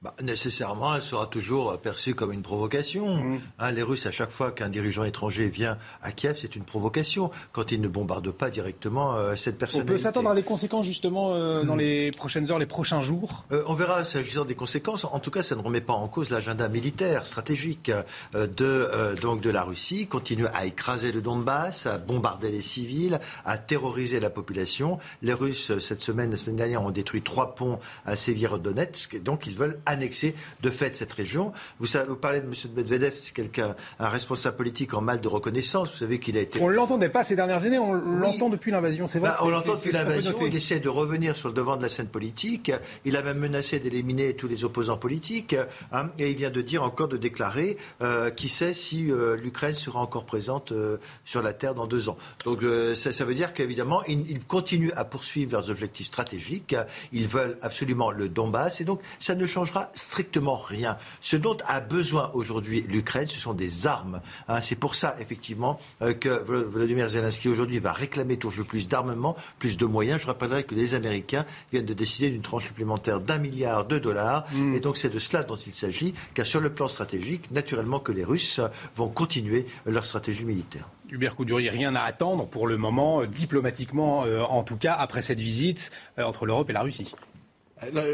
Bah, 0.03 0.15
nécessairement, 0.21 0.97
elle 0.97 1.03
sera 1.03 1.27
toujours 1.27 1.79
perçue 1.79 2.15
comme 2.15 2.33
une 2.33 2.43
provocation. 2.43 3.19
Mm. 3.19 3.41
Hein, 3.61 3.71
les 3.71 3.83
Russes, 3.83 4.07
à 4.07 4.11
chaque 4.11 4.31
fois 4.31 4.51
qu'un 4.51 4.69
dirigeant 4.69 5.05
étranger 5.05 5.49
vient 5.49 5.79
à 6.03 6.11
Kiev, 6.11 6.37
c'est 6.37 6.57
une 6.57 6.65
provocation. 6.65 7.31
Quand 7.53 7.71
ils 7.71 7.81
ne 7.81 7.88
bordent 7.88 8.33
pas 8.33 8.51
directement 8.51 9.17
euh, 9.17 9.37
cette 9.37 9.59
personne. 9.59 9.83
On 9.83 9.85
peut 9.85 9.99
s'attendre 9.99 10.31
à 10.31 10.35
des 10.35 10.43
conséquences 10.43 10.87
justement 10.87 11.35
euh, 11.35 11.65
dans 11.65 11.77
mm. 11.77 11.81
les 11.81 12.11
prochaines 12.11 12.51
heures, 12.51 12.59
les 12.59 12.67
prochains 12.67 13.01
jours? 13.01 13.45
Euh, 13.53 13.62
on 13.67 13.75
verra 13.75 14.05
s'agissant 14.05 14.45
des 14.45 14.55
conséquences. 14.55 15.05
En 15.05 15.21
tout 15.21 15.31
cas, 15.31 15.43
ça 15.43 15.55
ne 15.55 15.61
remet 15.61 15.81
pas 15.81 15.93
en 15.93 16.09
cause 16.09 16.31
l'agenda 16.31 16.69
militaire, 16.69 17.27
stratégique 17.27 17.91
de 18.35 19.15
donc 19.21 19.41
de 19.41 19.51
la 19.51 19.62
Russie. 19.62 20.07
Continue 20.07 20.47
à 20.53 20.67
écraser 20.67 21.12
le 21.12 21.21
Donbass, 21.21 21.87
à 21.87 21.99
bombarder 21.99 22.51
les 22.51 22.61
civils, 22.61 23.21
à 23.45 23.59
terroriser 23.59 24.19
la 24.21 24.31
population. 24.31 24.99
Les 25.23 25.33
Russes 25.33 25.79
cette 25.79 26.01
semaine, 26.01 26.31
la 26.33 26.37
semaine 26.37 26.57
dernière, 26.57 26.83
ont 26.83 26.91
détruit 26.91 27.23
trois 27.23 27.55
ponts 27.55 27.79
à 28.05 28.17
Severodonetsk. 28.17 29.15
Et 29.15 29.21
donc 29.21 29.47
ils 29.47 29.55
veulent 29.55 29.79
annexer 29.92 30.35
de 30.62 30.70
fait 30.70 30.96
cette 30.96 31.12
région. 31.12 31.52
Vous, 31.78 31.87
savez, 31.87 32.09
vous 32.09 32.16
parlez 32.16 32.40
de 32.40 32.46
M. 32.46 32.52
Medvedev, 32.76 33.14
c'est 33.16 33.35
quelqu'un, 33.35 33.74
un 33.98 34.09
responsable 34.09 34.57
politique 34.57 34.94
en 34.94 35.00
mal 35.00 35.20
de 35.20 35.28
reconnaissance. 35.28 35.92
Vous 35.92 35.98
savez 35.98 36.18
qu'il 36.18 36.37
a 36.37 36.40
été. 36.40 36.61
On 36.61 36.68
ne 36.68 36.74
l'entendait 36.74 37.09
pas 37.09 37.24
ces 37.24 37.37
dernières 37.37 37.64
années, 37.64 37.78
on 37.78 37.94
l'entend 37.94 38.48
depuis 38.48 38.70
l'invasion, 38.70 39.07
c'est 39.07 39.18
vrai. 39.18 39.31
Bah, 39.31 39.38
on 39.42 39.48
l'entend 39.48 39.74
depuis 39.74 39.92
l'invasion, 39.92 40.35
il 40.40 40.55
essaie 40.57 40.81
de 40.81 40.88
revenir 40.88 41.37
sur 41.37 41.48
le 41.48 41.55
devant 41.55 41.76
de 41.76 41.83
la 41.83 41.88
scène 41.88 42.09
politique. 42.09 42.72
Il 43.05 43.16
a 43.16 43.22
même 43.22 43.38
menacé 43.38 43.78
d'éliminer 43.78 44.35
tous 44.35 44.48
les 44.48 44.64
opposants 44.64 44.96
politiques. 44.96 45.57
Hein, 45.92 46.11
et 46.18 46.31
il 46.31 46.37
vient 46.37 46.50
de 46.50 46.62
dire 46.62 46.83
encore, 46.83 47.09
de 47.09 47.16
déclarer, 47.16 47.76
euh, 48.02 48.31
qui 48.31 48.48
sait 48.48 48.74
si 48.74 49.11
euh, 49.11 49.37
l'Ukraine 49.37 49.74
sera 49.74 50.00
encore 50.00 50.24
présente 50.24 50.72
euh, 50.72 50.96
sur 51.24 51.42
la 51.42 51.52
Terre 51.52 51.74
dans 51.74 51.87
deux 51.87 52.09
ans. 52.09 52.16
Donc 52.44 52.61
ça, 52.94 53.12
ça, 53.12 53.24
veut 53.24 53.35
dire 53.35 53.55
qu'évidemment, 53.55 54.02
ils, 54.07 54.31
ils 54.31 54.44
continuent 54.44 54.92
à 54.96 55.05
poursuivre 55.05 55.52
leurs 55.52 55.70
objectifs 55.70 56.07
stratégiques. 56.07 56.74
Ils 57.12 57.28
veulent 57.28 57.57
absolument 57.62 58.11
le 58.11 58.28
Donbass. 58.28 58.81
Et 58.81 58.85
donc, 58.85 59.00
ça 59.18 59.35
ne 59.35 59.46
changera 59.46 59.82
strictement 59.95 60.57
rien. 60.57 60.97
Ce 61.21 61.37
dont 61.37 61.57
a 61.66 61.81
besoin 61.81 62.31
aujourd'hui 62.35 62.85
l'Ukraine, 62.88 63.27
ce 63.27 63.38
sont 63.38 63.55
des 63.55 63.87
armes. 63.87 64.21
Hein. 64.49 64.61
c'est 64.61 64.77
pour 64.77 64.95
ça, 64.95 65.14
effectivement, 65.21 65.81
euh, 66.03 66.12
que 66.12 66.29
Volodymyr 66.29 67.09
Zelensky 67.09 67.49
aujourd'hui 67.49 67.79
va 67.79 67.92
réclamer 67.92 68.37
toujours 68.37 68.66
plus 68.66 68.88
d'armement, 68.88 69.37
plus 69.59 69.77
de 69.77 69.87
moyens. 69.87 70.21
Je 70.21 70.27
rappellerai 70.27 70.64
que 70.64 70.75
les 70.75 70.95
Américains 70.95 71.45
viennent 71.71 71.87
de 71.87 71.95
décider 71.95 72.31
d'une 72.31 72.42
tranche 72.42 72.66
supplémentaire 72.66 73.21
d'un 73.21 73.38
milliard 73.38 73.87
de 73.87 73.99
dollars. 73.99 74.45
Mm. 74.53 74.75
Et 74.75 74.81
donc 74.81 74.97
c'est 74.97 75.11
de 75.11 75.18
cela 75.18 75.42
dont 75.42 75.57
il 75.57 75.75
s'agit, 75.75 76.14
car 76.35 76.47
sur 76.47 76.61
le 76.61 76.73
plan 76.73 76.88
stratégique, 76.88 77.51
naturellement 77.51 77.99
que 77.99 78.12
les 78.12 78.25
Russes 78.25 78.61
vont 78.97 79.09
continuer 79.09 79.66
leur 79.87 80.05
stratégie 80.05 80.45
militaire. 80.45 80.88
Hubert 81.11 81.37
Coudurier, 81.37 81.68
rien 81.68 81.95
à 81.95 82.03
attendre 82.03 82.47
pour 82.47 82.66
le 82.66 82.79
moment, 82.79 83.23
euh, 83.23 83.27
diplomatiquement 83.27 84.25
euh, 84.25 84.40
en 84.42 84.62
tout 84.62 84.77
cas, 84.77 84.95
après 84.95 85.23
cette 85.23 85.40
visite 85.40 85.90
entre 86.16 86.47
l'Europe 86.47 86.71
et 86.71 86.73
la 86.73 86.83
Russie. 86.83 87.12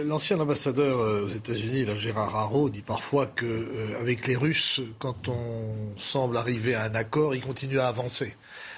L'ancien 0.07 0.40
ambassadeur 0.40 0.99
euh, 0.99 1.27
aux 1.27 1.29
États-Unis, 1.29 1.85
Gérard 1.97 2.35
Haro, 2.35 2.71
dit 2.71 2.81
parfois 2.81 3.27
qu'avec 3.27 4.21
euh, 4.21 4.27
les 4.27 4.37
Russes, 4.37 4.81
quand 4.99 5.29
on 5.29 5.99
semble 5.99 6.38
arriver 6.38 6.75
à 6.75 6.85
un 6.85 6.94
accord, 6.94 7.35
ils 7.35 7.42
continuent 7.42 7.81
à 7.81 7.88
avancer. 7.88 8.35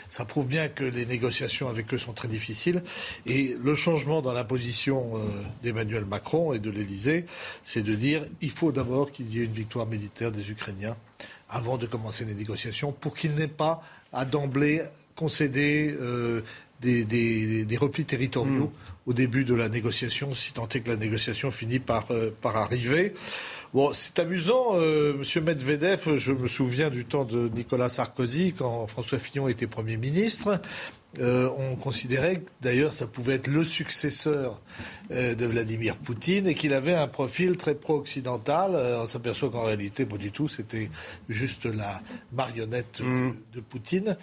Ça 0.09 0.25
prouve 0.25 0.49
bien 0.49 0.67
que 0.67 0.83
les 0.83 1.07
négociations 1.07 1.69
avec 1.69 1.95
eux 1.95 1.99
sont 1.99 2.13
très 2.13 2.27
difficiles. 2.27 2.83
Et 3.25 3.57
le 3.63 3.77
changement 3.77 4.21
dans 4.21 4.33
la 4.33 4.43
position 4.43 5.17
euh, 5.17 5.21
d'Emmanuel 5.63 6.07
Macron 6.07 6.53
et 6.55 6.59
de 6.59 6.71
l'Élysée, 6.71 7.25
c'est 7.63 7.83
de 7.83 7.95
dire 7.95 8.25
il 8.41 8.51
faut 8.51 8.73
d'abord 8.73 9.13
qu'il 9.13 9.33
y 9.33 9.41
ait 9.41 9.45
une 9.45 9.53
victoire 9.53 9.87
militaire 9.87 10.33
des 10.33 10.51
Ukrainiens 10.51 10.97
avant 11.49 11.79
de 11.79 11.87
commencer 11.87 12.25
les 12.25 12.35
négociations, 12.35 12.91
pour 12.91 13.15
qu'ils 13.15 13.35
n'aient 13.35 13.49
pas 13.49 13.81
à 14.13 14.25
d'emblée 14.25 14.83
concéder 15.15 15.97
des, 16.81 17.77
replis 17.79 18.05
territoriaux 18.05 18.67
hmm. 18.67 19.11
au 19.11 19.13
début 19.13 19.45
de 19.45 19.55
la 19.55 19.69
négociation, 19.69 20.35
si 20.35 20.53
tant 20.53 20.69
est 20.69 20.81
que 20.81 20.89
la 20.89 20.97
négociation 20.97 21.51
finit 21.51 21.79
par, 21.79 22.07
euh, 22.11 22.31
par 22.41 22.57
arriver. 22.57 23.15
Bon, 23.73 23.93
c'est 23.93 24.19
amusant, 24.19 24.71
euh, 24.75 25.15
Monsieur 25.15 25.41
Medvedev, 25.41 26.17
je 26.17 26.33
me 26.33 26.49
souviens 26.49 26.91
du 26.91 27.05
temps 27.05 27.25
de 27.25 27.49
Nicolas 27.55 27.89
Sarkozy, 27.89 28.53
quand 28.53 28.87
François 28.89 29.19
Fillon 29.19 29.47
était 29.47 29.69
Premier 29.69 29.97
ministre. 29.97 30.61
Euh, 31.19 31.49
on 31.59 31.75
considérait 31.75 32.45
d'ailleurs 32.61 32.93
ça 32.93 33.09
pouvait 33.09 33.35
être 33.35 33.49
le 33.49 33.65
successeur 33.65 34.61
de 35.11 35.45
Vladimir 35.45 35.97
Poutine 35.97 36.47
et 36.47 36.55
qu'il 36.55 36.73
avait 36.73 36.95
un 36.95 37.09
profil 37.09 37.57
très 37.57 37.75
pro-occidental. 37.75 38.77
on 38.77 39.09
s'aperçoit 39.09 39.51
qu'en 39.51 39.65
réalité, 39.65 40.07
pas 40.07 40.19
du 40.19 40.31
tout, 40.31 40.47
c'était 40.47 40.89
juste 41.29 41.65
la 41.67 42.01
marionnette 42.33 43.01
hmm. 43.01 43.33
de 43.53 43.61
Poutine 43.61 44.17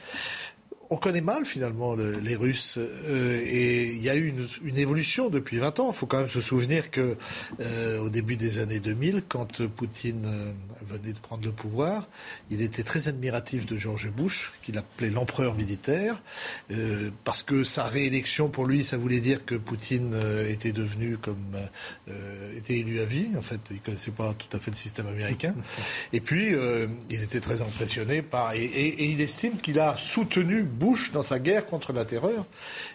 on 0.90 0.98
connaît 0.98 1.22
mal 1.22 1.46
finalement 1.46 1.96
les 1.96 2.36
Russes 2.36 2.78
euh, 2.78 3.42
et 3.46 3.88
il 3.88 4.02
y 4.02 4.10
a 4.10 4.16
eu 4.16 4.34
une, 4.64 4.78
évolution 4.78 5.30
depuis 5.30 5.58
20 5.58 5.80
ans. 5.80 5.90
Il 5.92 5.96
faut 5.96 6.06
quand 6.06 6.20
même 6.20 6.30
se 6.30 6.42
souvenir 6.42 6.92
que 6.92 7.16
euh, 7.60 8.00
au 8.00 8.10
début 8.10 8.36
des 8.36 8.60
années 8.60 8.80
2000, 8.80 9.24
quand 9.28 9.66
Poutine 9.68 10.26
euh, 10.26 10.52
venait 10.86 11.14
de 11.14 11.20
prendre 11.20 11.46
le 11.46 11.52
pouvoir, 11.52 12.08
il 12.50 12.62
était 12.62 12.84
très 12.84 13.08
admiratif 13.08 13.66
de 13.66 13.78
George 13.78 14.12
Bush, 14.12 14.54
qu'il 14.64 14.78
appelait 14.78 15.10
l'empereur 15.10 15.56
militaire, 15.56 16.22
parce 17.24 17.44
que 17.44 17.64
sa 17.64 17.84
réélection 17.84 18.50
pour 18.50 18.66
lui, 18.66 18.84
ça 18.84 18.98
voulait 18.98 19.20
dire 19.20 19.46
que 19.46 19.56
Poutine 19.56 20.16
était 20.48 20.72
devenu 20.72 21.18
comme 21.18 21.58
était 22.56 22.80
élu 22.80 23.00
à 23.00 23.06
vie. 23.06 23.30
En 23.38 23.42
fait, 23.42 23.60
il 23.72 23.80
connaissait 23.80 24.12
pas 24.12 24.34
tout 24.34 24.56
à 24.56 24.60
fait 24.60 24.72
le 24.72 24.78
système 24.78 25.08
américain. 25.08 25.54
Et 26.14 26.22
puis, 26.22 26.56
il 27.10 27.24
était 27.24 27.40
très 27.40 27.62
impressionné 27.62 28.22
par 28.22 28.54
et 28.54 29.06
il 29.06 29.22
estime 29.22 29.58
qu'il 29.58 29.80
a 29.80 29.96
soutenu 29.98 30.64
Bush 30.64 31.12
dans 31.12 31.24
sa 31.24 31.40
guerre 31.40 31.66
contre 31.66 31.94
la 31.94 32.06
terreur 32.06 32.46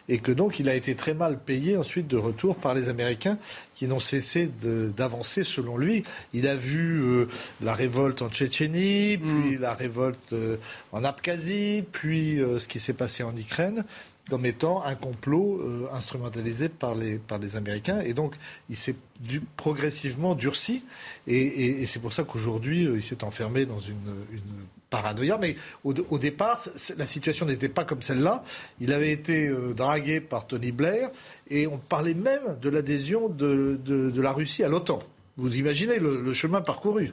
et 0.09 0.19
que 0.19 0.33
donc 0.33 0.59
il 0.59 0.69
a 0.69 0.75
été 0.75 0.95
très 0.95 1.15
mal 1.15 1.39
payé 1.39 1.77
ensuite 1.77 2.09
de 2.09 2.17
retour 2.17 2.57
par 2.57 2.75
les 2.75 2.89
Américains 2.89 3.37
qui 3.83 3.89
n'ont 3.89 3.99
cessé 3.99 4.49
d'avancer 4.97 5.43
selon 5.43 5.77
lui. 5.77 6.05
Il 6.33 6.47
a 6.47 6.55
vu 6.55 7.03
euh, 7.03 7.27
la 7.61 7.75
révolte 7.75 8.23
en 8.23 8.31
Tchétchénie, 8.31 9.19
puis 9.19 9.57
mm. 9.57 9.61
la 9.61 9.75
révolte 9.75 10.35
euh, 10.35 10.57
en 10.93 11.03
Abkhazie, 11.03 11.83
puis 11.91 12.39
euh, 12.39 12.61
ce 12.61 12.69
qui 12.69 12.79
s'est 12.79 12.93
passé 12.93 13.25
en 13.25 13.37
Ukraine 13.37 13.85
comme 14.31 14.47
étant 14.47 14.85
un 14.85 14.95
complot 14.95 15.61
instrumentalisé 15.93 16.69
par 16.69 16.95
les, 16.95 17.19
par 17.19 17.41
les 17.41 17.57
Américains. 17.57 18.01
Et 18.03 18.15
donc, 18.15 18.37
il 18.71 18.77
s'est 18.77 18.95
du, 19.19 19.41
progressivement 19.57 20.37
durci. 20.37 20.85
Et, 21.27 21.85
c'est 21.87 21.99
pour 21.99 22.13
ça 22.13 22.23
qu'aujourd'hui, 22.23 22.85
il 22.85 23.03
s'est 23.03 23.25
enfermé 23.25 23.67
dans 23.67 23.81
une, 23.81 23.97
paranoïa. 24.93 25.39
Mais 25.41 25.57
au, 25.83 26.19
départ, 26.19 26.61
la 26.97 27.07
situation 27.07 27.47
n'était 27.47 27.69
pas 27.69 27.85
comme 27.85 28.03
celle-là. 28.03 28.45
Il 28.79 28.93
avait 28.93 29.11
été 29.11 29.51
dragué 29.75 30.21
par 30.21 30.47
Tony 30.47 30.71
Blair 30.71 31.11
et 31.49 31.67
on 31.67 31.79
parlait 31.79 32.15
même 32.15 32.59
de 32.61 32.69
l'adhésion 32.69 33.29
de, 33.29 34.21
la 34.21 34.33
Russie 34.33 34.63
à 34.63 34.69
l'OTAN. 34.69 35.01
Vous 35.37 35.59
imaginez 35.59 35.99
le 35.99 36.33
chemin 36.35 36.61
parcouru 36.61 37.13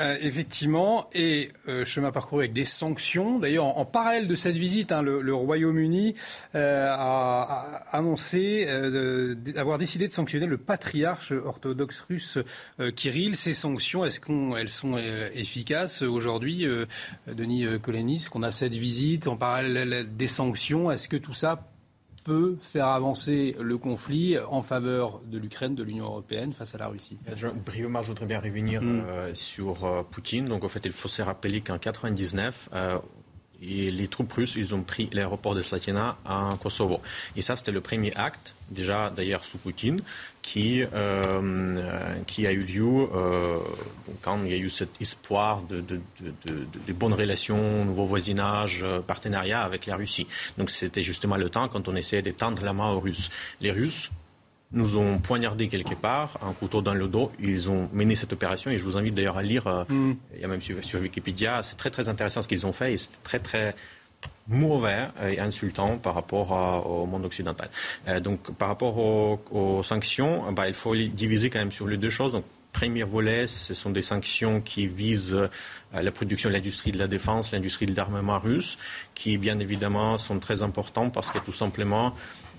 euh, 0.00 0.16
effectivement, 0.20 1.08
et 1.14 1.52
euh, 1.68 1.84
chemin 1.84 2.12
parcouru 2.12 2.42
avec 2.42 2.52
des 2.52 2.64
sanctions. 2.64 3.38
D'ailleurs, 3.38 3.64
en, 3.64 3.84
parallèle 3.84 4.28
de 4.28 4.34
cette 4.34 4.56
visite, 4.56 4.92
hein, 4.92 5.02
le, 5.02 5.34
Royaume-Uni 5.34 6.14
euh, 6.54 6.88
a, 6.90 7.82
annoncé 7.92 8.66
avoir 9.56 9.78
décidé 9.78 10.08
de 10.08 10.12
sanctionner 10.12 10.46
le 10.46 10.58
patriarche 10.58 11.32
orthodoxe 11.32 12.00
russe 12.08 12.38
Kirill. 12.94 13.36
Ces 13.36 13.54
sanctions, 13.54 14.04
est-ce 14.04 14.20
qu'elles 14.20 14.68
sont 14.68 14.98
efficaces 14.98 16.02
aujourd'hui, 16.02 16.66
Denis 17.26 17.66
Kolenis, 17.80 18.26
qu'on 18.30 18.42
a 18.42 18.50
cette 18.50 18.74
visite 18.74 19.28
en 19.28 19.36
parallèle 19.36 20.08
des 20.16 20.26
sanctions? 20.26 20.90
Est-ce 20.90 21.08
que 21.08 21.16
tout 21.16 21.34
ça 21.34 21.68
peut 22.26 22.56
faire 22.60 22.88
avancer 22.88 23.54
le 23.60 23.78
conflit 23.78 24.36
en 24.50 24.60
faveur 24.60 25.20
de 25.26 25.38
l'Ukraine, 25.38 25.76
de 25.76 25.84
l'Union 25.84 26.06
européenne 26.06 26.52
face 26.52 26.74
à 26.74 26.78
la 26.78 26.88
Russie 26.88 27.20
Brièvement, 27.64 28.02
je 28.02 28.08
voudrais 28.08 28.26
bien 28.26 28.40
revenir 28.40 28.82
mm. 28.82 29.04
euh, 29.06 29.32
sur 29.32 29.84
euh, 29.84 30.02
Poutine. 30.02 30.46
Donc, 30.46 30.64
en 30.64 30.68
fait, 30.68 30.84
il 30.84 30.90
faut 30.92 31.06
se 31.06 31.22
rappeler 31.22 31.60
qu'en 31.60 31.74
1999, 31.74 32.68
et 33.62 33.90
les 33.90 34.08
troupes 34.08 34.32
russes, 34.32 34.54
ils 34.56 34.74
ont 34.74 34.82
pris 34.82 35.08
l'aéroport 35.12 35.54
de 35.54 35.62
Slatina 35.62 36.16
en 36.24 36.56
Kosovo. 36.56 37.00
Et 37.36 37.42
ça, 37.42 37.56
c'était 37.56 37.72
le 37.72 37.80
premier 37.80 38.14
acte, 38.14 38.54
déjà 38.70 39.10
d'ailleurs 39.10 39.44
sous 39.44 39.58
Poutine, 39.58 39.98
qui, 40.42 40.84
euh, 40.92 42.14
qui 42.26 42.46
a 42.46 42.52
eu 42.52 42.60
lieu 42.60 43.08
euh, 43.14 43.58
quand 44.22 44.38
il 44.44 44.50
y 44.50 44.54
a 44.54 44.58
eu 44.58 44.70
cet 44.70 45.00
espoir 45.00 45.62
de, 45.62 45.80
de, 45.80 46.00
de, 46.20 46.66
de 46.86 46.92
bonnes 46.92 47.14
relations, 47.14 47.84
nouveau 47.84 48.06
voisinage, 48.06 48.80
euh, 48.82 49.00
partenariat 49.00 49.62
avec 49.62 49.86
la 49.86 49.96
Russie. 49.96 50.26
Donc 50.58 50.70
c'était 50.70 51.02
justement 51.02 51.36
le 51.36 51.50
temps 51.50 51.68
quand 51.68 51.88
on 51.88 51.96
essayait 51.96 52.22
d'étendre 52.22 52.62
la 52.62 52.72
main 52.72 52.90
aux 52.90 53.00
Russes. 53.00 53.30
Les 53.60 53.72
Russes 53.72 54.10
nous 54.72 54.96
ont 54.96 55.18
poignardé 55.18 55.68
quelque 55.68 55.94
part, 55.94 56.38
un 56.42 56.52
couteau 56.52 56.82
dans 56.82 56.94
le 56.94 57.08
dos. 57.08 57.32
Ils 57.40 57.70
ont 57.70 57.88
mené 57.92 58.16
cette 58.16 58.32
opération 58.32 58.70
et 58.70 58.78
je 58.78 58.84
vous 58.84 58.96
invite 58.96 59.14
d'ailleurs 59.14 59.38
à 59.38 59.42
lire, 59.42 59.66
euh, 59.66 59.84
mm. 59.88 60.16
il 60.34 60.40
y 60.40 60.44
a 60.44 60.48
même 60.48 60.60
sur, 60.60 61.00
Wikipédia, 61.00 61.62
c'est 61.62 61.76
très 61.76 61.90
très 61.90 62.08
intéressant 62.08 62.42
ce 62.42 62.48
qu'ils 62.48 62.66
ont 62.66 62.72
fait 62.72 62.94
et 62.94 62.96
c'est 62.96 63.22
très 63.22 63.38
très 63.38 63.74
mauvais 64.48 65.08
et 65.28 65.38
insultant 65.38 65.98
par 65.98 66.14
rapport 66.14 66.50
au 66.88 67.06
monde 67.06 67.24
occidental. 67.24 67.68
Euh, 68.08 68.18
donc 68.18 68.52
par 68.54 68.68
rapport 68.68 68.98
aux, 68.98 69.82
sanctions, 69.82 70.50
bah, 70.52 70.68
il 70.68 70.74
faut 70.74 70.94
les 70.94 71.08
diviser 71.08 71.50
quand 71.50 71.58
même 71.58 71.72
sur 71.72 71.86
les 71.86 71.96
deux 71.96 72.10
choses. 72.10 72.32
Donc, 72.32 72.44
premier 72.72 73.04
volet, 73.04 73.46
ce 73.46 73.72
sont 73.72 73.88
des 73.88 74.02
sanctions 74.02 74.60
qui 74.60 74.86
visent 74.86 75.34
euh, 75.34 75.48
la 75.94 76.10
production 76.10 76.50
de 76.50 76.54
l'industrie 76.54 76.90
de 76.90 76.98
la 76.98 77.06
défense, 77.06 77.52
l'industrie 77.52 77.86
de 77.86 77.96
l'armement 77.96 78.38
russe, 78.38 78.76
qui 79.14 79.38
bien 79.38 79.58
évidemment 79.60 80.18
sont 80.18 80.38
très 80.38 80.62
importants 80.62 81.08
parce 81.08 81.30
que 81.30 81.38
tout 81.38 81.54
simplement, 81.54 82.14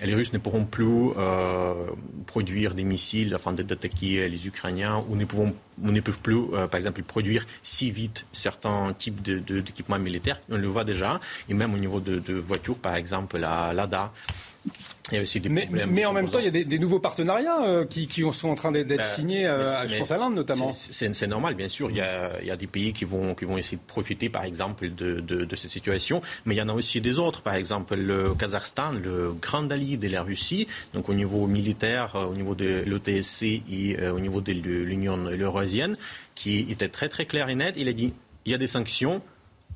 les 0.06 0.14
Russes 0.14 0.34
ne 0.34 0.38
pourront 0.38 0.66
plus 0.66 1.12
euh, 1.18 1.88
produire 2.26 2.76
des 2.76 2.84
missiles 2.84 3.34
afin 3.34 3.54
d'attaquer 3.54 4.30
les 4.30 4.48
Ukrainiens 4.48 5.02
ou 5.10 5.16
ne, 5.16 5.26
peuvent 6.02 6.20
plus, 6.20 6.36
euh, 6.54 6.68
par 6.68 6.78
exemple, 6.78 7.02
produire 7.04 7.46
si 7.64 7.92
vite 7.92 8.26
certains 8.32 8.94
types 8.94 9.22
d'équipements 9.22 10.00
militaires. 10.00 10.40
On 10.50 10.58
le 10.58 10.68
voit 10.68 10.84
déjà, 10.84 11.20
et 11.50 11.54
même 11.54 11.74
au 11.74 11.78
niveau 11.78 12.00
de, 12.00 12.20
de 12.20 12.34
voitures, 12.34 12.78
par 12.78 12.96
exemple, 12.96 13.38
la 13.38 13.74
Lada 13.74 14.12
mais, 15.12 16.06
en 16.06 16.14
même 16.14 16.30
temps, 16.30 16.40
il 16.40 16.46
y 16.46 16.48
a 16.48 16.64
des, 16.64 16.80
nouveaux 16.80 17.00
partenariats 17.00 17.64
euh, 17.64 17.86
qui, 17.86 18.08
sont 18.34 18.50
en 18.50 18.56
train 18.56 18.72
d'être 18.72 18.88
bah, 18.88 19.04
signés, 19.04 19.48
euh, 19.48 19.64
je 19.88 19.98
pense 19.98 20.12
à 20.12 20.18
l'Inde 20.18 20.36
notamment. 20.36 20.72
C'est 20.74 21.28
normal, 21.28 21.56
bien 21.56 21.70
sûr. 21.70 21.90
Il 21.90 21.98
y, 21.98 22.02
a, 22.02 22.56
des 22.58 22.68
pays 22.68 22.94
qui 22.94 23.06
vont, 23.06 23.34
qui 23.36 23.46
vont 23.46 23.58
essayer 23.58 23.78
de 23.78 23.88
profiter, 23.88 24.30
par 24.30 24.44
exemple, 24.44 24.90
de, 24.90 25.56
cette 25.56 25.70
situation. 25.70 26.22
Mais 26.46 26.56
il 26.56 26.58
y 26.58 26.62
en 26.62 26.70
a 26.70 26.74
aussi 26.74 27.02
des 27.02 27.20
autres. 27.20 27.42
Par 27.42 27.56
exemple, 27.56 27.96
le 27.96 28.34
Kazakhstan, 28.36 28.92
le 28.92 29.34
grand 29.34 29.72
allié 29.72 29.98
de 29.98 30.08
la 30.08 30.24
Russie, 30.24 30.68
donc 30.94 31.10
au 31.10 31.14
niveau 31.14 31.48
militaire, 31.48 32.16
euh, 32.16 32.26
au 32.26 32.36
niveau 32.36 32.56
de 32.56 32.84
l'OTSC 32.86 33.64
et 33.72 33.98
au 34.10 34.20
niveau 34.20 34.42
de 34.42 34.52
l'Union 34.52 35.18
eurasienne, 35.18 35.98
qui 36.36 36.68
était 36.70 36.90
très 36.90 37.10
très 37.10 37.26
clair 37.26 37.50
et 37.50 37.56
net. 37.56 37.76
Il 37.78 37.88
a 37.88 37.94
dit 37.94 38.14
il 38.46 38.52
y 38.52 38.54
a 38.54 38.58
des 38.58 38.68
sanctions, 38.68 39.22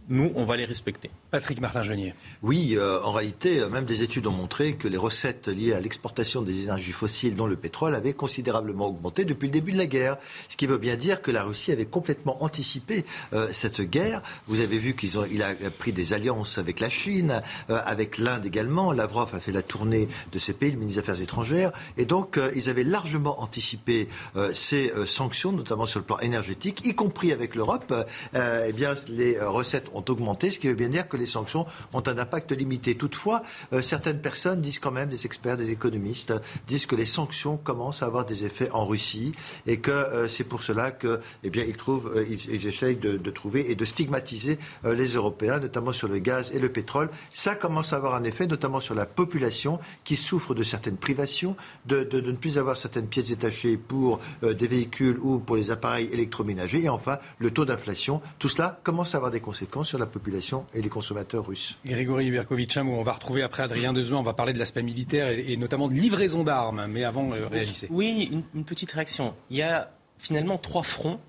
nous, 0.08 0.32
on 0.36 0.46
va 0.46 0.56
les 0.56 0.66
respecter. 0.66 1.10
Patrick 1.32 1.62
Martin-Genier. 1.62 2.14
Oui, 2.44 2.74
euh, 2.76 3.02
en 3.04 3.12
réalité, 3.12 3.62
euh, 3.62 3.70
même 3.70 3.86
des 3.86 4.04
études 4.04 4.28
ont 4.28 4.34
montré 4.34 4.74
que 4.74 4.90
les 4.90 4.98
recettes 4.98 5.48
liées 5.48 5.72
à 5.72 5.80
l'exportation 5.80 6.42
des 6.42 6.64
énergies 6.64 6.92
fossiles, 6.92 7.38
dont 7.38 7.48
le 7.48 7.56
pétrole, 7.56 7.96
avaient 7.96 8.12
considérablement 8.12 8.88
augmenté 8.88 9.24
depuis 9.24 9.46
le 9.46 9.54
début 9.54 9.72
de 9.72 9.78
la 9.78 9.86
guerre. 9.86 10.18
Ce 10.50 10.58
qui 10.58 10.68
veut 10.68 10.78
bien 10.78 10.98
dire 10.98 11.22
que 11.22 11.32
la 11.32 11.46
Russie 11.46 11.72
avait 11.72 11.86
complètement 11.86 12.44
anticipé 12.44 13.06
euh, 13.32 13.48
cette 13.54 13.80
guerre. 13.80 14.22
Vous 14.48 14.60
avez 14.60 14.78
vu 14.78 14.94
qu'il 14.94 15.42
a 15.42 15.54
pris 15.80 15.94
des 15.94 16.12
alliances 16.12 16.58
avec 16.58 16.82
la 16.82 16.90
Chine, 16.90 17.42
avec 17.70 18.18
l'Inde 18.18 18.46
également. 18.46 18.92
Lavrov 18.92 19.34
a 19.34 19.40
fait 19.40 19.54
la 19.54 19.64
tournée 19.64 20.10
de 20.34 20.38
ces 20.38 20.52
pays, 20.52 20.72
le 20.72 20.78
ministre 20.78 21.02
des 21.02 21.10
Affaires 21.10 21.24
étrangères. 21.24 21.72
Et 21.98 22.04
donc, 22.04 22.40
ils 22.56 22.70
avaient 22.70 22.84
largement 22.84 23.42
anticipé 23.42 24.10
ces 24.54 24.92
sanctions, 25.06 25.54
notamment 25.54 25.86
sur 25.86 26.00
le 26.00 26.06
plan 26.06 26.20
énergétique, 26.20 26.86
y 26.86 26.94
compris 26.94 27.32
avec 27.32 27.56
l'Europe. 27.56 27.94
eh 28.34 28.74
bien, 28.74 28.92
les 29.08 29.40
recettes 29.40 29.90
ont 29.94 30.04
augmenté, 30.10 30.52
ce 30.52 30.60
qui 30.60 30.68
veut 30.68 30.74
bien 30.74 30.90
dire 30.90 31.08
que 31.08 31.18
les 31.22 31.28
sanctions 31.28 31.66
ont 31.94 32.04
un 32.06 32.18
impact 32.18 32.52
limité. 32.52 32.96
Toutefois, 32.96 33.44
euh, 33.74 33.82
certaines 33.82 34.20
personnes 34.20 34.60
disent 34.60 34.80
quand 34.80 34.92
même, 34.92 35.10
des 35.10 35.26
experts, 35.26 35.58
des 35.58 35.72
économistes, 35.72 36.34
disent 36.68 36.86
que 36.86 36.96
les 36.96 37.06
sanctions 37.06 37.58
commencent 37.58 38.04
à 38.04 38.08
avoir 38.08 38.26
des 38.26 38.44
effets 38.46 38.70
en 38.72 38.86
Russie 38.86 39.32
et 39.68 39.78
que 39.78 39.92
euh, 39.92 40.28
c'est 40.28 40.44
pour 40.44 40.64
cela 40.64 40.92
que, 40.92 41.20
eh 41.44 41.72
trouvent, 41.74 42.12
euh, 42.16 42.26
ils, 42.30 42.68
essayent 42.68 42.98
de, 42.98 43.18
trouver 43.32 43.72
et 43.72 43.76
de 43.76 43.86
stigmatiser 43.86 44.60
les 44.84 45.14
Européens, 45.14 45.60
notamment 45.60 45.94
sur 45.94 46.08
le 46.08 46.20
gaz 46.20 46.52
et 46.54 46.60
le 46.60 46.70
pétrole. 46.70 47.10
Ça 47.32 47.56
commence 47.56 47.94
à 47.94 47.96
avoir 47.96 48.16
un 48.16 48.24
effet, 48.24 48.46
notamment 48.46 48.82
sur 48.82 48.94
la 48.94 49.06
population 49.06 49.80
qui 50.04 50.16
souffre 50.16 50.54
de 50.54 50.64
certaines 50.64 50.98
privations, 50.98 51.56
de 51.86 52.08
ne 52.12 52.32
plus 52.34 52.58
avoir 52.58 52.76
certaines 52.76 53.08
pièces 53.08 53.30
détachées 53.30 53.78
pour 53.78 54.20
des 54.42 54.68
véhicules 54.68 55.18
ou 55.22 55.40
pour 55.40 55.56
les 55.56 55.72
appareils 55.72 56.10
électroménagers. 56.12 56.84
Et 56.84 56.90
enfin, 56.90 57.20
le 57.40 57.52
taux 57.52 57.66
d'inflation. 57.66 58.22
Tout 58.40 58.50
cela 58.50 58.80
commence 58.84 59.16
à 59.16 59.18
avoir 59.18 59.32
des 59.32 59.40
conséquences 59.40 59.90
sur 59.90 60.00
la 60.00 60.06
population 60.06 60.66
et 60.74 60.82
les 60.82 60.90
consommateurs 60.90 61.11
consommateurs 61.12 61.46
russes. 61.46 61.78
Grégory 61.86 62.32
Berkovitch, 62.32 62.78
on 62.78 63.04
va 63.04 63.12
retrouver 63.12 63.44
après 63.44 63.64
Adrien 63.64 63.94
Dezouin, 63.94 64.20
on 64.20 64.24
va 64.24 64.34
parler 64.34 64.54
de 64.54 64.60
l'aspect 64.60 64.84
militaire 64.84 65.28
et, 65.28 65.58
notamment 65.58 65.88
de 65.88 65.94
livraison 65.94 66.44
d'armes. 66.44 66.88
Mais 66.88 67.04
avant, 67.04 67.32
euh, 67.34 67.48
réagissez. 67.48 67.88
Oui, 67.92 68.32
une, 68.54 68.64
petite 68.64 68.92
réaction. 68.92 69.36
Il 69.50 69.58
y 69.58 69.62
a 69.62 69.92
finalement 70.18 70.58
trois 70.58 70.84
fronts, 70.84 71.20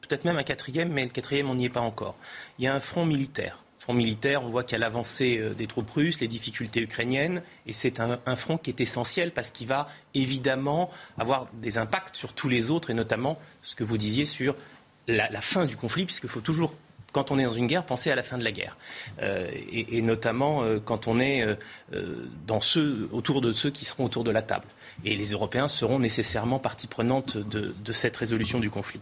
peut-être 0.00 0.24
même 0.24 0.38
un 0.38 0.42
quatrième, 0.42 0.90
mais 0.90 1.04
le 1.04 1.10
quatrième, 1.10 1.50
on 1.50 1.54
n'y 1.54 1.66
est 1.66 1.70
pas 1.70 1.80
encore. 1.80 2.16
Il 2.58 2.64
y 2.64 2.68
a 2.68 2.74
un 2.74 2.80
front 2.80 3.04
militaire 3.04 3.62
front 3.78 3.94
militaire, 3.94 4.42
on 4.42 4.50
voit 4.50 4.64
qu'il 4.64 4.72
y 4.72 4.76
a 4.76 4.80
l'avancée 4.80 5.38
euh, 5.38 5.54
des 5.54 5.66
troupes 5.66 5.88
russes, 5.88 6.20
les 6.20 6.28
difficultés 6.28 6.80
ukrainiennes, 6.82 7.42
et 7.64 7.72
c'est 7.72 8.00
un, 8.00 8.36
front 8.36 8.58
qui 8.58 8.68
est 8.68 8.80
essentiel 8.82 9.32
parce 9.32 9.50
qu'il 9.50 9.66
va 9.66 9.88
évidemment 10.14 10.90
avoir 11.16 11.46
des 11.54 11.78
impacts 11.78 12.16
sur 12.16 12.34
tous 12.34 12.50
les 12.50 12.70
autres, 12.70 12.90
et 12.90 12.94
notamment 12.94 13.38
ce 13.62 13.74
que 13.74 13.84
vous 13.84 13.96
disiez 13.96 14.26
sur 14.26 14.56
la, 15.06 15.30
la 15.30 15.40
fin 15.40 15.64
du 15.64 15.76
conflit, 15.76 16.04
puisqu'il 16.04 16.28
faut 16.28 16.42
toujours 16.42 16.74
quand 17.12 17.30
on 17.30 17.38
est 17.38 17.44
dans 17.44 17.52
une 17.52 17.66
guerre, 17.66 17.84
pensez 17.84 18.10
à 18.10 18.14
la 18.14 18.22
fin 18.22 18.38
de 18.38 18.44
la 18.44 18.52
guerre. 18.52 18.76
Euh, 19.22 19.48
et, 19.72 20.02
notamment 20.02 20.62
euh, 20.62 20.78
quand 20.84 21.08
on 21.08 21.20
est 21.20 21.42
euh, 21.42 21.56
dans 22.46 22.60
ceux, 22.60 23.08
autour 23.12 23.40
de 23.40 23.52
ceux 23.52 23.70
qui 23.70 23.84
seront 23.84 24.04
autour 24.04 24.24
de 24.24 24.30
la 24.30 24.42
table 24.42 24.66
et 25.04 25.14
les 25.14 25.26
Européens 25.26 25.68
seront 25.68 25.98
nécessairement 25.98 26.58
partie 26.58 26.86
prenante 26.86 27.36
de, 27.36 27.74
cette 27.92 28.16
résolution 28.16 28.60
du 28.60 28.70
conflit. 28.70 29.00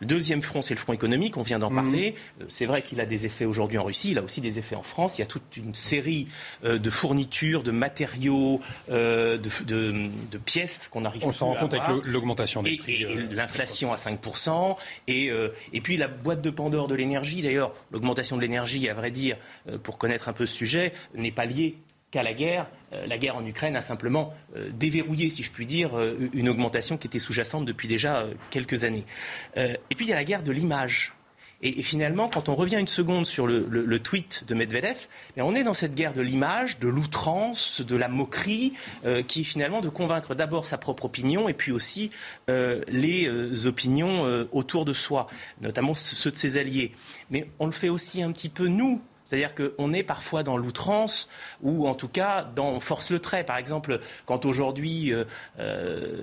Le 0.00 0.06
deuxième 0.06 0.42
front, 0.42 0.62
c'est 0.62 0.74
le 0.74 0.80
front 0.80 0.92
économique, 0.92 1.36
on 1.36 1.42
vient 1.42 1.58
d'en 1.58 1.70
mhm. 1.70 1.76
parler. 1.76 2.14
Euh, 2.40 2.44
c'est 2.48 2.66
vrai 2.66 2.82
qu'il 2.82 3.00
a 3.00 3.06
des 3.06 3.26
effets 3.26 3.44
aujourd'hui 3.44 3.78
en 3.78 3.84
Russie, 3.84 4.12
il 4.12 4.18
a 4.18 4.22
aussi 4.22 4.40
des 4.40 4.58
effets 4.58 4.76
en 4.76 4.82
France. 4.82 5.18
Il 5.18 5.22
y 5.22 5.24
a 5.24 5.26
toute 5.26 5.56
une 5.56 5.74
série 5.74 6.28
euh, 6.64 6.78
de 6.78 6.90
fournitures, 6.90 7.62
de 7.62 7.70
matériaux, 7.70 8.60
euh, 8.90 9.38
de, 9.38 10.38
pièces 10.44 10.88
qu'on 10.88 11.04
arrive 11.04 11.24
On 11.24 11.30
s'en 11.30 11.48
rend 11.48 11.56
compte 11.56 11.74
avec 11.74 12.04
l'augmentation 12.04 12.62
des 12.62 12.72
et, 12.72 12.78
prix. 12.78 13.02
Et, 13.02 13.16
l'inflation 13.32 13.92
à 13.92 13.96
5%, 13.96 14.76
et, 15.08 15.30
et 15.72 15.80
puis 15.80 15.96
la 15.96 16.08
boîte 16.08 16.40
de 16.40 16.50
Pandore 16.50 16.86
de 16.86 16.94
l'énergie, 16.94 17.42
d'ailleurs, 17.42 17.74
l'augmentation 17.90 18.36
de 18.36 18.40
l'énergie, 18.40 18.88
à 18.88 18.94
vrai 18.94 19.10
dire, 19.10 19.36
pour 19.82 19.98
connaître 19.98 20.28
un 20.28 20.32
peu 20.32 20.46
ce 20.46 20.54
sujet, 20.54 20.92
n'est 21.14 21.32
pas 21.32 21.44
liée 21.44 21.76
qu'à 22.10 22.22
la 22.22 22.34
guerre. 22.34 22.66
Euh, 22.94 23.06
la 23.06 23.18
guerre 23.18 23.36
en 23.36 23.44
Ukraine 23.44 23.76
a 23.76 23.80
simplement 23.80 24.34
euh, 24.56 24.70
déverrouillé, 24.72 25.30
si 25.30 25.42
je 25.42 25.50
puis 25.50 25.66
dire, 25.66 25.98
euh, 25.98 26.16
une 26.32 26.48
augmentation 26.48 26.96
qui 26.96 27.06
était 27.06 27.18
sous-jacente 27.18 27.64
depuis 27.66 27.88
déjà 27.88 28.26
quelques 28.50 28.84
années. 28.84 29.04
et 29.56 29.94
puis 29.94 30.06
il 30.06 30.08
y 30.08 30.12
a 30.12 30.16
la 30.16 30.24
guerre 30.24 30.42
de 30.42 30.52
l'image. 30.52 31.14
Et, 31.60 31.82
finalement, 31.82 32.28
quand 32.28 32.48
on 32.48 32.54
revient 32.54 32.78
une 32.78 32.86
seconde 32.86 33.26
sur 33.26 33.46
le, 33.48 33.98
tweet 33.98 34.44
de 34.46 34.54
Medvedev, 34.54 35.08
on 35.38 35.56
est 35.56 35.64
dans 35.64 35.74
cette 35.74 35.94
guerre 35.96 36.12
de 36.12 36.20
l'image, 36.20 36.78
de 36.78 36.86
l'outrance, 36.86 37.80
de 37.80 37.96
la 37.96 38.06
moquerie, 38.06 38.74
qui 39.26 39.40
est 39.40 39.44
finalement 39.44 39.80
de 39.80 39.88
convaincre 39.88 40.36
d'abord 40.36 40.68
sa 40.68 40.78
propre 40.78 41.06
opinion 41.06 41.48
et 41.48 41.54
puis 41.54 41.72
aussi 41.72 42.10
les 42.46 43.66
opinions 43.66 44.46
autour 44.52 44.84
de 44.84 44.92
soi, 44.92 45.26
notamment 45.60 45.94
ceux 45.94 46.30
de 46.30 46.36
ses 46.36 46.58
alliés. 46.58 46.92
Mais 47.30 47.48
on 47.58 47.66
le 47.66 47.72
fait 47.72 47.88
aussi 47.88 48.22
un 48.22 48.30
petit 48.30 48.50
peu 48.50 48.68
nous, 48.68 49.02
c'est-à-dire 49.28 49.54
qu'on 49.54 49.92
est 49.92 50.02
parfois 50.02 50.42
dans 50.42 50.56
l'outrance 50.56 51.28
ou 51.60 51.86
en 51.86 51.94
tout 51.94 52.08
cas 52.08 52.44
dans, 52.44 52.80
force 52.80 53.10
le 53.10 53.18
trait. 53.18 53.44
Par 53.44 53.58
exemple, 53.58 54.00
quand 54.24 54.46
aujourd'hui 54.46 55.12
euh, 55.12 55.24
euh, 55.58 56.22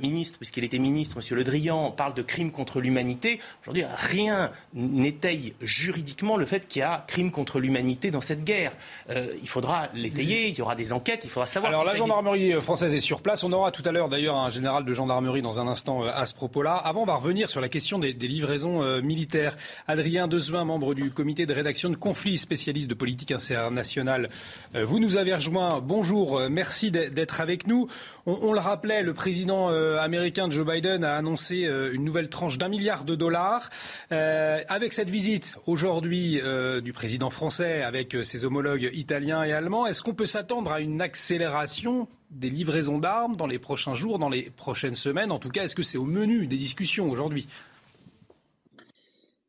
ministre, 0.00 0.38
puisqu'il 0.38 0.64
était 0.64 0.78
ministre, 0.78 1.18
M. 1.18 1.36
Le 1.36 1.44
Drian, 1.44 1.90
parle 1.90 2.14
de 2.14 2.22
crimes 2.22 2.50
contre 2.50 2.80
l'humanité. 2.80 3.40
Aujourd'hui, 3.62 3.84
rien 3.94 4.50
n'étaye 4.74 5.54
juridiquement 5.60 6.36
le 6.36 6.46
fait 6.46 6.66
qu'il 6.66 6.80
y 6.80 6.82
a 6.82 7.04
crime 7.06 7.30
contre 7.30 7.58
l'humanité 7.58 8.10
dans 8.10 8.20
cette 8.20 8.44
guerre. 8.44 8.72
Euh, 9.10 9.26
il 9.42 9.48
faudra 9.48 9.88
l'étayer, 9.94 10.48
il 10.48 10.58
y 10.58 10.62
aura 10.62 10.74
des 10.74 10.92
enquêtes, 10.92 11.22
il 11.24 11.30
faudra 11.30 11.46
savoir. 11.46 11.72
Alors 11.72 11.84
la 11.84 11.94
gendarmerie 11.94 12.52
française 12.60 12.94
est 12.94 13.00
sur 13.00 13.22
place. 13.22 13.44
On 13.44 13.52
aura 13.52 13.70
tout 13.70 13.82
à 13.84 13.92
l'heure 13.92 14.08
d'ailleurs 14.08 14.36
un 14.36 14.50
général 14.50 14.84
de 14.84 14.92
gendarmerie 14.92 15.42
dans 15.42 15.60
un 15.60 15.66
instant 15.66 16.02
à 16.02 16.24
ce 16.24 16.34
propos-là. 16.34 16.74
Avant, 16.74 17.02
on 17.02 17.06
va 17.06 17.16
revenir 17.16 17.48
sur 17.48 17.60
la 17.60 17.68
question 17.68 17.98
des, 17.98 18.12
livraisons 18.12 19.00
militaires. 19.02 19.56
Adrien 19.88 20.28
Dezvin, 20.28 20.64
membre 20.64 20.94
du 20.94 21.10
comité 21.10 21.46
de 21.46 21.52
rédaction 21.52 21.90
de 21.90 21.96
conflits, 21.96 22.38
spécialiste 22.38 22.88
de 22.88 22.94
politique 22.94 23.32
internationale. 23.32 24.28
vous 24.74 25.00
nous 25.00 25.16
avez 25.16 25.34
rejoint. 25.34 25.80
Bonjour, 25.80 26.40
merci 26.48 26.90
d'être 26.90 27.40
avec 27.40 27.66
nous. 27.66 27.88
On, 28.26 28.52
le 28.52 28.60
rappelait, 28.60 29.02
le 29.02 29.14
président 29.14 29.70
euh, 29.90 30.00
américain 30.00 30.48
Joe 30.50 30.66
Biden 30.66 31.04
a 31.04 31.16
annoncé 31.16 31.64
euh, 31.64 31.92
une 31.92 32.04
nouvelle 32.04 32.28
tranche 32.28 32.58
d'un 32.58 32.68
milliard 32.68 33.04
de 33.04 33.14
dollars. 33.14 33.70
Euh, 34.12 34.60
avec 34.68 34.92
cette 34.92 35.10
visite 35.10 35.56
aujourd'hui 35.66 36.40
du 36.82 36.92
président 36.92 37.30
français 37.30 37.82
avec 37.82 38.16
ses 38.22 38.44
homologues 38.44 38.90
italiens 38.92 39.44
et 39.44 39.52
allemands, 39.52 39.86
est-ce 39.86 40.02
qu'on 40.02 40.14
peut 40.14 40.26
s'attendre 40.26 40.72
à 40.72 40.80
une 40.80 41.00
accélération 41.00 42.08
des 42.30 42.50
livraisons 42.50 42.98
d'armes 42.98 43.36
dans 43.36 43.46
les 43.46 43.58
prochains 43.58 43.94
jours, 43.94 44.18
dans 44.18 44.28
les 44.28 44.50
prochaines 44.50 44.94
semaines? 44.94 45.32
En 45.32 45.38
tout 45.38 45.48
cas, 45.48 45.64
est-ce 45.64 45.74
que 45.74 45.82
c'est 45.82 45.98
au 45.98 46.04
menu 46.04 46.46
des 46.46 46.56
discussions 46.56 47.10
aujourd'hui? 47.10 47.46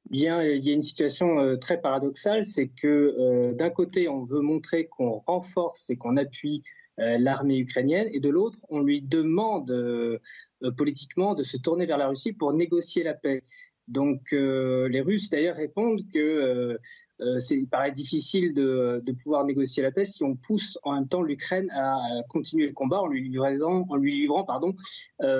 Bien, 0.09 0.43
il 0.43 0.65
y 0.65 0.71
a 0.71 0.73
une 0.73 0.81
situation 0.81 1.57
très 1.57 1.79
paradoxale, 1.79 2.43
c'est 2.43 2.67
que 2.67 3.53
d'un 3.53 3.69
côté, 3.69 4.09
on 4.09 4.23
veut 4.25 4.41
montrer 4.41 4.85
qu'on 4.85 5.21
renforce 5.25 5.89
et 5.89 5.95
qu'on 5.95 6.17
appuie 6.17 6.63
l'armée 6.97 7.57
ukrainienne, 7.57 8.07
et 8.11 8.19
de 8.19 8.29
l'autre, 8.29 8.59
on 8.69 8.79
lui 8.79 9.01
demande 9.01 9.71
euh, 9.71 10.19
euh, 10.63 10.71
politiquement 10.71 11.35
de 11.35 11.43
se 11.43 11.57
tourner 11.57 11.85
vers 11.85 11.97
la 11.97 12.07
Russie 12.07 12.33
pour 12.33 12.53
négocier 12.53 13.03
la 13.03 13.13
paix. 13.13 13.43
Donc 13.87 14.31
les 14.31 15.01
Russes 15.01 15.29
d'ailleurs 15.31 15.57
répondent 15.57 16.01
que 16.13 16.77
il 17.19 17.67
paraît 17.67 17.91
difficile 17.91 18.53
de, 18.53 19.03
pouvoir 19.21 19.43
négocier 19.43 19.83
la 19.83 19.91
paix 19.91 20.05
si 20.05 20.23
on 20.23 20.37
pousse 20.37 20.77
en 20.83 20.93
même 20.93 21.09
temps 21.09 21.23
l'Ukraine 21.23 21.69
à, 21.71 21.97
continuer 22.29 22.67
le 22.67 22.73
combat 22.73 23.01
en 23.01 23.07
lui 23.07 23.27
livrant, 23.27 23.85
en 23.89 23.95
lui 23.97 24.13
livrant 24.13 24.45
pardon, 24.45 24.73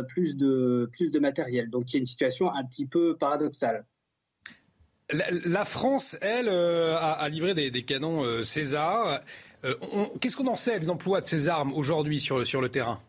plus, 0.10 0.36
de, 0.36 0.90
plus 0.92 1.12
de 1.12 1.20
matériel. 1.20 1.70
Donc 1.70 1.92
il 1.92 1.94
y 1.94 1.98
a 1.98 2.00
une 2.00 2.06
situation 2.06 2.52
un 2.52 2.66
petit 2.66 2.88
peu 2.88 3.16
paradoxale. 3.16 3.86
La, 5.14 5.64
France, 5.64 6.18
elle, 6.22 6.50
a, 6.50 7.30
livré 7.30 7.54
des 7.54 7.84
canons 7.84 8.44
César. 8.44 9.22
Euh, 9.64 9.76
qu'est-ce 10.20 10.36
qu'on 10.36 10.48
en 10.48 10.56
sait 10.56 10.80
de 10.80 10.86
l'emploi 10.86 11.22
de 11.22 11.28
ces 11.28 11.48
armes 11.48 11.74
aujourd'hui 11.74 12.20
sur, 12.20 12.40
le 12.40 12.70
terrain? 12.70 13.00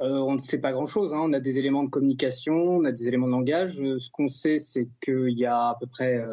Euh, 0.00 0.18
on 0.18 0.34
ne 0.34 0.38
sait 0.38 0.60
pas 0.60 0.72
grand-chose. 0.72 1.14
Hein. 1.14 1.20
On 1.22 1.32
a 1.32 1.40
des 1.40 1.58
éléments 1.58 1.84
de 1.84 1.90
communication, 1.90 2.54
on 2.54 2.84
a 2.84 2.92
des 2.92 3.08
éléments 3.08 3.26
de 3.26 3.32
langage. 3.32 3.80
Euh, 3.80 3.98
ce 3.98 4.10
qu'on 4.10 4.28
sait, 4.28 4.58
c'est 4.58 4.88
qu'il 5.02 5.38
y 5.38 5.46
a 5.46 5.68
à 5.68 5.76
peu 5.78 5.86
près 5.86 6.24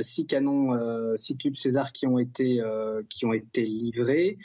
six 0.00 0.26
canons, 0.26 1.16
six 1.16 1.36
tubes 1.36 1.56
César 1.56 1.92
qui 1.92 2.06
ont 2.06 2.18
été, 2.18 2.60
qui 3.08 3.26
ont 3.26 3.32
été 3.32 3.62
livrés. 3.62 4.38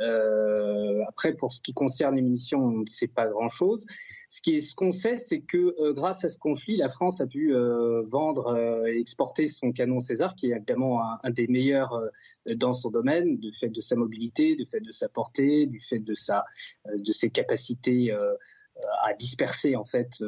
Euh, 0.00 1.02
après, 1.08 1.34
pour 1.34 1.52
ce 1.52 1.60
qui 1.60 1.72
concerne 1.72 2.16
les 2.16 2.22
munitions, 2.22 2.64
on 2.64 2.78
ne 2.78 2.86
sait 2.86 3.06
pas 3.06 3.26
grand-chose. 3.26 3.86
Ce 4.30 4.74
qu'on 4.74 4.92
sait, 4.92 5.18
c'est 5.18 5.40
que 5.40 5.74
euh, 5.80 5.92
grâce 5.92 6.24
à 6.24 6.28
ce 6.28 6.38
conflit, 6.38 6.76
la 6.76 6.88
France 6.88 7.20
a 7.20 7.26
pu 7.26 7.54
euh, 7.54 8.02
vendre 8.06 8.86
et 8.86 8.98
exporter 8.98 9.46
son 9.46 9.72
canon 9.72 10.00
César, 10.00 10.34
qui 10.34 10.50
est 10.50 10.56
évidemment 10.56 11.00
un, 11.22 11.30
des 11.30 11.46
meilleurs 11.46 12.00
dans 12.46 12.72
son 12.72 12.90
domaine, 12.90 13.38
du 13.38 13.52
fait 13.52 13.68
de 13.68 13.80
sa 13.80 13.96
mobilité, 13.96 14.56
du 14.56 14.66
fait 14.66 14.80
de 14.80 14.90
sa 14.90 15.08
portée, 15.08 15.66
du 15.66 15.80
fait 15.80 16.00
de 16.00 16.14
ses 16.14 17.30
capacités 17.30 18.12
à 18.12 19.14
disperser 19.14 19.76
en 19.76 19.84
fait. 19.84 20.22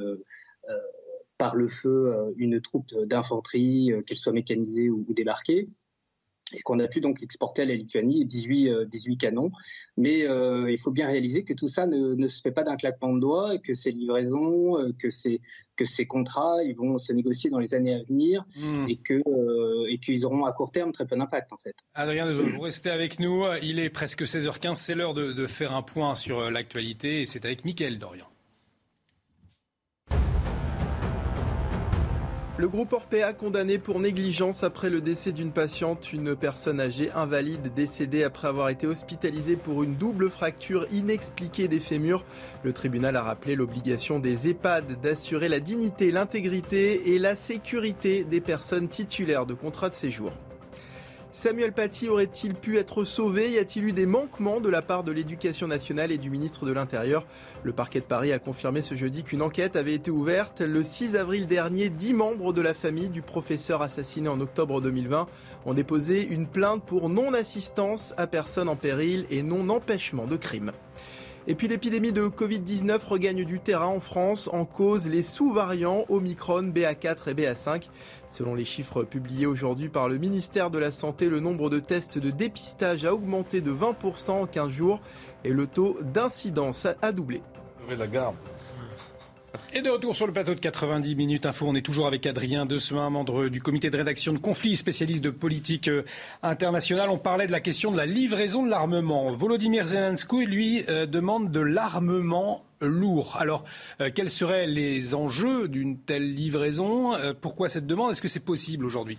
par 1.39 1.55
le 1.55 1.69
feu, 1.69 2.33
une 2.39 2.61
troupe 2.61 2.95
d'infanterie, 3.05 3.93
qu'elle 4.07 4.17
soit 4.17 4.33
mécanisée 4.33 4.89
ou 4.91 5.05
débarquée 5.11 5.69
et 6.53 6.61
qu'on 6.61 6.79
a 6.79 6.87
pu 6.87 7.01
donc 7.01 7.23
exporter 7.23 7.63
à 7.63 7.65
la 7.65 7.75
Lituanie 7.75 8.25
18, 8.25 8.87
18 8.87 9.13
euh, 9.13 9.17
canons. 9.17 9.51
Mais 9.97 10.23
euh, 10.23 10.71
il 10.71 10.79
faut 10.79 10.93
bien 10.93 11.07
réaliser 11.07 11.45
que 11.45 11.53
tout 11.53 11.69
ça 11.69 11.87
ne, 11.87 12.27
se 12.29 12.41
fait 12.41 12.53
pas 12.53 12.63
d'un 12.63 12.77
claquement 12.77 13.13
de 13.13 13.21
doigts, 13.21 13.55
et 13.55 13.61
que 13.61 13.75
ces 13.75 13.91
livraisons, 13.91 14.79
euh, 14.79 14.93
que, 14.99 15.11
ces, 15.11 15.41
que 15.77 15.85
ces 15.85 16.07
contrats, 16.07 16.63
ils 16.63 16.77
vont 16.77 16.99
se 16.99 17.13
négocier 17.13 17.51
dans 17.51 17.59
les 17.59 17.75
années 17.75 17.95
à 17.95 18.03
venir 18.05 18.45
hmm. 18.57 18.89
et 18.89 18.97
que 18.97 19.23
et 19.89 19.99
qu'ils 19.99 20.25
auront 20.27 20.45
à 20.45 20.53
court 20.53 20.71
terme 20.71 20.93
très 20.93 21.07
peu 21.07 21.17
d'impact 21.17 21.53
en 21.53 21.57
fait. 21.57 21.75
Adrien 21.95 22.31
vous 22.31 22.61
restez 22.61 22.91
avec 22.91 23.19
nous. 23.19 23.45
Il 23.63 23.79
est 23.79 23.91
presque 23.91 24.23
16h15, 24.23 24.75
c'est 24.75 24.95
l'heure 24.95 25.15
de, 25.15 25.33
de, 25.33 25.47
faire 25.47 25.73
un 25.73 25.83
point 25.83 26.15
sur 26.15 26.51
l'actualité 26.51 27.23
et 27.23 27.27
c'est 27.27 27.45
avec 27.45 27.65
Mickaël 27.65 27.99
Dorian. 27.99 28.27
Le 32.59 32.71
groupe 32.71 32.95
Orpea 32.95 33.35
condamné 33.35 33.77
pour 33.77 34.01
négligence 34.01 34.65
après 34.65 34.89
le 34.89 35.03
décès 35.03 35.33
d'une 35.33 35.53
patiente, 35.53 36.15
une 36.15 36.35
personne 36.35 36.81
âgée 36.81 37.11
invalide 37.13 37.75
décédée 37.75 38.25
après 38.25 38.49
avoir 38.49 38.71
été 38.71 38.87
hospitalisée 38.87 39.57
pour 39.57 39.83
une 39.83 39.97
double 39.97 40.31
fracture 40.31 40.87
inexpliquée 40.91 41.69
des 41.69 41.81
fémurs. 41.81 42.25
Le 42.63 42.73
tribunal 42.73 43.15
a 43.17 43.23
rappelé 43.23 43.57
l'obligation 43.57 44.21
des 44.21 44.49
EHPAD 44.49 44.99
d'assurer 45.03 45.51
la 45.51 45.61
dignité, 45.61 46.11
l'intégrité 46.11 47.15
et 47.15 47.19
la 47.19 47.37
sécurité 47.37 48.25
des 48.25 48.41
personnes 48.41 48.89
titulaires 48.89 49.45
de 49.45 49.53
contrats 49.53 49.91
de 49.91 49.95
séjour. 49.95 50.33
Samuel 51.37 51.73
Paty 51.73 52.09
aurait-il 52.09 52.55
pu 52.55 52.79
être 52.79 53.05
sauvé? 53.05 53.51
Y 53.51 53.59
a-t-il 53.59 53.85
eu 53.85 53.93
des 53.93 54.07
manquements 54.07 54.59
de 54.59 54.71
la 54.71 54.81
part 54.81 55.05
de 55.05 55.13
l'éducation 55.13 55.69
nationale 55.69 56.11
et 56.11 56.17
du 56.17 56.31
ministre 56.31 56.65
de 56.65 56.73
l'Intérieur? 56.73 57.27
Le 57.63 57.75
parquet 57.75 58.01
de 58.01 58.07
Paris 58.07 58.33
a 58.33 58.39
confirmé 58.39 58.81
ce 58.81 58.95
jeudi 58.95 59.23
qu'une 59.23 59.43
enquête 59.43 59.77
avait 59.77 59.93
été 59.93 60.11
ouverte. 60.11 60.63
Le 60.63 60.83
6 60.83 61.15
avril 61.15 61.47
dernier, 61.47 61.91
dix 61.91 62.15
membres 62.15 62.55
de 62.55 62.63
la 62.63 62.73
famille 62.73 63.11
du 63.11 63.21
professeur 63.21 63.83
assassiné 63.83 64.31
en 64.31 64.41
octobre 64.41 64.81
2020 64.81 65.27
ont 65.67 65.75
déposé 65.75 66.27
une 66.27 66.47
plainte 66.47 66.83
pour 66.83 67.11
non-assistance 67.11 68.15
à 68.17 68.27
personne 68.27 68.71
en 68.71 68.77
péril 68.77 69.27
et 69.29 69.43
non-empêchement 69.43 70.25
de 70.25 70.39
crime. 70.39 70.73
Et 71.49 71.55
puis 71.55 71.69
l'épidémie 71.69 72.13
de 72.13 72.23
Covid-19 72.23 73.07
regagne 73.07 73.45
du 73.45 73.61
terrain 73.61 73.87
en 73.87 74.01
France 74.01 74.51
en 74.53 74.65
cause 74.65 75.07
les 75.07 75.23
sous-variants 75.23 76.05
Omicron, 76.09 76.65
BA4 76.65 77.31
et 77.31 77.35
BA5. 77.35 77.89
Selon 78.27 78.57
les 78.57 78.65
chiffres 78.65 79.05
publiés 79.05 79.47
aujourd'hui 79.47 79.89
par 79.89 80.09
le 80.09 80.19
ministère 80.19 80.71
de 80.71 80.79
la 80.79 80.91
Santé, 80.91 81.29
le 81.29 81.39
nombre 81.39 81.71
de 81.71 81.79
tests 81.79 82.19
de 82.19 82.31
dépistage 82.31 83.05
a 83.05 83.15
augmenté 83.15 83.61
de 83.61 83.71
20% 83.73 84.31
en 84.33 84.47
15 84.47 84.69
jours 84.71 85.01
et 85.45 85.51
le 85.51 85.69
taux 85.69 85.97
d'incidence 86.03 86.89
a 87.01 87.13
doublé. 87.13 87.43
Et 89.73 89.83
de 89.83 89.91
retour 89.91 90.17
sur 90.17 90.27
le 90.27 90.33
plateau 90.33 90.55
de 90.55 90.61
90 90.61 91.15
minutes 91.15 91.47
info, 91.47 91.67
on 91.69 91.75
est 91.75 91.85
toujours 91.85 92.07
avec 92.07 92.27
Adrien 92.27 92.67
Dessemain, 92.67 93.11
membre 93.11 93.49
du 93.49 93.61
comité 93.61 93.91
de 93.91 93.97
rédaction 93.97 94.33
de 94.33 94.39
conflits, 94.39 94.77
spécialiste 94.77 95.23
de 95.23 95.31
politique 95.31 95.89
euh, 95.89 96.05
internationale. 96.43 97.11
On 97.11 97.19
parlait 97.19 97.47
de 97.47 97.53
la 97.53 97.61
question 97.61 97.91
de 97.91 97.97
la 97.97 98.07
livraison 98.07 98.65
de 98.65 98.71
l'armement. 98.71 99.33
Volodymyr 99.35 99.87
Zelensky, 99.87 100.47
lui, 100.47 100.85
euh, 100.89 101.07
demande 101.07 101.51
de 101.53 101.61
l'armement 101.61 102.65
lourd. 102.81 103.37
Alors, 103.39 103.65
euh, 104.01 104.11
quels 104.15 104.31
seraient 104.31 104.67
les 104.67 105.15
enjeux 105.15 105.69
d'une 105.69 105.99
telle 105.99 106.35
livraison? 106.35 107.13
Pourquoi 107.41 107.69
cette 107.69 107.87
demande? 107.87 108.13
Est-ce 108.13 108.23
que 108.23 108.29
c'est 108.29 108.41
possible 108.41 108.85
aujourd'hui? 108.85 109.19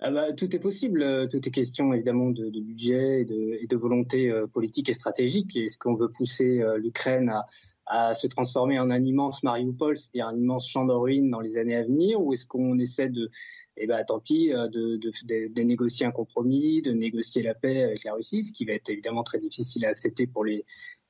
Ah 0.00 0.10
bah, 0.10 0.32
tout 0.32 0.54
est 0.54 0.58
possible. 0.58 1.28
Tout 1.30 1.46
est 1.46 1.50
question 1.50 1.92
évidemment 1.92 2.30
de, 2.30 2.48
budget 2.60 3.22
et 3.22 3.66
de, 3.66 3.76
volonté 3.76 4.32
politique 4.52 4.88
et 4.88 4.94
stratégique. 4.94 5.56
Est-ce 5.56 5.76
qu'on 5.76 5.94
veut 5.94 6.08
pousser 6.08 6.62
l'Ukraine 6.78 7.28
à, 7.28 7.44
à 7.90 8.14
se 8.14 8.28
transformer 8.28 8.78
en 8.78 8.88
un 8.88 9.04
immense 9.04 9.42
Mariupol, 9.42 9.96
c'est-à-dire 9.96 10.28
un 10.28 10.36
immense 10.36 10.68
champ 10.68 10.84
de 10.84 10.92
ruines 10.92 11.28
dans 11.28 11.40
les 11.40 11.58
années 11.58 11.74
à 11.74 11.82
venir, 11.82 12.20
ou 12.20 12.32
est-ce 12.32 12.46
qu'on 12.46 12.78
essaie 12.78 13.08
de, 13.08 13.28
eh 13.76 13.88
ben 13.88 14.04
tant 14.04 14.20
pis, 14.20 14.52
euh, 14.52 14.68
de, 14.68 15.62
négocier 15.62 16.06
un 16.06 16.12
compromis, 16.12 16.82
de 16.82 16.92
négocier 16.92 17.42
la 17.42 17.52
paix 17.52 17.82
avec 17.82 18.04
la 18.04 18.14
Russie, 18.14 18.44
ce 18.44 18.52
qui 18.52 18.64
va 18.64 18.74
être 18.74 18.88
évidemment 18.90 19.24
très 19.24 19.38
difficile 19.38 19.84
à 19.84 19.88
accepter 19.88 20.28
pour 20.28 20.44
les, 20.44 20.64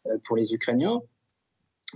euh, 0.06 0.16
pour 0.24 0.36
les 0.36 0.54
Ukrainiens. 0.54 1.00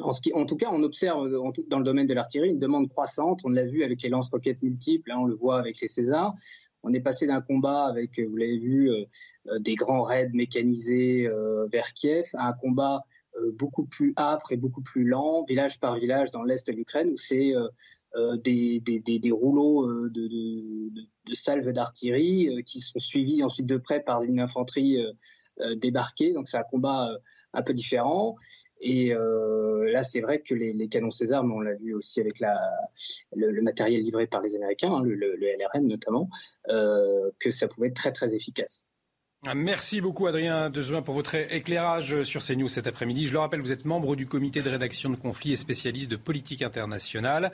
En, 0.01 0.45
tout 0.45 0.57
cas, 0.57 0.69
on 0.71 0.83
observe 0.83 1.31
dans 1.69 1.79
le 1.79 1.85
domaine 1.85 2.09
de 2.09 2.15
l'artillerie 2.15 2.51
une 2.51 2.59
demande 2.59 2.89
croissante. 2.89 3.41
On 3.45 3.49
l'a 3.49 3.65
vu 3.65 3.85
avec 3.85 4.03
les 4.03 4.09
lance-roquettes 4.11 4.61
multiples, 4.61 5.11
hein, 5.13 5.19
on 5.21 5.25
le 5.25 5.35
voit 5.35 5.59
avec 5.59 5.81
les 5.81 5.87
Césars. 5.87 6.35
On 6.83 6.93
est 6.93 7.01
passé 7.01 7.27
d'un 7.27 7.41
combat 7.41 7.87
avec, 7.87 8.19
vous 8.19 8.37
l'avez 8.37 8.59
vu, 8.59 8.91
euh, 8.91 9.05
des 9.61 9.77
grands 9.77 10.03
raids 10.03 10.31
mécanisés 10.35 11.27
vers 11.73 11.93
Kiev 11.95 12.29
à 12.35 12.49
un 12.49 12.53
combat 12.53 13.05
euh, 13.05 13.24
beaucoup 13.53 13.85
plus 13.85 14.13
âpre 14.17 14.53
et 14.53 14.57
beaucoup 14.57 14.83
plus 14.83 15.05
lent, 15.05 15.45
village 15.45 15.81
par 15.81 15.97
village 15.97 16.31
dans 16.31 16.43
l'est 16.43 16.67
de 16.67 16.73
l'Ukraine, 16.73 17.11
où 17.11 17.19
c'est 17.19 17.55
euh, 17.55 17.69
euh, 18.17 18.37
des, 18.37 19.31
rouleaux 19.33 20.09
de, 20.09 21.35
salves 21.35 21.73
d'artillerie 21.73 22.63
qui 22.65 22.81
sont 22.81 22.99
suivis 22.99 23.43
ensuite 23.43 23.67
de 23.67 23.77
près 23.77 24.01
par 24.01 24.23
une 24.23 24.41
infanterie 24.41 24.99
débarquée. 25.77 26.33
Donc 26.33 26.49
c'est 26.49 26.57
un 26.57 26.65
combat 26.65 27.11
un 27.53 27.63
peu 27.63 27.73
différent. 27.73 28.37
Et 28.81 29.13
là, 29.15 30.05
c'est 30.05 30.21
vrai 30.21 30.41
que 30.41 30.55
les, 30.55 30.89
canons 30.89 31.11
César, 31.11 31.43
mais 31.43 31.55
on 31.55 31.61
l'a 31.61 31.75
vu 31.75 31.95
aussi 31.95 32.21
avec 32.21 32.41
le, 32.41 33.63
matériel 33.63 34.01
livré 34.03 34.27
par 34.27 34.43
les 34.43 34.55
Américains, 34.55 34.93
hein, 34.93 35.03
le, 35.03 35.15
le, 35.15 35.37
LRN 35.37 35.89
notamment, 35.89 36.29
que 36.69 37.51
ça 37.51 37.67
pouvait 37.67 37.89
être 37.89 37.97
très 37.97 38.13
très 38.13 38.35
efficace. 38.35 38.87
Merci 39.53 40.01
beaucoup 40.01 40.27
Adrien 40.27 40.71
Dejoin 40.71 41.03
pour 41.03 41.15
votre 41.15 41.35
éclairage 41.35 42.23
sur 42.23 42.43
CNews 42.43 42.69
cet 42.69 42.87
après-midi. 42.87 43.27
Je 43.27 43.33
le 43.33 43.41
rappelle, 43.41 43.61
vous 43.61 43.73
êtes 43.73 43.85
membre 43.85 44.17
du 44.17 44.27
comité 44.27 44.63
de 44.63 44.71
rédaction 44.71 45.11
de 45.11 45.17
conflits 45.17 45.53
et 45.53 45.57
spécialiste 45.57 46.11
de 46.11 46.17
politique 46.17 46.63
internationale. 46.63 47.53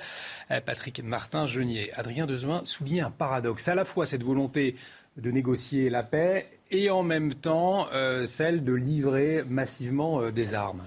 Euh, 0.50 0.60
Patrick 0.60 1.02
Martin-Genier, 1.02 1.90
Adrien 1.94 2.26
Dejoin 2.26 2.62
souligne 2.64 3.02
un 3.02 3.10
paradoxe. 3.10 3.66
À 3.66 3.74
la 3.74 3.84
fois 3.84 4.06
cette 4.06 4.22
volonté 4.22 4.76
de 5.16 5.30
négocier 5.30 5.90
la 5.90 6.04
paix 6.04 6.48
et 6.70 6.90
en 6.90 7.02
même 7.02 7.34
temps 7.34 7.88
euh, 7.92 8.26
celle 8.26 8.62
de 8.62 8.72
livrer 8.72 9.42
massivement 9.48 10.20
euh, 10.20 10.30
des 10.30 10.54
armes. 10.54 10.82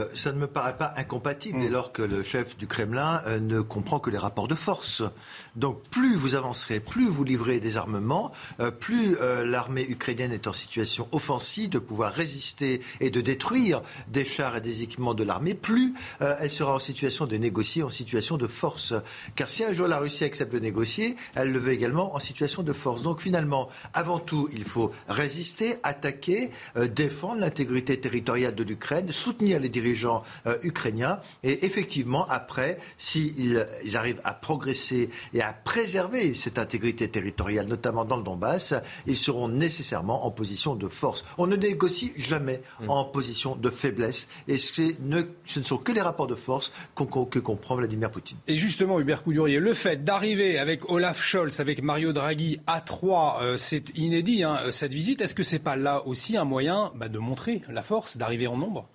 Euh, 0.00 0.06
ça 0.14 0.32
ne 0.32 0.38
me 0.38 0.46
paraît 0.46 0.76
pas 0.76 0.92
incompatible 0.96 1.60
dès 1.60 1.68
mm. 1.68 1.72
lors 1.72 1.92
que 1.92 2.02
le 2.02 2.22
chef 2.22 2.56
du 2.56 2.66
Kremlin 2.66 3.22
euh, 3.26 3.38
ne 3.38 3.60
comprend 3.60 4.00
que 4.00 4.10
les 4.10 4.18
rapports 4.18 4.48
de 4.48 4.54
force. 4.54 5.02
Donc 5.56 5.82
plus 5.90 6.16
vous 6.16 6.34
avancerez, 6.34 6.80
plus 6.80 7.08
vous 7.08 7.24
livrez 7.24 7.60
des 7.60 7.76
armements, 7.76 8.32
euh, 8.60 8.70
plus 8.70 9.16
l'armée 9.44 9.86
ukrainienne 9.88 10.32
est 10.32 10.46
en 10.46 10.52
situation 10.52 11.08
offensive 11.12 11.70
de 11.70 11.78
pouvoir 11.78 12.12
résister 12.12 12.80
et 13.00 13.10
de 13.10 13.20
détruire 13.20 13.82
des 14.08 14.24
chars 14.24 14.56
et 14.56 14.60
des 14.60 14.82
équipements 14.82 15.14
de 15.14 15.24
l'armée, 15.24 15.54
plus 15.54 15.94
elle 16.20 16.50
sera 16.50 16.74
en 16.74 16.78
situation 16.78 17.26
de 17.26 17.36
négocier, 17.36 17.82
en 17.82 17.90
situation 17.90 18.36
de 18.36 18.46
force. 18.46 18.94
Car 19.34 19.50
si 19.50 19.64
un 19.64 19.72
jour 19.72 19.88
la 19.88 19.98
Russie 19.98 20.24
accepte 20.24 20.52
de 20.52 20.58
négocier, 20.58 21.16
elle 21.34 21.52
le 21.52 21.58
veut 21.58 21.72
également 21.72 22.14
en 22.14 22.20
situation 22.20 22.62
de 22.62 22.72
force. 22.72 23.02
Donc 23.02 23.20
finalement, 23.20 23.68
avant 23.92 24.18
tout, 24.18 24.48
il 24.52 24.64
faut 24.64 24.92
résister, 25.08 25.76
attaquer, 25.82 26.50
défendre 26.94 27.40
l'intégrité 27.40 27.98
territoriale 27.98 28.54
de 28.54 28.64
l'Ukraine, 28.64 29.12
soutenir 29.12 29.60
les 29.60 29.68
dirigeants 29.68 29.89
euh, 30.46 30.56
ukrainiens. 30.62 31.20
Et 31.42 31.64
effectivement, 31.64 32.26
après, 32.28 32.78
s'ils 32.98 33.66
arrivent 33.94 34.20
à 34.24 34.34
progresser 34.34 35.10
et 35.34 35.42
à 35.42 35.52
préserver 35.52 36.34
cette 36.34 36.58
intégrité 36.58 37.08
territoriale, 37.08 37.66
notamment 37.66 38.04
dans 38.04 38.16
le 38.16 38.22
Donbass, 38.22 38.74
ils 39.06 39.16
seront 39.16 39.48
nécessairement 39.48 40.26
en 40.26 40.30
position 40.30 40.74
de 40.74 40.88
force. 40.88 41.24
On 41.38 41.46
ne 41.46 41.56
négocie 41.56 42.12
jamais 42.16 42.60
mm. 42.80 42.90
en 42.90 43.04
position 43.04 43.56
de 43.56 43.70
faiblesse. 43.70 44.28
Et 44.48 44.56
ne, 45.00 45.22
ce 45.44 45.58
ne 45.58 45.64
sont 45.64 45.78
que 45.78 45.92
les 45.92 46.00
rapports 46.00 46.26
de 46.26 46.34
force 46.34 46.72
que 46.94 47.38
comprend 47.38 47.76
Vladimir 47.76 48.10
Poutine. 48.10 48.38
Et 48.46 48.56
justement, 48.56 49.00
Hubert 49.00 49.22
Coudurier, 49.22 49.60
le 49.60 49.74
fait 49.74 50.04
d'arriver 50.04 50.58
avec 50.58 50.90
Olaf 50.90 51.22
Scholz, 51.22 51.60
avec 51.60 51.82
Mario 51.82 52.12
Draghi 52.12 52.60
à 52.66 52.80
Troyes, 52.80 53.40
euh, 53.42 53.56
c'est 53.56 53.96
inédit, 53.96 54.44
hein, 54.44 54.58
cette 54.70 54.92
visite. 54.92 55.20
Est-ce 55.20 55.34
que 55.34 55.42
c'est 55.42 55.58
pas 55.58 55.76
là 55.76 56.06
aussi 56.06 56.36
un 56.36 56.44
moyen 56.44 56.92
bah, 56.94 57.08
de 57.08 57.18
montrer 57.18 57.62
la 57.68 57.82
force, 57.82 58.16
d'arriver 58.16 58.46
en 58.46 58.56
nombre? 58.56 58.88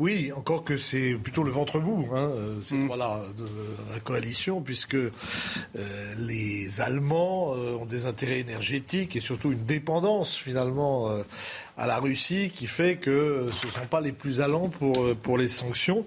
Oui, 0.00 0.32
encore 0.34 0.64
que 0.64 0.78
c'est 0.78 1.12
plutôt 1.12 1.42
le 1.42 1.50
ventre 1.50 1.78
mou, 1.78 2.08
hein, 2.14 2.30
ces 2.62 2.74
mm. 2.74 2.86
trois-là, 2.86 3.20
de 3.36 3.44
la 3.92 4.00
coalition, 4.00 4.62
puisque 4.62 4.94
euh, 4.94 5.10
les 6.16 6.80
Allemands 6.80 7.52
euh, 7.54 7.76
ont 7.76 7.84
des 7.84 8.06
intérêts 8.06 8.40
énergétiques 8.40 9.14
et 9.14 9.20
surtout 9.20 9.52
une 9.52 9.64
dépendance 9.66 10.36
finalement 10.36 11.10
euh, 11.10 11.22
à 11.76 11.86
la 11.86 11.98
Russie 11.98 12.50
qui 12.54 12.66
fait 12.66 12.96
que 12.96 13.48
ce 13.52 13.66
ne 13.66 13.72
sont 13.72 13.86
pas 13.90 14.00
les 14.00 14.12
plus 14.12 14.40
allants 14.40 14.70
pour, 14.70 15.14
pour 15.22 15.36
les 15.36 15.48
sanctions. 15.48 16.06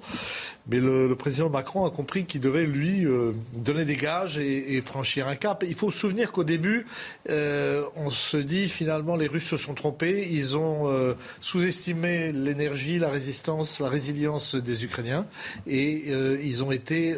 Mais 0.67 0.79
le, 0.79 1.13
président 1.15 1.49
Macron 1.49 1.85
a 1.85 1.91
compris 1.91 2.25
qu'il 2.25 2.39
devait, 2.39 2.65
lui, 2.65 3.05
euh, 3.05 3.33
donner 3.53 3.83
des 3.83 3.97
gages 3.97 4.37
et, 4.37 4.81
franchir 4.81 5.27
un 5.27 5.35
cap. 5.35 5.63
Il 5.67 5.75
faut 5.75 5.91
se 5.91 5.97
souvenir 5.97 6.31
qu'au 6.31 6.45
début, 6.45 6.85
euh, 7.29 7.83
on 7.97 8.09
se 8.09 8.37
dit 8.37 8.69
finalement 8.69 9.17
les 9.17 9.27
Russes 9.27 9.47
se 9.47 9.57
sont 9.57 9.73
trompés. 9.73 10.27
Ils 10.31 10.55
ont 10.55 10.89
euh, 10.89 11.15
sous-estimé 11.41 12.31
l'énergie, 12.31 12.97
la 12.97 13.09
résistance, 13.09 13.81
la 13.81 13.89
résilience 13.89 14.55
des 14.55 14.85
Ukrainiens. 14.85 15.25
Et 15.67 16.11
ils 16.43 16.63
ont 16.63 16.71
été 16.71 17.15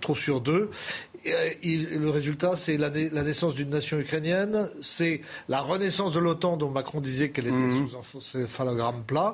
trop 0.00 0.14
sûrs 0.14 0.40
d'eux. 0.40 0.70
le 1.24 2.08
résultat, 2.08 2.56
c'est 2.56 2.76
la, 2.76 2.90
naissance 2.90 3.54
d'une 3.54 3.70
nation 3.70 3.98
ukrainienne, 3.98 4.68
c'est 4.82 5.22
la 5.48 5.60
renaissance 5.60 6.12
de 6.12 6.20
l'OTAN 6.20 6.56
dont 6.56 6.70
Macron 6.70 7.00
disait 7.00 7.30
qu'elle 7.30 7.46
était 7.46 7.56
mmh. 7.56 7.88
sous 8.14 8.38
un 8.38 8.46
phallogramme 8.46 9.02
plat, 9.06 9.32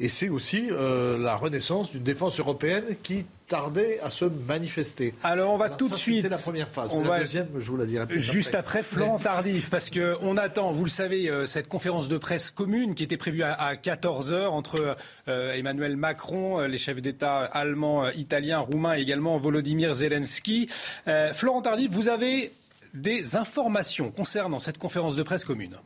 et 0.00 0.08
c'est 0.08 0.28
aussi 0.28 0.68
la 0.70 1.36
renaissance 1.36 1.90
d'une 1.90 2.02
défense 2.02 2.38
européenne 2.40 2.97
qui 3.02 3.26
tardait 3.48 3.98
à 4.00 4.10
se 4.10 4.26
manifester. 4.26 5.14
Alors 5.24 5.52
on 5.52 5.56
va 5.56 5.70
tout 5.70 5.88
de 5.88 5.94
suite. 5.94 6.22
C'était 6.22 6.34
la 6.34 6.40
première 6.40 6.68
phase. 6.68 6.92
On 6.92 7.02
la 7.02 7.20
deuxième, 7.20 7.48
je 7.58 7.64
vous 7.64 7.76
la 7.76 7.86
dirai 7.86 8.06
plus 8.06 8.20
Juste 8.20 8.54
après, 8.54 8.82
Florent 8.82 9.18
Tardif, 9.18 9.70
parce 9.70 9.90
qu'on 9.90 10.36
attend, 10.36 10.72
vous 10.72 10.84
le 10.84 10.90
savez, 10.90 11.28
euh, 11.30 11.46
cette 11.46 11.68
conférence 11.68 12.08
de 12.08 12.18
presse 12.18 12.50
commune 12.50 12.94
qui 12.94 13.02
était 13.02 13.16
prévue 13.16 13.42
à, 13.42 13.76
14 13.76 14.32
h 14.32 14.46
entre 14.46 14.96
euh, 15.28 15.52
Emmanuel 15.54 15.96
Macron, 15.96 16.60
euh, 16.60 16.68
les 16.68 16.78
chefs 16.78 17.00
d'État 17.00 17.38
allemands, 17.38 18.08
italiens, 18.10 18.58
roumains 18.58 18.96
et 18.96 19.00
également 19.00 19.38
Volodymyr 19.38 19.94
Zelensky. 19.94 20.68
Florent 21.32 21.62
Tardif, 21.62 21.90
vous 21.90 22.08
avez 22.08 22.52
des 22.92 23.36
informations 23.36 24.10
concernant 24.10 24.60
cette 24.60 24.78
conférence 24.78 25.16
de 25.16 25.22
presse 25.22 25.44
commune. 25.44 25.78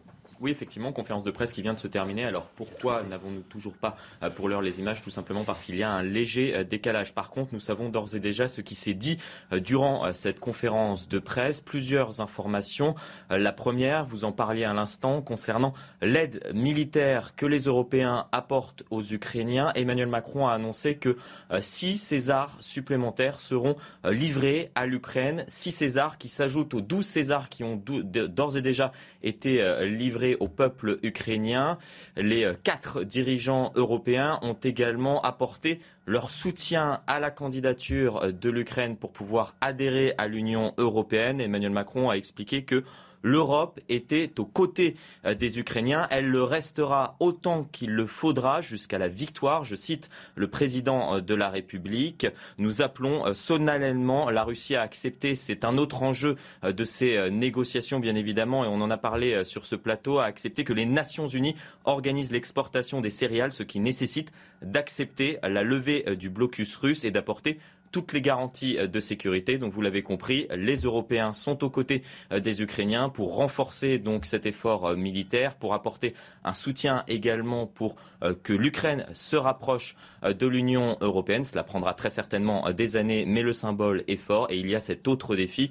Oui, 0.43 0.51
effectivement, 0.51 0.93
conférence 0.93 1.23
de 1.23 1.31
presse 1.31 1.53
qui 1.53 1.63
vient 1.63 1.73
de 1.73 1.79
se 1.79 1.87
terminer. 1.87 2.25
Alors 2.25 2.47
pourquoi 2.47 3.05
n'avons-nous 3.05 3.43
toujours 3.43 3.75
pas 3.75 3.97
euh, 4.25 4.29
pour 4.29 4.49
l'heure 4.49 4.61
les 4.61 4.81
images? 4.81 5.01
Tout 5.01 5.11
simplement 5.11 5.45
parce 5.45 5.63
qu'il 5.63 5.77
y 5.77 5.85
a 5.85 5.91
un 5.93 6.03
léger 6.03 6.57
euh, 6.57 6.65
décalage. 6.65 7.15
Par 7.15 7.31
contre, 7.31 7.51
nous 7.53 7.61
savons 7.61 7.91
d'ores 7.91 8.17
et 8.17 8.19
déjà 8.19 8.49
ce 8.49 8.61
qui 8.61 8.75
s'est 8.75 8.95
dit 8.95 9.19
euh, 9.53 9.61
durant 9.61 10.13
cette 10.15 10.41
conférence 10.41 11.09
de 11.09 11.21
presse. 11.21 11.61
Plusieurs 11.61 12.21
informations. 12.21 12.97
La 13.31 13.53
première, 13.53 14.05
vous 14.05 14.25
en 14.25 14.33
parliez 14.33 14.65
à 14.65 14.73
l'instant, 14.73 15.23
concernant 15.23 15.75
l'aide 16.01 16.43
militaire 16.53 17.37
que 17.37 17.47
les 17.47 17.67
Européens 17.67 18.27
apportent 18.33 18.83
aux 18.91 19.05
Ukrainiens. 19.05 19.71
Emmanuel 19.77 20.09
Macron 20.09 20.49
a 20.49 20.55
annoncé 20.55 20.97
que 20.97 21.17
six 21.61 21.97
Césars 21.97 22.57
supplémentaires 22.59 23.39
seront 23.39 23.77
livrés 24.05 24.73
à 24.75 24.87
l'Ukraine. 24.87 25.45
Six 25.47 25.71
Césars 25.71 26.19
qui 26.19 26.27
s'ajoutent 26.27 26.75
aux 26.75 26.81
douze 26.81 27.07
Césars 27.07 27.49
qui 27.49 27.63
ont 27.63 27.81
d'ores 27.85 28.57
et 28.57 28.63
déjà 28.63 28.91
été 29.23 29.63
livrés 29.87 30.32
au 30.41 30.49
peuple 30.49 30.99
ukrainien. 31.03 31.79
Les 32.17 32.45
euh, 32.45 32.55
quatre 32.63 33.05
dirigeants 33.05 33.73
européens 33.75 34.39
ont 34.43 34.55
également 34.55 35.21
apporté 35.23 35.81
leur 36.07 36.31
soutien 36.31 37.01
à 37.07 37.21
la 37.21 37.31
candidature 37.31 38.19
euh, 38.19 38.33
de 38.33 38.51
l'Ukraine 38.51 38.97
pour 38.97 39.13
pouvoir 39.13 39.55
adhérer 39.61 40.15
à 40.19 40.29
l'Union 40.29 40.75
européenne. 40.79 41.41
Emmanuel 41.41 41.73
Macron 41.73 42.11
a 42.11 42.15
expliqué 42.15 42.65
que 42.65 42.85
L'Europe 43.23 43.81
était 43.89 44.33
aux 44.39 44.45
côtés 44.45 44.97
euh, 45.25 45.35
des 45.35 45.59
Ukrainiens. 45.59 46.07
Elle 46.11 46.29
le 46.29 46.43
restera 46.43 47.17
autant 47.21 47.65
qu'il 47.65 47.91
le 47.91 48.07
faudra 48.07 48.61
jusqu'à 48.61 48.99
la 48.99 49.09
victoire. 49.09 49.65
Je 49.65 49.77
cite 49.77 50.11
le 50.35 50.49
président 50.49 51.17
euh, 51.17 51.21
de 51.21 51.35
la 51.35 51.49
République. 51.49 52.27
Nous 52.59 52.83
appelons 52.83 53.27
euh, 53.27 53.35
solennellement 53.35 54.31
la 54.31 54.45
Russie 54.45 54.75
à 54.75 54.83
accepter, 54.83 55.35
c'est 55.35 55.65
un 55.65 55.79
autre 55.79 56.03
enjeu 56.03 56.37
de 56.63 56.85
ces 56.85 57.31
négociations 57.31 58.01
bien 58.01 58.15
évidemment, 58.15 58.65
et 58.65 58.69
on 58.69 58.81
en 58.81 58.91
a 58.91 58.97
parlé 58.97 59.45
sur 59.45 59.67
ce 59.67 59.77
plateau, 59.77 60.19
à 60.19 60.25
accepter 60.25 60.65
que 60.65 60.73
les 60.73 60.87
Nations 60.87 61.27
Unies 61.27 61.55
organisent 61.85 62.33
l'exportation 62.33 63.01
des 63.01 63.11
céréales, 63.11 63.53
ce 63.53 63.63
qui 63.63 63.81
nécessite 63.81 64.33
d'accepter 64.63 65.39
la 65.43 65.63
levée 65.63 66.17
du 66.17 66.31
blocus 66.31 66.77
russe 66.77 67.05
et 67.05 67.11
d'apporter 67.11 67.59
toutes 67.93 68.13
les 68.13 68.23
garanties 68.23 68.79
euh, 68.79 68.89
de 68.89 68.99
sécurité. 68.99 69.59
Donc 69.59 69.73
vous 69.73 69.83
l'avez 69.83 70.03
compris, 70.03 70.49
les 70.57 70.77
Européens 70.77 71.33
sont 71.33 71.63
aux 71.63 71.71
côtés 71.71 72.03
euh, 72.33 72.41
des 72.41 72.63
Ukrainiens 72.63 73.09
pour 73.11 73.37
renforcer 73.37 73.99
donc 73.99 74.25
cet 74.25 74.47
effort 74.47 74.87
euh, 74.87 74.97
militaire, 74.97 75.55
pour 75.55 75.75
apporter 75.75 76.15
un 76.43 76.55
soutien 76.55 77.05
également 77.07 77.67
pour 77.67 77.97
que 78.43 78.53
l'Ukraine 78.53 79.05
se 79.13 79.37
rapproche 79.37 79.97
de 80.23 80.47
l'Union 80.47 80.97
européenne. 81.01 81.45
Cela 81.45 81.65
prendra 81.65 81.93
très 81.93 82.09
certainement 82.09 82.71
des 82.71 82.97
années, 82.97 83.27
mais 83.27 83.43
le 83.43 83.53
symbole 83.53 84.05
est 84.07 84.17
fort. 84.17 84.47
Et 84.51 84.59
il 84.59 84.71
y 84.71 84.77
a 84.77 84.81
cet 84.81 85.09
autre 85.09 85.35
défi 85.37 85.71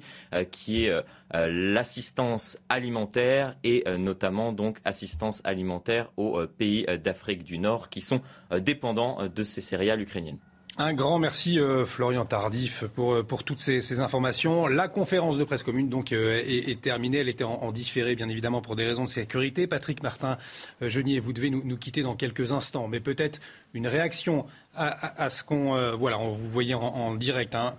qui 0.50 0.84
est 0.84 0.92
l'assistance 1.32 2.58
alimentaire 2.68 3.56
et 3.64 3.84
notamment 3.98 4.52
donc 4.52 4.78
assistance 4.84 5.40
alimentaire 5.44 6.12
aux 6.18 6.46
pays 6.46 6.86
d'Afrique 7.02 7.42
du 7.42 7.58
Nord 7.58 7.88
qui 7.88 8.02
sont 8.02 8.20
dépendants 8.60 9.26
de 9.34 9.44
ces 9.44 9.62
céréales 9.62 10.02
ukrainiennes. 10.02 10.38
Un 10.78 10.94
grand 10.94 11.18
merci 11.18 11.60
euh, 11.60 11.84
Florian 11.84 12.24
Tardif 12.24 12.84
pour, 12.94 13.12
euh, 13.12 13.22
pour 13.22 13.44
toutes 13.44 13.60
ces, 13.60 14.00
informations. 14.00 14.66
La 14.66 14.88
conférence 14.88 15.36
de 15.36 15.44
presse 15.44 15.62
commune 15.62 15.90
donc 15.90 16.12
euh, 16.12 16.42
est, 16.46 16.80
terminée. 16.80 17.18
Elle 17.18 17.28
était 17.28 17.44
en, 17.44 17.72
différé 17.72 18.16
bien 18.16 18.30
évidemment 18.30 18.62
pour 18.62 18.74
des 18.74 18.86
raisons 18.86 19.04
de 19.04 19.08
sécurité. 19.08 19.66
Patrick 19.66 20.02
Martin 20.02 20.38
Genier, 20.80 21.20
vous 21.20 21.34
devez 21.34 21.50
nous, 21.50 21.76
quitter 21.76 22.02
dans 22.02 22.16
quelques 22.16 22.54
instants, 22.54 22.88
mais 22.88 23.00
peut-être 23.00 23.40
une 23.74 23.86
réaction 23.86 24.46
à, 24.74 25.28
ce 25.28 25.42
qu'on 25.42 25.96
voilà, 25.96 26.16
vous 26.16 26.48
voyez 26.48 26.74
en, 26.74 27.14
direct. 27.14 27.54
Hein. 27.54 27.74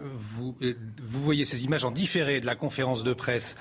Vous, 0.00 0.54
voyez 1.02 1.44
ces 1.44 1.64
images 1.64 1.84
en 1.84 1.90
différé 1.90 2.40
de 2.40 2.46
la 2.46 2.54
conférence 2.54 3.04
de 3.04 3.12
presse 3.12 3.56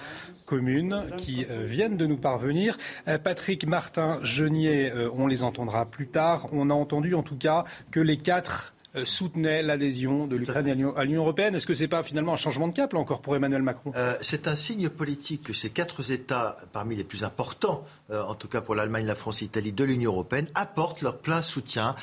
commune 0.46 1.04
qui 1.18 1.46
viennent 1.66 1.98
de 1.98 2.06
nous 2.06 2.18
parvenir. 2.18 2.78
Patrick 3.24 3.66
Martin 3.66 4.20
Genier, 4.24 4.92
on 5.14 5.28
les 5.28 5.44
entendra 5.44 5.86
plus 5.86 6.08
tard. 6.08 6.48
On 6.52 6.70
a 6.70 6.74
entendu 6.74 7.16
en 7.16 7.24
tout 7.24 7.38
cas 7.38 7.66
que 7.92 8.00
les 8.00 8.18
quatre 8.18 8.74
soutenait 9.06 9.64
l'adhésion 9.64 10.28
de 10.28 10.36
l'Ukraine 10.36 10.68
à 10.96 11.04
l'Union 11.04 11.22
européenne. 11.22 11.56
Est-ce 11.56 11.66
que 11.66 11.74
ce 11.74 11.82
n'est 11.82 11.88
pas 11.88 12.04
finalement 12.04 12.34
un 12.34 12.38
changement 12.38 12.68
de 12.68 12.76
cap, 12.76 12.94
là 12.94 13.00
encore, 13.00 13.22
pour 13.22 13.36
Emmanuel 13.36 13.62
Macron? 13.62 13.92
C'est 14.22 14.48
un 14.48 14.56
signe 14.56 14.90
politique 14.90 15.44
que 15.44 15.54
ces 15.54 15.70
quatre 15.70 16.12
États, 16.12 16.58
parmi 16.74 16.96
les 16.96 17.04
plus 17.04 17.24
importants, 17.24 17.84
en 18.12 18.36
tout 18.36 18.48
cas 18.48 18.62
pour 18.62 18.76
l'Allemagne, 18.76 19.06
la 19.06 19.16
France, 19.16 19.42
l'Italie, 19.42 19.72
de 19.72 19.84
l'Union 19.84 20.12
européenne, 20.12 20.48
apportent 20.56 21.02
leur 21.02 21.18
plein 21.18 21.42
soutien 21.42 21.96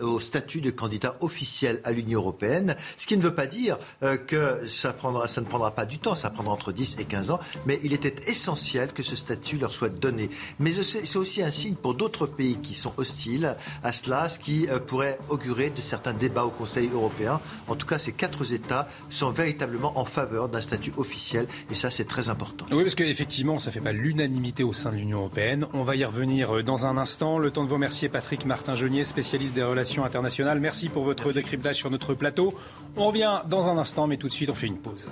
au 0.00 0.20
statut 0.20 0.60
de 0.60 0.70
candidat 0.70 1.16
officiel 1.20 1.80
à 1.84 1.92
l'Union 1.92 2.20
européenne. 2.20 2.76
Ce 2.96 3.06
qui 3.06 3.16
ne 3.16 3.22
veut 3.22 3.34
pas 3.34 3.46
dire 3.46 3.78
que 4.26 4.66
ça, 4.68 4.94
ça 5.26 5.40
ne 5.40 5.46
prendra 5.46 5.70
pas 5.70 5.86
du 5.86 5.98
temps, 5.98 6.14
ça 6.14 6.30
prendra 6.30 6.52
entre 6.52 6.72
10 6.72 6.96
et 6.98 7.04
15 7.04 7.30
ans, 7.30 7.40
mais 7.66 7.80
il 7.82 7.92
était 7.92 8.14
essentiel 8.28 8.92
que 8.92 9.02
ce 9.02 9.16
statut 9.16 9.58
leur 9.58 9.72
soit 9.72 9.88
donné. 9.88 10.30
Mais 10.58 10.72
c'est 10.72 11.18
aussi 11.18 11.42
un 11.42 11.50
signe 11.50 11.74
pour 11.74 11.94
d'autres 11.94 12.26
pays 12.26 12.56
qui 12.56 12.74
sont 12.74 12.92
hostiles 12.96 13.56
à 13.82 13.92
cela, 13.92 14.28
ce 14.28 14.38
qui 14.38 14.68
euh, 14.68 14.78
pourrait 14.78 15.18
augurer 15.28 15.70
de 15.70 15.80
certains 15.80 16.12
débats 16.12 16.44
au 16.44 16.50
Conseil 16.50 16.88
européen. 16.92 17.40
En 17.68 17.76
tout 17.76 17.86
cas, 17.86 17.98
ces 17.98 18.12
quatre 18.12 18.52
États 18.52 18.88
sont 19.10 19.30
véritablement 19.30 19.98
en 19.98 20.04
faveur 20.04 20.48
d'un 20.48 20.60
statut 20.60 20.92
officiel, 20.96 21.46
et 21.70 21.74
ça, 21.74 21.90
c'est 21.90 22.04
très 22.04 22.28
important. 22.28 22.66
Oui, 22.70 22.82
parce 22.82 22.94
qu'effectivement, 22.94 23.58
ça 23.58 23.70
ne 23.70 23.74
fait 23.74 23.80
pas 23.80 23.92
l'unanimité 23.92 24.64
au 24.64 24.72
sein 24.72 24.90
de 24.90 24.96
l'Union 24.96 25.11
européenne. 25.12 25.66
On 25.72 25.82
va 25.82 25.96
y 25.96 26.04
revenir 26.04 26.56
euh, 26.56 26.62
dans 26.62 26.86
un 26.86 26.96
instant. 26.96 27.38
Le 27.38 27.50
temps 27.50 27.64
de 27.64 27.68
vous 27.68 27.74
remercier, 27.74 28.08
Patrick 28.08 28.44
Martin-Genier, 28.44 29.04
spécialiste 29.04 29.54
des 29.54 29.62
relations 29.62 30.04
internationales. 30.04 30.60
Merci 30.60 30.88
pour 30.88 31.04
votre 31.04 31.32
décryptage 31.32 31.76
sur 31.76 31.90
notre 31.90 32.14
plateau. 32.14 32.54
On 32.96 33.06
revient 33.06 33.40
dans 33.48 33.68
un 33.68 33.78
instant, 33.78 34.06
mais 34.06 34.16
tout 34.16 34.28
de 34.28 34.32
suite, 34.32 34.50
on 34.50 34.54
fait 34.54 34.66
une 34.66 34.78
pause. 34.78 35.08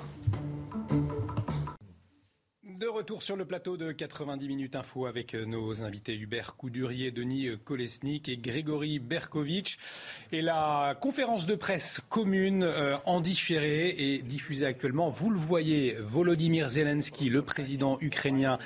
Sur 3.18 3.36
le 3.36 3.44
plateau 3.44 3.76
de 3.76 3.90
90 3.90 4.46
minutes 4.46 4.76
info 4.76 5.06
avec 5.06 5.34
euh, 5.34 5.44
nos 5.44 5.82
invités 5.82 6.14
Hubert 6.16 6.54
Coudurier, 6.54 7.10
Denis 7.10 7.48
euh, 7.48 7.56
Kolesnik 7.56 8.28
et 8.28 8.36
Grégory 8.36 9.00
Berkovitch. 9.00 9.78
Et 10.30 10.42
la 10.42 10.96
conférence 11.00 11.44
de 11.44 11.56
presse 11.56 12.00
commune 12.08 12.62
euh, 12.62 12.96
en 13.06 13.20
différé 13.20 14.14
est 14.14 14.18
diffusée 14.22 14.64
actuellement. 14.64 15.10
Vous 15.10 15.30
le 15.30 15.38
voyez, 15.38 15.96
Volodymyr 15.98 16.68
Zelensky, 16.68 17.30
le 17.30 17.42
président 17.42 17.98
ukrainien, 18.00 18.58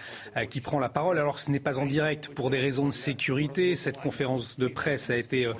qui 0.50 0.60
prend 0.60 0.78
la 0.78 0.88
parole. 0.88 1.18
Alors 1.18 1.38
ce 1.38 1.50
n'est 1.50 1.60
pas 1.60 1.78
en 1.78 1.86
direct 1.86 2.28
pour 2.28 2.50
des 2.50 2.58
raisons 2.58 2.86
de 2.86 2.92
sécurité. 2.92 3.76
Cette 3.76 3.98
conférence 3.98 4.58
de 4.58 4.66
presse 4.66 5.10
a 5.10 5.16
été 5.16 5.50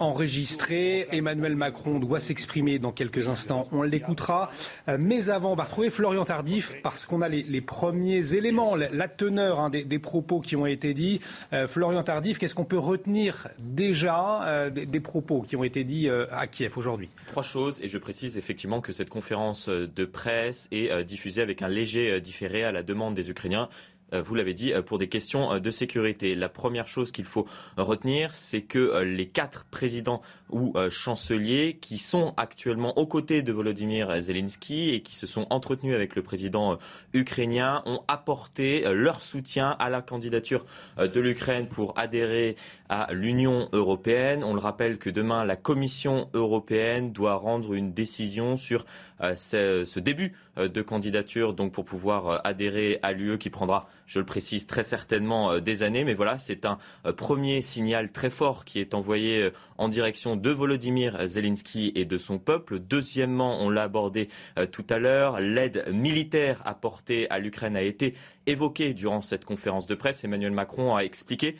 enregistrée. 0.00 1.06
Emmanuel 1.12 1.56
Macron 1.56 1.98
doit 1.98 2.20
s'exprimer 2.20 2.78
dans 2.78 2.92
quelques 2.92 3.28
instants. 3.28 3.68
On 3.70 3.82
l'écoutera. 3.82 4.50
Mais 4.98 5.30
avant, 5.30 5.52
on 5.52 5.56
va 5.56 5.64
retrouver 5.64 5.90
Florian 5.90 6.24
Tardif 6.24 6.80
parce 6.82 7.06
qu'on 7.06 7.22
a 7.22 7.28
les 7.28 7.60
premiers 7.60 8.07
éléments, 8.16 8.76
la 8.76 9.08
teneur 9.08 9.60
hein, 9.60 9.70
des, 9.70 9.98
propos 9.98 10.40
qui 10.40 10.56
ont 10.56 10.66
été 10.66 10.94
dits. 10.94 11.20
Euh, 11.52 11.66
Florian 11.66 12.02
Tardif, 12.02 12.38
qu'est-ce 12.38 12.54
qu'on 12.54 12.64
peut 12.64 12.78
retenir 12.78 13.48
déjà 13.58 14.46
euh, 14.46 14.70
des, 14.70 15.00
propos 15.00 15.42
qui 15.42 15.56
ont 15.56 15.64
été 15.64 15.84
dits 15.84 16.08
euh, 16.08 16.26
à 16.30 16.46
Kiev 16.46 16.76
aujourd'hui? 16.76 17.08
Trois 17.28 17.42
choses, 17.42 17.80
et 17.82 17.88
je 17.88 17.98
précise 17.98 18.36
effectivement 18.36 18.80
que 18.80 18.92
cette 18.92 19.10
conférence 19.10 19.68
de 19.68 20.04
presse 20.04 20.68
est 20.70 21.04
diffusée 21.04 21.42
avec 21.42 21.62
un 21.62 21.68
léger 21.68 22.20
différé 22.20 22.64
à 22.64 22.72
la 22.72 22.82
demande 22.82 23.14
des 23.14 23.30
Ukrainiens. 23.30 23.68
Euh, 24.12 24.22
vous 24.22 24.34
l'avez 24.34 24.54
dit, 24.54 24.72
euh, 24.72 24.82
pour 24.82 24.98
des 24.98 25.08
questions 25.08 25.52
euh, 25.52 25.58
de 25.58 25.70
sécurité. 25.70 26.34
La 26.34 26.48
première 26.48 26.88
chose 26.88 27.12
qu'il 27.12 27.24
faut 27.24 27.46
retenir, 27.76 28.32
c'est 28.34 28.62
que 28.62 29.02
les 29.02 29.28
quatre 29.28 29.64
présidents 29.66 30.22
ou 30.50 30.74
chanceliers 30.90 31.78
qui 31.80 31.98
sont 31.98 32.34
actuellement 32.36 32.96
aux 32.98 33.06
côtés 33.06 33.42
de 33.42 33.52
Volodymyr 33.52 34.20
Zelensky 34.20 34.90
et 34.90 35.02
qui 35.02 35.14
se 35.14 35.26
sont 35.26 35.46
entretenus 35.50 35.94
avec 35.94 36.16
le 36.16 36.22
président 36.22 36.78
ukrainien 37.12 37.82
ont 37.86 38.02
apporté 38.08 38.84
leur 38.92 39.22
soutien 39.22 39.76
à 39.78 39.90
la 39.90 40.00
candidature 40.00 40.64
de 40.98 41.20
l'Ukraine 41.20 41.68
pour 41.68 41.98
adhérer 41.98 42.56
à 42.88 43.12
l'Union 43.12 43.68
européenne. 43.72 44.42
On 44.42 44.54
le 44.54 44.60
rappelle 44.60 44.98
que 44.98 45.10
demain, 45.10 45.44
la 45.44 45.56
Commission 45.56 46.28
européenne 46.34 47.12
doit 47.12 47.34
rendre 47.34 47.74
une 47.74 47.92
décision 47.92 48.56
sur 48.56 48.84
ce, 49.20 49.98
début 49.98 50.34
de 50.56 50.82
candidature 50.82 51.52
donc 51.52 51.72
pour 51.72 51.84
pouvoir 51.84 52.40
adhérer 52.44 52.98
à 53.02 53.12
l'UE 53.12 53.38
qui 53.38 53.50
prendra 53.50 53.88
je 54.08 54.18
le 54.18 54.24
précise 54.24 54.66
très 54.66 54.82
certainement 54.82 55.52
euh, 55.52 55.60
des 55.60 55.82
années, 55.82 56.02
mais 56.02 56.14
voilà, 56.14 56.38
c'est 56.38 56.64
un 56.64 56.78
euh, 57.06 57.12
premier 57.12 57.60
signal 57.60 58.10
très 58.10 58.30
fort 58.30 58.64
qui 58.64 58.80
est 58.80 58.94
envoyé 58.94 59.42
euh, 59.42 59.50
en 59.76 59.88
direction 59.88 60.34
de 60.34 60.50
Volodymyr 60.50 61.26
Zelensky 61.26 61.92
et 61.94 62.06
de 62.06 62.18
son 62.18 62.38
peuple. 62.38 62.80
Deuxièmement, 62.80 63.60
on 63.60 63.70
l'a 63.70 63.82
abordé 63.84 64.28
tout 64.72 64.84
à 64.90 64.98
l'heure, 64.98 65.40
l'aide 65.40 65.84
militaire 65.92 66.62
apportée 66.64 67.30
à 67.30 67.38
l'Ukraine 67.38 67.76
a 67.76 67.82
été 67.82 68.14
évoquée 68.46 68.92
durant 68.92 69.22
cette 69.22 69.44
conférence 69.44 69.86
de 69.86 69.94
presse. 69.94 70.24
Emmanuel 70.24 70.50
Macron 70.50 70.96
a 70.96 71.02
expliqué 71.02 71.56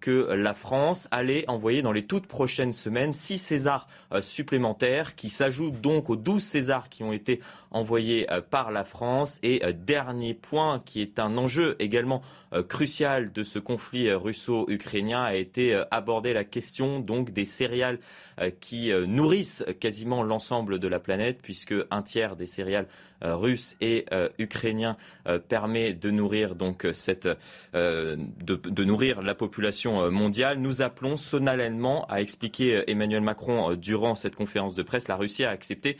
que 0.00 0.32
la 0.32 0.54
France 0.54 1.08
allait 1.10 1.44
envoyer 1.48 1.82
dans 1.82 1.92
les 1.92 2.06
toutes 2.06 2.26
prochaines 2.26 2.72
semaines 2.72 3.12
six 3.12 3.38
Césars 3.38 3.86
supplémentaires 4.20 5.14
qui 5.14 5.28
s'ajoutent 5.28 5.80
donc 5.80 6.08
aux 6.08 6.16
12 6.16 6.42
Césars 6.42 6.88
qui 6.88 7.02
ont 7.02 7.12
été 7.12 7.40
envoyés 7.70 8.26
par 8.50 8.70
la 8.70 8.84
France. 8.84 9.40
Et 9.42 9.60
dernier 9.74 10.32
point 10.32 10.80
qui 10.84 11.02
est 11.02 11.18
un 11.18 11.36
enjeu 11.36 11.76
euh, 12.52 12.62
crucial 12.62 13.32
de 13.32 13.42
ce 13.42 13.58
conflit 13.58 14.08
euh, 14.08 14.18
russo-ukrainien 14.18 15.22
a 15.22 15.34
été 15.34 15.74
euh, 15.74 15.84
abordé. 15.90 16.32
La 16.32 16.44
question 16.44 17.00
donc 17.00 17.30
des 17.30 17.44
céréales 17.44 17.98
qui 18.60 18.92
nourrissent 18.92 19.64
quasiment 19.80 20.22
l'ensemble 20.22 20.78
de 20.78 20.86
la 20.86 21.00
planète 21.00 21.40
puisque 21.42 21.74
un 21.90 22.02
tiers 22.02 22.36
des 22.36 22.46
céréales 22.46 22.86
russes 23.22 23.76
et 23.80 24.06
ukrainiens 24.38 24.96
permet 25.48 25.92
de 25.94 26.10
nourrir 26.10 26.54
donc 26.54 26.86
cette 26.92 27.28
de, 27.74 28.84
nourrir 28.84 29.22
la 29.22 29.34
population 29.34 30.10
mondiale. 30.10 30.58
Nous 30.58 30.82
appelons 30.82 31.16
solennellement 31.16 32.06
à 32.06 32.20
expliquer 32.20 32.84
Emmanuel 32.90 33.22
Macron 33.22 33.74
durant 33.74 34.14
cette 34.14 34.36
conférence 34.36 34.74
de 34.74 34.82
presse. 34.82 35.08
La 35.08 35.16
Russie 35.16 35.44
a 35.44 35.50
accepté 35.50 35.98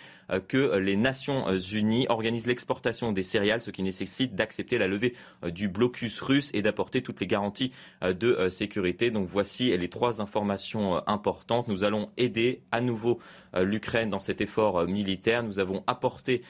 que 0.49 0.77
les 0.77 0.97
Nations 0.97 1.53
Unies 1.53 2.07
organisent 2.09 2.47
l'exportation 2.47 3.13
des 3.13 3.23
céréales, 3.23 3.61
ce 3.61 3.71
qui 3.71 3.83
nécessite 3.83 4.35
d'accepter 4.35 4.79
la 4.79 4.89
levée 4.89 5.15
du 5.47 5.69
blocus 5.69 6.21
russe 6.21 6.51
et 6.55 6.63
d'apporter 6.63 7.03
toutes 7.03 7.21
les 7.21 7.27
garanties 7.27 7.73
euh, 8.03 8.13
de 8.13 8.29
euh, 8.29 8.51
sécurité. 8.51 9.11
Donc 9.11 9.27
voici 9.27 9.77
les 9.77 9.89
trois 9.89 10.21
informations 10.21 10.97
euh, 10.97 11.01
importantes. 11.07 11.69
Nous 11.69 11.85
allons 11.85 12.11
aider 12.17 12.63
à 12.73 12.81
nouveau 12.81 13.19
l'Ukraine 13.57 14.11
dans 14.11 14.19
cet 14.19 14.41
effort 14.41 14.87
militaire. 14.87 15.43
Nous 15.43 15.59
avons 15.59 15.83
apporté 15.87 16.43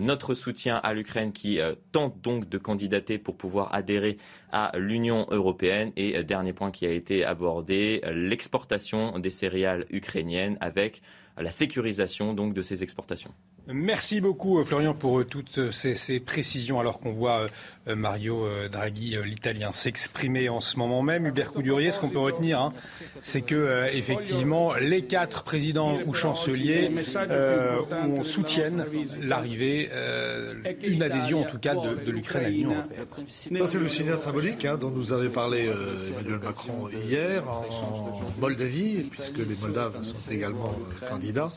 notre 0.00 0.34
soutien 0.34 0.76
à 0.76 0.94
l'Ukraine 0.94 1.32
qui 1.32 1.60
tente 1.92 2.20
donc 2.20 2.48
de 2.48 2.58
candidater 2.58 3.18
pour 3.18 3.36
pouvoir 3.36 3.74
adhérer 3.74 4.16
à 4.52 4.72
l'Union 4.76 5.26
européenne. 5.30 5.92
Et 5.96 6.22
dernier 6.24 6.52
point 6.52 6.70
qui 6.70 6.86
a 6.86 6.90
été 6.90 7.24
abordé, 7.24 8.00
l'exportation 8.12 9.18
des 9.18 9.30
céréales 9.30 9.86
ukrainiennes 9.90 10.56
avec 10.60 11.02
la 11.36 11.50
sécurisation 11.50 12.34
donc 12.34 12.54
de 12.54 12.62
ces 12.62 12.82
exportations. 12.82 13.32
Merci 13.66 14.20
beaucoup 14.20 14.62
Florian 14.62 14.92
pour 14.92 15.24
toutes 15.24 15.70
ces, 15.70 16.20
précisions 16.20 16.80
alors 16.80 17.00
qu'on 17.00 17.12
voit 17.12 17.46
Mario 17.86 18.46
Draghi, 18.70 19.16
l'italien, 19.24 19.72
s'exprimer 19.72 20.50
en 20.50 20.60
ce 20.60 20.76
moment 20.76 21.02
même. 21.02 21.26
Hubert 21.26 21.52
Coudurier, 21.52 21.90
ce 21.90 21.98
qu'on 21.98 22.10
peut 22.10 22.18
retenir, 22.18 22.60
hein, 22.60 22.74
c'est 23.20 23.40
que 23.40 23.88
effectivement 23.90 24.74
les 24.74 25.04
quatre 25.04 25.44
présidents 25.44 25.98
ou 26.04 26.12
chanceliers 26.12 26.90
euh, 27.16 27.80
soutiennent 28.22 28.84
l'arrivée, 29.22 29.88
une 30.82 31.02
adhésion 31.02 31.40
en 31.42 31.44
tout 31.44 31.58
cas 31.58 31.74
de, 31.74 32.10
l'Ukraine 32.10 32.44
à 32.44 32.48
l'Union 32.50 32.74
européenne. 32.74 33.56
Ça 33.56 33.66
c'est 33.66 33.78
le 33.78 33.88
signal 33.88 34.20
symbolique 34.20 34.66
hein, 34.66 34.76
dont 34.76 34.90
nous 34.90 35.12
avait 35.14 35.30
parlé 35.30 35.70
Emmanuel 36.10 36.40
Macron 36.40 36.88
hier 36.90 37.48
en, 37.48 37.64
Moldavie, 38.40 39.04
puisque 39.10 39.38
les 39.38 39.56
Moldaves 39.62 40.02
sont 40.02 40.30
également 40.30 40.74
candidats. 41.08 41.48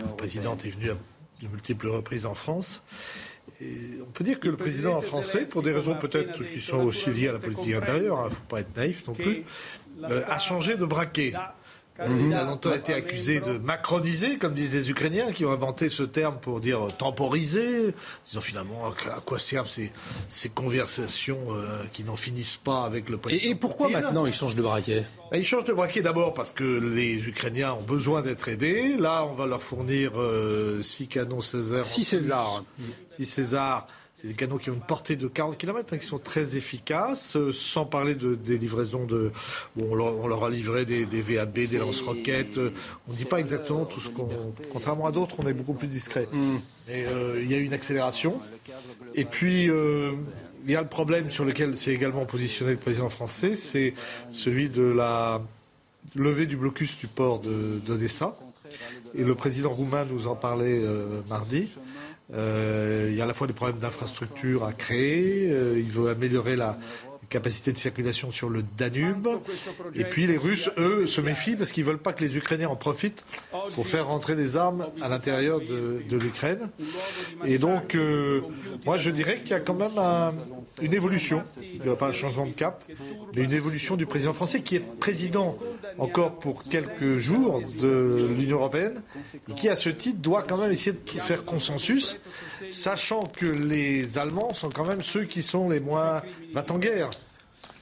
La 0.00 0.12
présidente 0.12 0.66
est 0.66 0.70
venue 0.70 0.90
à 0.90 0.96
de 1.42 1.48
multiples 1.48 1.88
reprises 1.88 2.26
en 2.26 2.34
France. 2.34 2.82
Et 3.60 3.98
on 4.02 4.10
peut 4.10 4.24
dire 4.24 4.40
que 4.40 4.48
le 4.48 4.56
président 4.56 5.00
français, 5.00 5.44
pour 5.44 5.62
des 5.62 5.72
raisons 5.72 5.94
peut-être 5.94 6.42
qui 6.44 6.60
sont 6.60 6.82
aussi 6.82 7.10
liées 7.10 7.28
à 7.28 7.32
la 7.32 7.38
politique 7.38 7.74
intérieure, 7.74 8.18
il 8.18 8.20
hein, 8.20 8.24
ne 8.24 8.34
faut 8.34 8.42
pas 8.48 8.60
être 8.60 8.76
naïf 8.76 9.06
non 9.06 9.14
plus, 9.14 9.44
euh, 10.04 10.22
a 10.28 10.38
changé 10.38 10.76
de 10.76 10.84
braquet. 10.84 11.32
Il 12.04 12.34
a 12.34 12.44
longtemps 12.44 12.74
été 12.74 12.92
accusé 12.92 13.40
de 13.40 13.58
macroniser, 13.58 14.36
comme 14.36 14.54
disent 14.54 14.72
les 14.72 14.90
Ukrainiens, 14.90 15.32
qui 15.32 15.44
ont 15.44 15.52
inventé 15.52 15.88
ce 15.88 16.02
terme 16.02 16.36
pour 16.40 16.60
dire 16.60 16.88
temporiser. 16.98 17.94
Disant 18.26 18.40
finalement 18.40 18.82
à 18.86 19.20
quoi 19.20 19.38
servent 19.38 19.68
ces, 19.68 19.92
ces 20.28 20.48
conversations 20.48 21.38
euh, 21.50 21.84
qui 21.92 22.04
n'en 22.04 22.16
finissent 22.16 22.58
pas 22.58 22.84
avec 22.84 23.08
le 23.08 23.16
président. 23.16 23.50
Et, 23.50 23.54
pourquoi 23.54 23.88
maintenant 23.88 24.26
il 24.26 24.32
change 24.32 24.54
de 24.54 24.62
braquet? 24.62 25.04
Ben, 25.30 25.38
Il 25.38 25.46
change 25.46 25.64
de 25.64 25.72
braquet 25.72 26.02
d'abord 26.02 26.34
parce 26.34 26.52
que 26.52 26.64
les 26.64 27.28
Ukrainiens 27.28 27.72
ont 27.72 27.82
besoin 27.82 28.22
d'être 28.22 28.48
aidés. 28.48 28.96
Là, 28.98 29.24
on 29.24 29.34
va 29.34 29.46
leur 29.46 29.62
fournir 29.62 30.12
euh, 30.16 30.82
six 30.82 31.08
canons 31.08 31.40
César. 31.40 31.84
Six 31.84 32.04
Césars. 32.04 32.64
Six 33.08 33.24
Césars 33.24 33.86
c'est 33.86 34.05
des 34.26 34.34
canons 34.34 34.58
qui 34.58 34.70
ont 34.70 34.74
une 34.74 34.80
portée 34.80 35.16
de 35.16 35.28
40 35.28 35.56
km, 35.56 35.94
hein, 35.94 35.98
qui 35.98 36.06
sont 36.06 36.18
très 36.18 36.56
efficaces, 36.56 37.36
euh, 37.36 37.52
sans 37.52 37.84
parler 37.84 38.14
de, 38.14 38.34
des 38.34 38.58
livraisons 38.58 39.04
de... 39.04 39.30
on, 39.78 39.94
leur, 39.94 40.44
a 40.44 40.50
livré 40.50 40.84
des, 40.84 41.04
VAB, 41.04 41.52
des 41.52 41.78
lance-roquettes. 41.78 42.58
Euh, 42.58 42.72
on 43.08 43.12
ne 43.12 43.16
dit 43.16 43.24
pas 43.24 43.38
exactement 43.38 43.84
tout 43.84 44.00
ce 44.00 44.10
qu'on... 44.10 44.28
Contrairement 44.72 45.06
à 45.06 45.12
d'autres, 45.12 45.36
on 45.38 45.46
est 45.46 45.52
beaucoup 45.52 45.74
plus 45.74 45.88
discret. 45.88 46.28
Mm. 46.32 46.56
Et 46.90 47.06
euh, 47.06 47.40
il 47.42 47.50
y 47.50 47.54
a 47.54 47.58
une 47.58 47.72
accélération. 47.72 48.40
Et 49.14 49.24
puis, 49.24 49.64
il 49.64 50.70
y 50.70 50.76
a 50.76 50.82
le 50.82 50.88
problème 50.88 51.30
sur 51.30 51.44
lequel 51.44 51.76
s'est 51.76 51.92
également 51.92 52.24
positionné 52.26 52.72
le 52.72 52.78
président 52.78 53.08
français, 53.08 53.56
c'est 53.56 53.94
celui 54.32 54.68
de 54.68 54.82
la 54.82 55.40
levée 56.14 56.46
du 56.46 56.56
blocus 56.56 56.98
du 56.98 57.06
port 57.06 57.40
d'Odessa. 57.40 58.36
Et 59.14 59.22
le 59.22 59.34
président 59.34 59.70
roumain 59.70 60.04
nous 60.10 60.26
en 60.26 60.34
parlait 60.34 60.82
mardi. 61.28 61.68
Il 62.32 63.14
y 63.14 63.20
a 63.20 63.24
à 63.24 63.26
la 63.26 63.34
fois 63.34 63.46
des 63.46 63.52
problèmes 63.52 63.78
d'infrastructure 63.78 64.64
à 64.64 64.72
créer. 64.72 65.48
il 65.76 65.90
veut 65.90 66.08
améliorer 66.10 66.56
la, 66.56 66.76
capacité 67.28 67.72
de 67.72 67.78
circulation 67.78 68.30
sur 68.32 68.48
le 68.48 68.62
Danube. 68.76 69.28
Et 69.94 70.04
puis 70.04 70.26
les 70.26 70.36
Russes, 70.36 70.70
eux, 70.78 71.06
se 71.06 71.20
méfient 71.20 71.56
parce 71.56 71.72
qu'ils 71.72 71.84
ne 71.84 71.90
veulent 71.90 71.98
pas 71.98 72.12
que 72.12 72.22
les 72.22 72.36
Ukrainiens 72.36 72.68
en 72.68 72.76
profitent 72.76 73.24
pour 73.74 73.86
faire 73.86 74.06
rentrer 74.06 74.36
des 74.36 74.56
armes 74.56 74.86
à 75.02 75.08
l'intérieur 75.08 75.60
de, 75.60 76.16
l'Ukraine. 76.16 76.70
Et 77.44 77.58
donc, 77.58 77.94
euh, 77.94 78.40
moi, 78.84 78.96
je 78.96 79.10
dirais 79.10 79.38
qu'il 79.38 79.50
y 79.50 79.54
a 79.54 79.60
quand 79.60 79.74
même 79.74 79.98
une 80.82 80.94
évolution. 80.94 81.42
Pas 81.98 82.08
un 82.08 82.12
changement 82.12 82.46
de 82.46 82.52
cap, 82.52 82.84
mais 83.34 83.42
une 83.42 83.52
évolution 83.52 83.96
du 83.96 84.06
président 84.06 84.32
français 84.32 84.60
qui 84.60 84.76
est 84.76 84.80
président 84.80 85.56
encore 85.98 86.38
pour 86.38 86.62
quelques 86.62 87.16
jours 87.16 87.62
de 87.80 88.28
l'Union 88.36 88.58
européenne 88.58 89.02
et 89.48 89.54
qui, 89.54 89.68
à 89.68 89.76
ce 89.76 89.88
titre, 89.88 90.18
doit 90.20 90.42
quand 90.42 90.58
même 90.58 90.72
essayer 90.72 90.92
de 90.92 91.20
faire 91.20 91.44
consensus, 91.44 92.18
sachant 92.70 93.20
que 93.20 93.46
les 93.46 94.18
Allemands 94.18 94.52
sont 94.52 94.68
quand 94.68 94.86
même 94.86 95.02
ceux 95.02 95.24
qui 95.24 95.42
sont 95.42 95.70
les 95.70 95.80
moins 95.80 96.22
va 96.52 96.64
en 96.70 96.78
guerre 96.78 97.10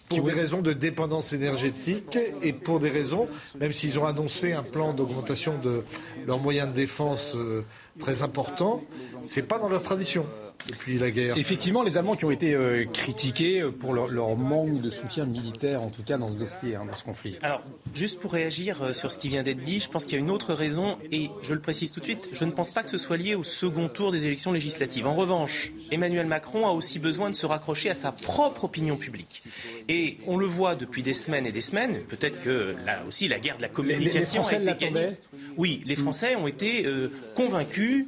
pour 0.08 0.22
des 0.22 0.32
raisons 0.32 0.60
de 0.60 0.72
dépendance 0.72 1.32
énergétique 1.32 2.18
et 2.42 2.52
pour 2.52 2.78
des 2.78 2.90
raisons, 2.90 3.26
même 3.58 3.72
s'ils 3.72 3.98
ont 3.98 4.04
annoncé 4.04 4.52
un 4.52 4.62
plan 4.62 4.92
d'augmentation 4.92 5.58
de 5.58 5.82
leurs 6.26 6.38
moyens 6.38 6.68
de 6.68 6.74
défense 6.74 7.34
euh, 7.36 7.64
très 7.98 8.22
important, 8.22 8.82
c'est 9.22 9.42
pas 9.42 9.58
dans 9.58 9.68
leur 9.68 9.82
tradition 9.82 10.26
depuis 10.68 10.98
la 10.98 11.10
guerre. 11.10 11.36
Effectivement, 11.36 11.82
les 11.82 11.96
Allemands 11.96 12.14
qui 12.14 12.24
ont 12.24 12.30
été 12.30 12.54
euh, 12.54 12.84
critiqués 12.86 13.64
pour 13.80 13.92
leur, 13.92 14.36
manque 14.36 14.80
de 14.80 14.90
soutien 14.90 15.26
militaire, 15.26 15.82
en 15.82 15.90
tout 15.90 16.02
cas 16.02 16.16
dans 16.16 16.30
ce 16.30 16.38
dossier, 16.38 16.76
hein, 16.76 16.86
dans 16.86 16.96
ce 16.96 17.04
conflit. 17.04 17.36
Alors, 17.42 17.62
juste 17.94 18.18
pour 18.18 18.32
réagir 18.32 18.82
euh, 18.82 18.92
sur 18.92 19.10
ce 19.10 19.18
qui 19.18 19.28
vient 19.28 19.42
d'être 19.42 19.62
dit, 19.62 19.80
je 19.80 19.88
pense 19.88 20.04
qu'il 20.04 20.14
y 20.14 20.16
a 20.16 20.24
une 20.24 20.30
autre 20.30 20.54
raison, 20.54 20.98
et 21.12 21.30
je 21.42 21.54
le 21.54 21.60
précise 21.60 21.92
tout 21.92 22.00
de 22.00 22.04
suite, 22.04 22.28
je 22.32 22.44
ne 22.44 22.50
pense 22.50 22.70
pas 22.70 22.82
que 22.82 22.90
ce 22.90 22.98
soit 22.98 23.16
lié 23.16 23.34
au 23.34 23.44
second 23.44 23.88
tour 23.88 24.12
des 24.12 24.26
élections 24.26 24.52
législatives. 24.52 25.06
En 25.06 25.14
revanche, 25.14 25.72
Emmanuel 25.90 26.26
Macron 26.26 26.66
a 26.66 26.70
aussi 26.70 26.98
besoin 26.98 27.30
de 27.30 27.34
se 27.34 27.46
raccrocher 27.46 27.90
à 27.90 27.94
sa 27.94 28.12
propre 28.12 28.64
opinion 28.64 28.96
publique. 28.96 29.42
Et 29.88 30.18
on 30.26 30.36
le 30.36 30.46
voit 30.46 30.74
depuis 30.74 31.02
des 31.02 31.14
semaines 31.14 31.46
et 31.46 31.52
des 31.52 31.60
semaines, 31.60 32.00
peut-être 32.08 32.40
que 32.40 32.74
là 32.84 33.02
aussi 33.06 33.28
la 33.28 33.38
guerre 33.38 33.56
de 33.56 33.62
la 33.62 33.68
communication 33.68 34.42
a 34.42 34.54
été 34.54 34.74
gagnée. 34.86 35.10
Oui, 35.56 35.82
les 35.86 35.96
Français 35.96 36.34
ont 36.36 36.46
été 36.46 36.86
euh, 36.86 37.10
convaincus 37.34 38.06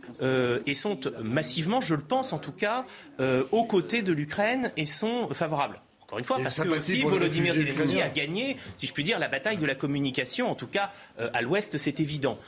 et 0.66 0.74
sont 0.74 0.99
massivement, 1.22 1.80
je 1.80 1.94
le 1.94 2.01
pense 2.01 2.32
en 2.37 2.39
tout 2.39 2.53
cas, 2.53 2.84
euh, 3.18 3.45
aux 3.51 3.64
côtés 3.64 4.03
de 4.03 4.12
l'Ukraine 4.12 4.70
et 4.76 4.84
sont 4.84 5.28
favorables. 5.32 5.80
Encore 6.03 6.18
une 6.20 6.24
fois, 6.24 6.39
parce 6.41 6.61
que 6.61 6.68
aussi 6.68 7.03
Volodymyr 7.03 7.55
Zelensky 7.55 8.01
a 8.01 8.09
gagné, 8.11 8.59
si 8.76 8.87
je 8.87 8.93
puis 8.93 9.03
dire, 9.03 9.18
la 9.18 9.26
bataille 9.26 9.57
de 9.57 9.66
la 9.66 9.74
communication. 9.74 10.49
En 10.49 10.55
tout 10.55 10.68
cas, 10.68 10.93
euh, 11.18 11.28
à 11.32 11.43
l'Ouest, 11.43 11.78
c'est 11.78 11.99
évident. 11.99 12.39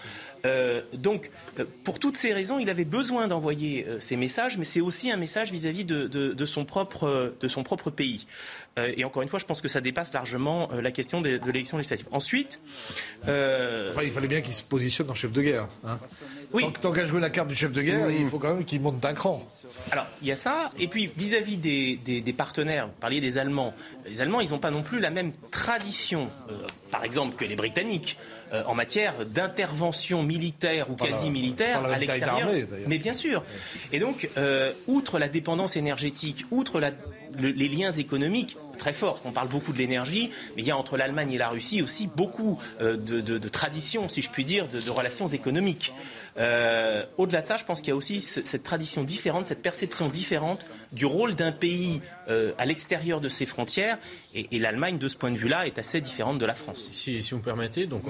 Euh, 0.44 0.82
donc, 0.92 1.32
pour 1.82 1.98
toutes 1.98 2.16
ces 2.16 2.32
raisons, 2.32 2.60
il 2.60 2.70
avait 2.70 2.84
besoin 2.84 3.26
d'envoyer 3.26 3.84
ces 3.98 4.16
messages, 4.16 4.58
mais 4.58 4.64
c'est 4.64 4.80
aussi 4.80 5.10
un 5.10 5.16
message 5.16 5.50
vis-à-vis 5.50 5.84
de, 5.84 6.44
son 6.44 6.64
propre, 6.64 7.34
de 7.40 7.48
son 7.48 7.64
propre 7.64 7.90
pays. 7.90 8.26
Euh, 8.78 8.92
et 8.96 9.04
encore 9.04 9.22
une 9.22 9.28
fois, 9.28 9.38
je 9.38 9.44
pense 9.44 9.60
que 9.60 9.68
ça 9.68 9.80
dépasse 9.80 10.12
largement 10.12 10.68
euh, 10.72 10.80
la 10.80 10.90
question 10.90 11.20
de, 11.20 11.40
l'élection 11.46 11.76
législative. 11.76 12.06
Ensuite, 12.12 12.60
euh, 13.26 13.92
il 14.02 14.10
fallait 14.10 14.28
bien 14.28 14.40
qu'il 14.40 14.54
se 14.54 14.62
positionne 14.62 15.10
en 15.10 15.14
chef 15.14 15.32
de 15.32 15.42
guerre. 15.42 15.68
Hein. 15.84 15.98
Oui. 16.52 16.64
Tant, 16.80 16.92
qu'à 16.92 17.06
jouer 17.06 17.20
la 17.20 17.30
carte 17.30 17.48
du 17.48 17.54
chef 17.54 17.72
de 17.72 17.82
guerre, 17.82 18.10
il 18.10 18.26
faut 18.26 18.38
quand 18.38 18.54
même 18.54 18.64
qu'il 18.64 18.80
monte 18.80 19.00
d'un 19.00 19.14
cran. 19.14 19.46
Alors, 19.90 20.06
il 20.22 20.28
y 20.28 20.32
a 20.32 20.36
ça. 20.36 20.70
Et 20.78 20.88
puis, 20.88 21.10
vis-à-vis 21.16 21.56
des, 21.56 22.32
partenaires, 22.32 22.86
vous 22.86 22.92
parliez 23.00 23.20
des 23.20 23.38
Allemands. 23.38 23.74
Les 24.06 24.20
Allemands, 24.20 24.40
ils 24.40 24.50
n'ont 24.50 24.58
pas 24.58 24.70
non 24.70 24.82
plus 24.82 25.00
la 25.00 25.10
même 25.10 25.32
tradition, 25.50 26.28
par 26.90 27.04
exemple, 27.04 27.36
que 27.36 27.44
les 27.44 27.56
Britanniques. 27.56 28.18
en 28.66 28.74
matière 28.74 29.26
d'intervention 29.26 30.22
militaire 30.22 30.90
ou 30.90 30.96
quasi 30.96 31.30
militaire 31.30 31.84
à 31.84 31.98
l'extérieur. 31.98 32.48
Mais 32.86 32.98
bien 32.98 33.12
sûr. 33.12 33.44
Et 33.92 33.98
donc, 33.98 34.28
outre 34.86 35.18
la 35.18 35.28
dépendance 35.28 35.76
énergétique, 35.76 36.44
outre 36.50 36.80
la 36.80 36.92
les 37.38 37.68
liens 37.68 37.92
économiques 37.92 38.56
très 38.78 38.92
forts. 38.92 39.20
On 39.24 39.32
parle 39.32 39.48
beaucoup 39.48 39.72
de 39.72 39.78
l'énergie, 39.78 40.30
mais 40.56 40.62
il 40.62 40.68
y 40.68 40.70
a 40.70 40.76
entre 40.76 40.96
l'Allemagne 40.96 41.32
et 41.32 41.38
la 41.38 41.50
Russie 41.50 41.82
aussi 41.82 42.06
beaucoup 42.06 42.58
euh, 42.80 42.96
de, 42.96 43.48
traditions, 43.48 44.08
si 44.08 44.22
je 44.22 44.30
puis 44.30 44.44
dire, 44.44 44.66
de, 44.68 44.90
relations 44.90 45.26
économiques. 45.26 45.92
Euh, 46.38 47.04
au-delà 47.16 47.42
de 47.42 47.46
ça, 47.46 47.56
je 47.56 47.64
pense 47.64 47.80
qu'il 47.80 47.88
y 47.88 47.92
a 47.92 47.96
aussi 47.96 48.20
cette 48.20 48.62
tradition 48.62 49.02
différente, 49.02 49.46
cette 49.46 49.62
perception 49.62 50.08
différente 50.08 50.66
du 50.92 51.04
rôle 51.04 51.34
d'un 51.34 51.52
pays 51.52 52.00
euh, 52.28 52.52
à 52.58 52.66
l'extérieur 52.66 53.20
de 53.20 53.28
ses 53.28 53.46
frontières. 53.46 53.98
Et, 54.34 54.58
l'Allemagne, 54.58 54.98
de 54.98 55.08
ce 55.08 55.16
point 55.16 55.30
de 55.30 55.36
vue-là, 55.36 55.66
est 55.66 55.78
assez 55.78 56.00
différente 56.00 56.38
de 56.38 56.46
la 56.46 56.54
France. 56.54 56.90
Si, 56.92 57.22
si 57.22 57.30
vous 57.32 57.38
me 57.38 57.42
permettez, 57.42 57.86
donc, 57.86 58.02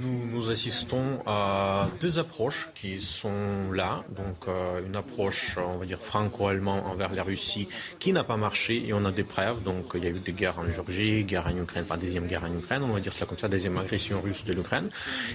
Nous, 0.00 0.26
nous 0.26 0.50
assistons 0.50 1.20
à 1.26 1.88
deux 2.00 2.18
approches 2.18 2.68
qui 2.74 3.00
sont 3.00 3.72
là. 3.72 4.04
Donc, 4.10 4.46
une 4.86 4.94
approche, 4.94 5.56
on 5.56 5.78
va 5.78 5.86
dire, 5.86 6.00
franco-allemande 6.00 6.84
envers 6.86 7.12
la 7.12 7.22
Russie 7.22 7.68
qui 7.98 8.12
n'a 8.12 8.24
pas 8.24 8.36
marché 8.36 8.86
et 8.86 8.92
on 8.92 9.04
a 9.04 9.10
des 9.10 9.24
preuves. 9.24 9.62
Donc, 9.62 9.87
il 9.96 10.04
y 10.04 10.06
a 10.06 10.10
eu 10.10 10.18
des 10.18 10.32
guerres 10.32 10.58
en 10.58 10.66
Géorgie, 10.70 11.24
guerre 11.24 11.46
en 11.46 11.56
Ukraine, 11.56 11.84
enfin 11.84 11.96
deuxième 11.96 12.26
guerre 12.26 12.44
en 12.44 12.54
Ukraine, 12.56 12.82
on 12.82 12.92
va 12.92 13.00
dire 13.00 13.12
cela 13.12 13.26
comme 13.26 13.38
ça, 13.38 13.48
deuxième 13.48 13.78
agression 13.78 14.20
russe 14.20 14.44
de 14.44 14.52
l'Ukraine. 14.52 14.88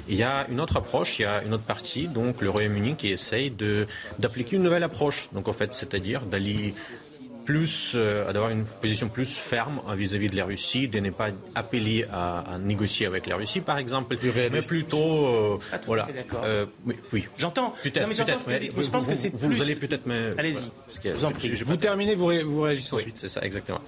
Il 0.08 0.16
y 0.16 0.24
a 0.24 0.48
une 0.50 0.60
autre 0.60 0.78
approche, 0.78 1.20
il 1.20 1.24
y 1.24 1.26
a 1.26 1.44
une 1.44 1.54
autre 1.54 1.64
partie, 1.64 2.08
donc 2.08 2.42
le 2.42 2.50
Royaume-Uni 2.50 2.96
qui 2.96 3.10
essaye 3.12 3.52
d'appliquer 4.20 4.58
une 4.58 4.64
nouvelle 4.64 4.84
approche. 4.84 5.30
Donc 5.34 5.48
en 5.48 5.54
fait, 5.54 5.74
c'est-à-dire 5.74 6.22
d'aller 6.26 6.74
plus, 7.46 7.94
euh, 7.96 8.32
d'avoir 8.32 8.52
une 8.52 8.64
position 8.64 9.10
plus 9.10 9.38
ferme 9.38 9.82
vis-à-vis 9.96 10.30
de 10.30 10.36
la 10.36 10.46
Russie, 10.46 10.88
de 10.88 11.00
ne 11.00 11.10
pas 11.10 11.30
appeler 11.56 12.06
à, 12.12 12.58
négocier 12.60 13.06
avec 13.06 13.28
la 13.28 13.36
Russie, 13.36 13.62
par 13.62 13.78
exemple, 13.78 14.16
mais 14.52 14.62
plutôt, 14.62 15.26
euh, 15.26 15.58
voilà. 15.86 16.08
Euh, 16.44 16.66
oui, 17.12 17.28
J'entends. 17.38 17.74
Peut-être. 17.84 18.10
je 18.14 18.90
pense 18.90 19.08
que 19.08 19.16
c'est 19.16 19.30
plus. 19.30 19.48
Vous 19.48 19.62
allez 19.62 19.76
peut-être 19.76 20.06
me. 20.06 20.36
Allez-y. 20.38 21.12
vous 21.12 21.26
en 21.26 21.32
prie. 21.32 21.54
vous 21.54 21.78
terminez, 21.78 22.16
vous, 22.16 22.32
vous 22.46 22.62
réagissez 22.62 22.96
ensuite. 22.96 23.16
C'est 23.18 23.30
ça, 23.30 23.42
exactement. 23.42 23.82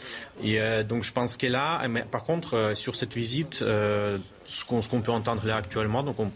Et 0.43 0.59
donc 0.87 1.03
je 1.03 1.11
pense 1.11 1.37
qu'elle 1.37 1.55
a. 1.55 1.87
Mais 1.87 2.03
par 2.03 2.23
contre, 2.23 2.73
sur 2.75 2.95
cette 2.95 3.13
visite 3.13 3.63
ce 4.47 4.65
qu'on 4.65 5.01
peut 5.01 5.11
entendre 5.11 5.45
là 5.45 5.57
actuellement, 5.57 6.03
donc 6.03 6.19
on, 6.19 6.29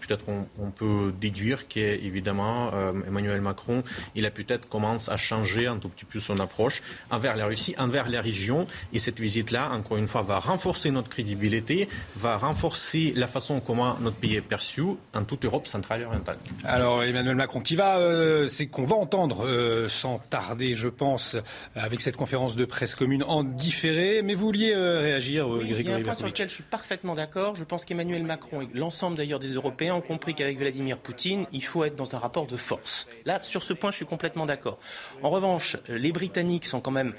peut-être 0.00 0.24
on, 0.28 0.70
peut 0.70 1.12
déduire 1.20 1.68
qu'évidemment 1.68 2.70
euh, 2.74 2.92
Emmanuel 3.06 3.40
Macron, 3.40 3.82
il 4.14 4.24
a 4.26 4.30
peut-être 4.30 4.68
commencé 4.68 5.10
à 5.10 5.16
changer 5.16 5.66
un 5.66 5.78
tout 5.78 5.88
petit 5.88 6.04
peu 6.04 6.20
son 6.20 6.38
approche 6.38 6.82
envers 7.10 7.36
la 7.36 7.46
Russie, 7.46 7.74
envers 7.78 8.08
la 8.08 8.20
région, 8.20 8.66
et 8.92 8.98
cette 8.98 9.20
visite-là, 9.20 9.70
encore 9.72 9.96
une 9.96 10.08
fois, 10.08 10.22
va 10.22 10.38
renforcer 10.38 10.90
notre 10.90 11.08
crédibilité, 11.08 11.88
va 12.16 12.36
renforcer 12.36 13.12
la 13.16 13.26
façon 13.26 13.60
comment 13.60 13.96
notre 14.00 14.16
pays 14.16 14.36
est 14.36 14.40
perçu 14.40 14.82
en 15.14 15.24
toute 15.24 15.44
Europe 15.44 15.66
centrale 15.66 16.02
et 16.02 16.04
orientale. 16.04 16.38
Alors 16.64 17.02
Emmanuel 17.02 17.36
Macron, 17.36 17.60
qui 17.60 17.76
va, 17.76 17.98
euh, 17.98 18.46
c'est 18.46 18.66
qu'on 18.66 18.84
va 18.84 18.96
entendre 18.96 19.44
euh, 19.44 19.88
sans 19.88 20.18
tarder, 20.18 20.74
je 20.74 20.88
pense, 20.88 21.36
avec 21.74 22.00
cette 22.00 22.16
conférence 22.16 22.56
de 22.56 22.64
presse 22.64 22.94
commune 22.94 23.24
en 23.24 23.42
différé, 23.42 24.22
mais 24.22 24.34
vous 24.34 24.46
vouliez 24.46 24.74
réagir, 24.74 25.48
oui, 25.48 25.66
Il 25.68 25.88
y 25.88 25.92
a 25.92 25.96
un 25.96 26.02
point 26.02 26.14
sur 26.14 26.26
lequel 26.26 26.48
je 26.48 26.54
suis 26.54 26.62
parfaitement 26.62 27.14
d'accord 27.14 27.39
je 27.54 27.64
pense 27.64 27.84
qu'Emmanuel 27.84 28.24
Macron 28.24 28.62
et 28.62 28.68
l'ensemble 28.74 29.16
d'ailleurs 29.16 29.38
des 29.38 29.54
Européens 29.54 29.94
ont 29.94 30.00
compris 30.00 30.34
qu'avec 30.34 30.58
Vladimir 30.58 30.98
Poutine, 30.98 31.46
il 31.52 31.64
faut 31.64 31.84
être 31.84 31.96
dans 31.96 32.14
un 32.14 32.18
rapport 32.18 32.46
de 32.46 32.56
force. 32.56 33.06
Là, 33.24 33.40
sur 33.40 33.62
ce 33.62 33.72
point, 33.72 33.90
je 33.90 33.96
suis 33.96 34.06
complètement 34.06 34.46
d'accord. 34.46 34.78
En 35.22 35.30
revanche, 35.30 35.76
les 35.88 36.12
Britanniques 36.12 36.64
sont 36.64 36.80
quand 36.80 36.90
même 36.90 37.14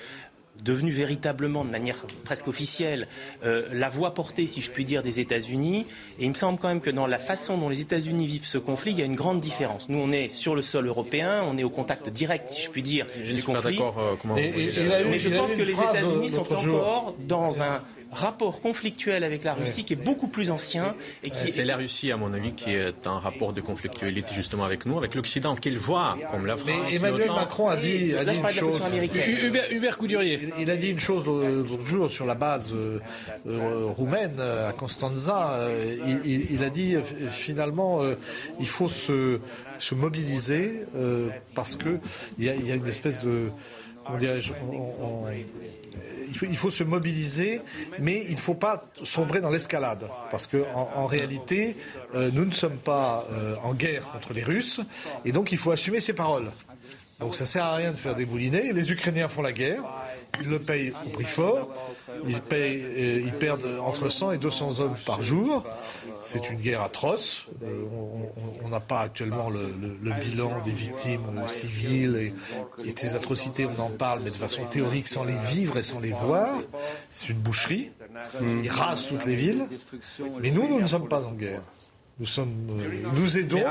devenus 0.63 0.93
véritablement, 0.93 1.65
de 1.65 1.71
manière 1.71 1.95
presque 2.23 2.47
officielle, 2.47 3.07
euh, 3.43 3.65
la 3.73 3.89
voix 3.89 4.13
portée, 4.13 4.47
si 4.47 4.61
je 4.61 4.69
puis 4.69 4.85
dire, 4.85 5.01
des 5.01 5.19
États-Unis. 5.19 5.87
Et 6.19 6.25
il 6.25 6.29
me 6.29 6.35
semble 6.35 6.59
quand 6.59 6.67
même 6.67 6.81
que 6.81 6.89
dans 6.89 7.07
la 7.07 7.19
façon 7.19 7.57
dont 7.57 7.69
les 7.69 7.81
États-Unis 7.81 8.27
vivent 8.27 8.45
ce 8.45 8.57
conflit, 8.57 8.91
il 8.91 8.99
y 8.99 9.01
a 9.01 9.05
une 9.05 9.15
grande 9.15 9.39
différence. 9.39 9.89
Nous, 9.89 9.97
on 9.97 10.11
est 10.11 10.29
sur 10.29 10.55
le 10.55 10.61
sol 10.61 10.87
européen, 10.87 11.43
on 11.47 11.57
est 11.57 11.63
au 11.63 11.69
contact 11.69 12.09
direct, 12.09 12.49
si 12.49 12.61
je 12.61 12.69
puis 12.69 12.83
dire, 12.83 13.07
du 13.25 13.41
conflit. 13.43 13.79
Euh, 13.81 14.15
mais 15.09 15.19
je 15.19 15.29
pense 15.35 15.51
que 15.51 15.61
les 15.61 15.73
États-Unis 15.73 16.29
sont 16.29 16.53
encore 16.53 17.15
dans 17.27 17.63
un 17.63 17.81
rapport 18.11 18.61
conflictuel 18.61 19.23
avec 19.23 19.43
la 19.43 19.53
Russie 19.53 19.83
qui 19.83 19.93
est 19.93 20.03
beaucoup 20.03 20.27
plus 20.27 20.51
ancien. 20.51 20.95
et 21.23 21.29
qui 21.29 21.51
C'est 21.51 21.63
la 21.63 21.77
Russie, 21.77 22.11
à 22.11 22.17
mon 22.17 22.33
avis, 22.33 22.53
qui 22.53 22.71
est 22.71 23.07
un 23.07 23.19
rapport 23.19 23.53
de 23.53 23.61
conflictualité 23.61 24.33
justement 24.33 24.63
avec 24.63 24.85
nous, 24.85 24.97
avec 24.97 25.15
l'Occident, 25.15 25.55
qu'il 25.55 25.77
voit 25.77 26.17
comme 26.31 26.45
la 26.45 26.57
France. 26.57 26.71
Mais 26.89 26.95
Emmanuel 26.95 27.29
Macron 27.29 27.69
a 27.69 27.77
dit, 27.77 28.13
a 28.15 28.25
dit 28.25 28.37
une 28.37 28.49
chose. 28.49 28.81
Hubert, 29.71 29.97
Coudurier. 29.97 30.39
Il, 30.59 30.69
a 30.71 30.77
dit 30.77 30.89
une 30.89 30.99
chose 30.99 31.25
l'autre 31.25 31.85
jour 31.85 32.09
sur 32.09 32.25
la 32.25 32.35
base 32.35 32.73
euh, 32.73 32.99
euh, 33.47 33.85
roumaine 33.85 34.39
à 34.39 34.73
Constanza. 34.73 35.51
Euh, 35.51 36.19
il, 36.25 36.63
a 36.63 36.69
dit 36.69 36.95
finalement 37.29 38.01
il 38.59 38.67
faut 38.67 38.89
se, 38.89 39.39
se 39.79 39.95
mobiliser 39.95 40.85
parce 41.55 41.75
que 41.75 41.99
il 42.37 42.45
y, 42.45 42.49
a, 42.49 42.55
y 42.55 42.71
a 42.71 42.75
une 42.75 42.87
espèce 42.87 43.19
de 43.21 43.49
il 46.49 46.57
faut, 46.57 46.69
se 46.69 46.83
mobiliser, 46.83 47.61
mais 47.99 48.25
il 48.27 48.35
ne 48.35 48.39
faut 48.39 48.53
pas 48.53 48.85
sombrer 49.03 49.41
dans 49.41 49.49
l'escalade. 49.49 50.09
Parce 50.29 50.47
qu'en 50.47 50.89
en, 50.95 51.05
réalité, 51.05 51.75
euh, 52.15 52.29
nous 52.33 52.45
ne 52.45 52.51
sommes 52.51 52.77
pas 52.77 53.27
euh, 53.31 53.55
en 53.63 53.73
guerre 53.73 54.03
contre 54.11 54.33
les 54.33 54.43
Russes, 54.43 54.81
et 55.25 55.31
donc 55.31 55.51
il 55.51 55.57
faut 55.57 55.71
assumer 55.71 56.01
ses 56.01 56.13
paroles. 56.13 56.49
Donc 57.21 57.35
ça 57.35 57.45
sert 57.45 57.63
à 57.63 57.75
rien 57.75 57.91
de 57.91 57.97
faire 57.97 58.15
des 58.15 58.25
boulinets. 58.25 58.73
Les 58.73 58.91
Ukrainiens 58.91 59.29
font 59.29 59.41
la 59.41 59.53
guerre. 59.53 59.83
Ils 60.41 60.49
le 60.49 60.59
payent 60.59 60.91
au 61.05 61.09
prix 61.09 61.25
fort. 61.25 61.69
Ils, 62.27 62.41
payent, 62.41 62.83
euh, 62.83 63.21
ils 63.25 63.33
perdent 63.33 63.67
entre 63.79 64.09
100 64.09 64.31
et 64.31 64.37
200 64.37 64.79
hommes 64.79 64.95
par 65.05 65.21
jour. 65.21 65.63
C'est 66.19 66.49
une 66.49 66.59
guerre 66.59 66.81
atroce. 66.81 67.47
Euh, 67.63 67.85
on 68.63 68.69
n'a 68.69 68.79
pas 68.79 69.01
actuellement 69.01 69.49
le, 69.49 70.11
bilan 70.23 70.51
des 70.65 70.71
victimes 70.71 71.47
civiles 71.47 72.15
et, 72.83 72.89
et 72.89 72.93
des 72.93 73.15
atrocités. 73.15 73.67
On 73.67 73.79
en 73.79 73.89
parle, 73.89 74.21
mais 74.23 74.29
de 74.29 74.35
façon 74.35 74.65
théorique, 74.65 75.07
sans 75.07 75.23
les 75.23 75.37
vivre 75.37 75.77
et 75.77 75.83
sans 75.83 75.99
les 75.99 76.11
voir. 76.11 76.57
C'est 77.09 77.29
une 77.29 77.39
boucherie. 77.39 77.91
Ils 78.41 78.69
rasent 78.69 79.07
toutes 79.07 79.25
les 79.25 79.35
villes. 79.35 79.65
Mais 80.41 80.51
nous, 80.51 80.67
nous 80.67 80.81
ne 80.81 80.87
sommes 80.87 81.07
pas 81.07 81.25
en 81.25 81.31
guerre. 81.31 81.61
Nous, 82.19 82.25
sommes, 82.27 82.53
euh, 82.69 83.09
nous 83.15 83.37
aidons 83.37 83.63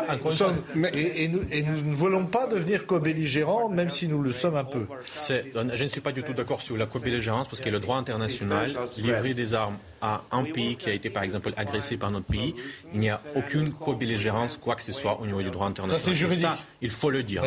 et, 0.94 1.28
nous, 1.28 1.40
ne 1.40 1.92
voulons 1.94 2.26
pas 2.26 2.46
devenir 2.48 2.84
co-belligérants, 2.84 3.68
même 3.68 3.90
si 3.90 4.08
nous 4.08 4.22
le 4.22 4.32
sommes 4.32 4.56
un 4.56 4.64
peu. 4.64 4.86
Je 5.28 5.82
ne 5.82 5.88
suis 5.88 6.00
pas 6.00 6.12
du 6.12 6.22
tout 6.22 6.32
d'accord 6.32 6.60
sur 6.60 6.76
la 6.76 6.86
co-belligérance 6.86 7.48
parce 7.48 7.60
que 7.60 7.70
le 7.70 7.78
droit 7.78 7.98
international, 7.98 8.70
livrer 8.96 9.34
des 9.34 9.54
armes 9.54 9.78
à 10.00 10.22
un 10.30 10.44
pays 10.44 10.76
qui 10.76 10.88
a 10.88 10.92
été 10.92 11.10
par 11.10 11.22
exemple 11.22 11.52
agressé 11.56 11.96
par 11.96 12.10
notre 12.10 12.26
pays, 12.26 12.54
il 12.94 13.00
n'y 13.00 13.10
a 13.10 13.20
aucune 13.34 13.72
co-belligérance, 13.72 14.56
quoi 14.56 14.74
que 14.74 14.82
ce 14.82 14.92
soit 14.92 15.20
au 15.20 15.26
niveau 15.26 15.42
du 15.42 15.50
droit 15.50 15.66
international. 15.66 16.00
Ça 16.00 16.10
c'est 16.10 16.14
juridique. 16.14 16.46
il 16.80 16.90
faut 16.90 17.10
le 17.10 17.22
dire. 17.22 17.42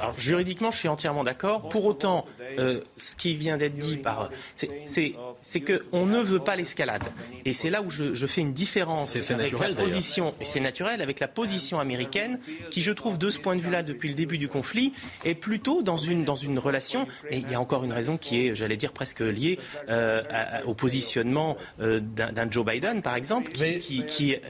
Alors 0.00 0.18
juridiquement, 0.18 0.70
je 0.70 0.78
suis 0.78 0.88
entièrement 0.88 1.24
d'accord. 1.24 1.68
Pour 1.68 1.84
autant, 1.84 2.24
euh, 2.58 2.80
ce 2.96 3.16
qui 3.16 3.34
vient 3.34 3.56
d'être 3.56 3.76
dit 3.76 3.96
par, 3.96 4.30
c'est 4.56 5.14
qu'on 5.60 6.06
ne 6.06 6.20
veut 6.20 6.40
pas 6.40 6.56
l'escalade, 6.56 7.04
et 7.44 7.52
c'est 7.52 7.70
là 7.70 7.82
où 7.82 7.90
je, 7.90 8.14
je, 8.14 8.26
fais 8.26 8.40
une 8.40 8.52
différence 8.52 9.16
avec 9.16 9.30
naturel, 9.30 9.74
la 9.76 9.82
position, 9.82 10.34
et 10.40 10.44
c'est 10.44 10.60
naturel 10.60 11.02
avec 11.02 11.20
la 11.20 11.28
position 11.28 11.80
américaine, 11.80 12.38
qui 12.70 12.80
je 12.80 12.92
trouve 12.92 13.18
de 13.18 13.30
ce 13.30 13.38
point 13.38 13.56
de 13.56 13.60
vue-là 13.60 13.82
depuis 13.82 14.08
le 14.08 14.14
début 14.14 14.38
du 14.38 14.48
conflit 14.48 14.92
est 15.24 15.34
plutôt 15.34 15.82
dans 15.82 15.96
une 15.96 16.24
dans 16.24 16.36
une 16.36 16.58
relation. 16.58 17.06
Et 17.30 17.38
il 17.38 17.50
y 17.50 17.54
a 17.54 17.60
encore 17.60 17.84
une 17.84 17.92
raison 17.92 18.16
qui 18.16 18.46
est, 18.46 18.54
j'allais 18.54 18.76
dire 18.76 18.92
presque 18.92 19.20
liée 19.20 19.58
euh, 19.88 20.22
au 20.66 20.74
positionnement 20.74 21.56
euh, 21.56 21.57
d'un 21.78 22.50
Joe 22.50 22.64
Biden, 22.64 23.02
par 23.02 23.16
exemple, 23.16 23.52
qui, 23.52 24.04
qui, 24.06 24.32
est 24.32 24.42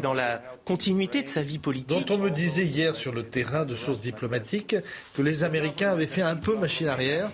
dans 0.00 0.14
la 0.14 0.42
continuité 0.64 1.22
de 1.22 1.28
sa 1.28 1.42
vie 1.42 1.58
politique. 1.58 2.06
Dont 2.06 2.14
on 2.14 2.18
me 2.18 2.30
disait 2.30 2.64
hier 2.64 2.94
sur 2.94 3.12
le 3.12 3.24
terrain 3.24 3.64
de 3.64 3.74
sources 3.74 4.00
diplomatiques 4.00 4.76
que 5.14 5.22
les 5.22 5.44
Américains 5.44 5.90
avaient 5.90 6.06
fait 6.06 6.22
un 6.22 6.36
peu 6.36 6.56
machine 6.56 6.88
arrière 6.88 7.30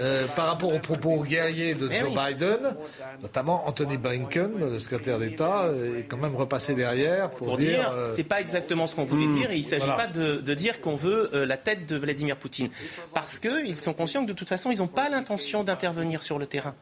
euh, 0.00 0.26
par 0.36 0.46
rapport 0.46 0.72
aux 0.72 0.78
propos 0.78 1.22
guerriers 1.22 1.74
de 1.74 1.90
Joe 1.90 2.10
Biden, 2.10 2.76
notamment 3.22 3.66
Anthony 3.66 3.96
Blinken, 3.96 4.50
le 4.58 4.78
secrétaire 4.78 5.18
d'État, 5.18 5.68
est 5.98 6.04
quand 6.04 6.16
même 6.16 6.36
repassé 6.36 6.74
derrière 6.74 7.30
pour, 7.30 7.56
dire. 7.58 7.68
dire 7.68 7.92
euh, 7.92 8.04
c'est 8.04 8.24
pas 8.24 8.40
exactement 8.40 8.86
ce 8.86 8.94
qu'on 8.94 9.04
voulait 9.04 9.26
hmm. 9.26 9.38
dire 9.38 9.50
et 9.50 9.56
il 9.56 9.62
ne 9.62 9.66
s'agit 9.66 9.86
pas 9.86 10.06
de, 10.06 10.36
de, 10.36 10.54
dire 10.54 10.80
qu'on 10.80 10.96
veut 10.96 11.30
la 11.32 11.56
tête 11.56 11.86
de 11.86 11.96
Vladimir 11.96 12.36
Poutine. 12.36 12.70
Parce 13.12 13.38
qu'ils 13.38 13.76
sont 13.76 13.92
conscients 13.92 14.22
que 14.22 14.28
de 14.28 14.36
toute 14.36 14.48
façon, 14.48 14.70
ils 14.70 14.78
n'ont 14.78 14.86
pas 14.86 15.08
l'intention 15.08 15.64
d'intervenir 15.64 16.22
sur 16.22 16.38
le 16.38 16.46
terrain. 16.46 16.74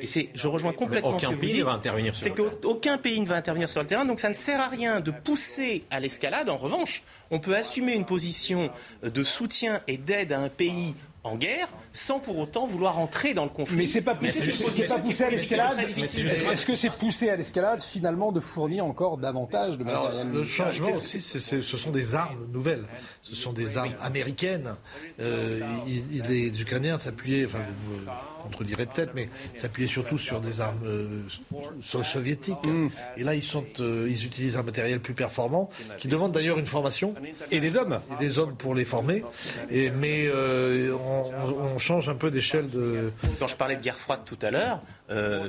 Et 0.00 0.06
c'est, 0.06 0.30
je 0.34 0.48
rejoins 0.48 0.72
complètement 0.72 1.10
aucun 1.10 1.30
ce 1.30 1.34
que 1.34 1.40
pays 1.40 1.60
vous 1.60 1.66
va 1.66 1.74
intervenir 1.74 2.14
sur 2.14 2.24
C'est 2.24 2.34
qu'aucun 2.34 2.98
pays 2.98 3.20
ne 3.20 3.26
va 3.26 3.36
intervenir 3.36 3.68
sur 3.68 3.80
le 3.80 3.86
terrain, 3.86 4.04
donc 4.04 4.20
ça 4.20 4.28
ne 4.28 4.34
sert 4.34 4.60
à 4.60 4.68
rien 4.68 5.00
de 5.00 5.10
pousser 5.10 5.84
à 5.90 6.00
l'escalade. 6.00 6.48
En 6.48 6.56
revanche, 6.56 7.02
on 7.30 7.38
peut 7.38 7.56
assumer 7.56 7.94
une 7.94 8.04
position 8.04 8.70
de 9.02 9.24
soutien 9.24 9.80
et 9.86 9.98
d'aide 9.98 10.32
à 10.32 10.40
un 10.40 10.48
pays 10.48 10.94
en 11.24 11.36
guerre 11.36 11.68
sans 11.92 12.20
pour 12.20 12.38
autant 12.38 12.66
vouloir 12.66 12.98
entrer 12.98 13.34
dans 13.34 13.44
le 13.44 13.50
conflit. 13.50 13.76
Mais 13.76 13.86
c'est 13.86 14.00
pas 14.00 14.14
poussé, 14.14 14.86
pas 14.86 14.98
poussé 14.98 15.24
à 15.24 15.30
l'escalade. 15.30 15.78
Est-ce 15.96 16.64
que 16.64 16.74
c'est 16.74 16.90
poussé 16.90 17.28
à 17.28 17.36
l'escalade 17.36 17.80
finalement 17.82 18.32
de 18.32 18.40
fournir 18.40 18.84
encore 18.84 19.18
davantage 19.18 19.76
de 19.76 19.84
matériel 19.84 20.28
Le 20.32 20.44
changement 20.44 20.90
aussi, 20.90 21.20
ce 21.20 21.62
sont 21.62 21.90
des 21.90 22.14
armes 22.14 22.46
nouvelles. 22.52 22.84
Ce 23.22 23.34
sont 23.34 23.52
des 23.52 23.76
armes 23.76 23.94
américaines. 24.02 24.74
Euh, 25.20 25.60
les 26.28 26.62
Ukrainiens 26.62 26.98
s'appuyaient, 26.98 27.44
enfin, 27.44 27.58
vous 27.86 27.98
contredirez 28.42 28.86
peut-être, 28.86 29.12
mais 29.14 29.28
s'appuyaient 29.54 29.88
surtout 29.88 30.18
sur 30.18 30.40
des 30.40 30.60
armes 30.60 30.80
euh, 30.84 31.22
soviétiques. 31.82 32.66
Mm. 32.66 32.88
Et 33.16 33.24
là, 33.24 33.34
ils, 33.34 33.42
sont, 33.42 33.66
euh, 33.80 34.08
ils 34.08 34.24
utilisent 34.24 34.56
un 34.56 34.62
matériel 34.62 35.00
plus 35.00 35.14
performant, 35.14 35.68
qui 35.98 36.08
demande 36.08 36.32
d'ailleurs 36.32 36.58
une 36.58 36.66
formation. 36.66 37.14
Et 37.50 37.60
des 37.60 37.76
hommes. 37.76 38.00
Et 38.12 38.16
des 38.16 38.38
hommes 38.38 38.54
pour 38.56 38.74
les 38.74 38.84
former. 38.84 39.24
Et, 39.70 39.90
mais 39.90 40.30
on, 40.30 41.09
change 41.78 42.08
un 42.08 42.14
peu 42.14 42.30
d'échelle 42.30 42.68
de. 42.68 43.12
Quand 43.38 43.46
je 43.46 43.56
parlais 43.56 43.76
de 43.76 43.82
guerre 43.82 43.96
froide 43.96 44.20
tout 44.24 44.38
à 44.42 44.50
l'heure, 44.50 44.78
euh, 45.10 45.48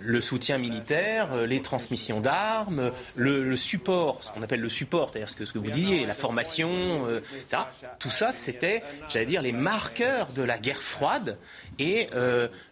le 0.00 0.20
soutien 0.20 0.58
militaire, 0.58 1.32
euh, 1.32 1.46
les 1.46 1.60
transmissions 1.60 2.20
d'armes, 2.20 2.92
le, 3.16 3.56
support, 3.56 4.22
ce 4.22 4.30
qu'on 4.30 4.42
appelle 4.42 4.60
le 4.60 4.68
support, 4.68 5.10
c'est-à-dire 5.10 5.28
ce 5.28 5.52
que, 5.52 5.58
vous 5.58 5.70
disiez, 5.70 6.06
la 6.06 6.14
formation, 6.14 6.68
euh, 7.08 7.20
tout 7.98 8.10
ça, 8.10 8.32
c'était, 8.32 8.82
j'allais 9.08 9.26
dire, 9.26 9.42
les 9.42 9.52
marqueurs 9.52 10.28
de 10.28 10.42
la 10.42 10.58
guerre 10.58 10.82
froide. 10.82 11.38
Et 11.78 12.08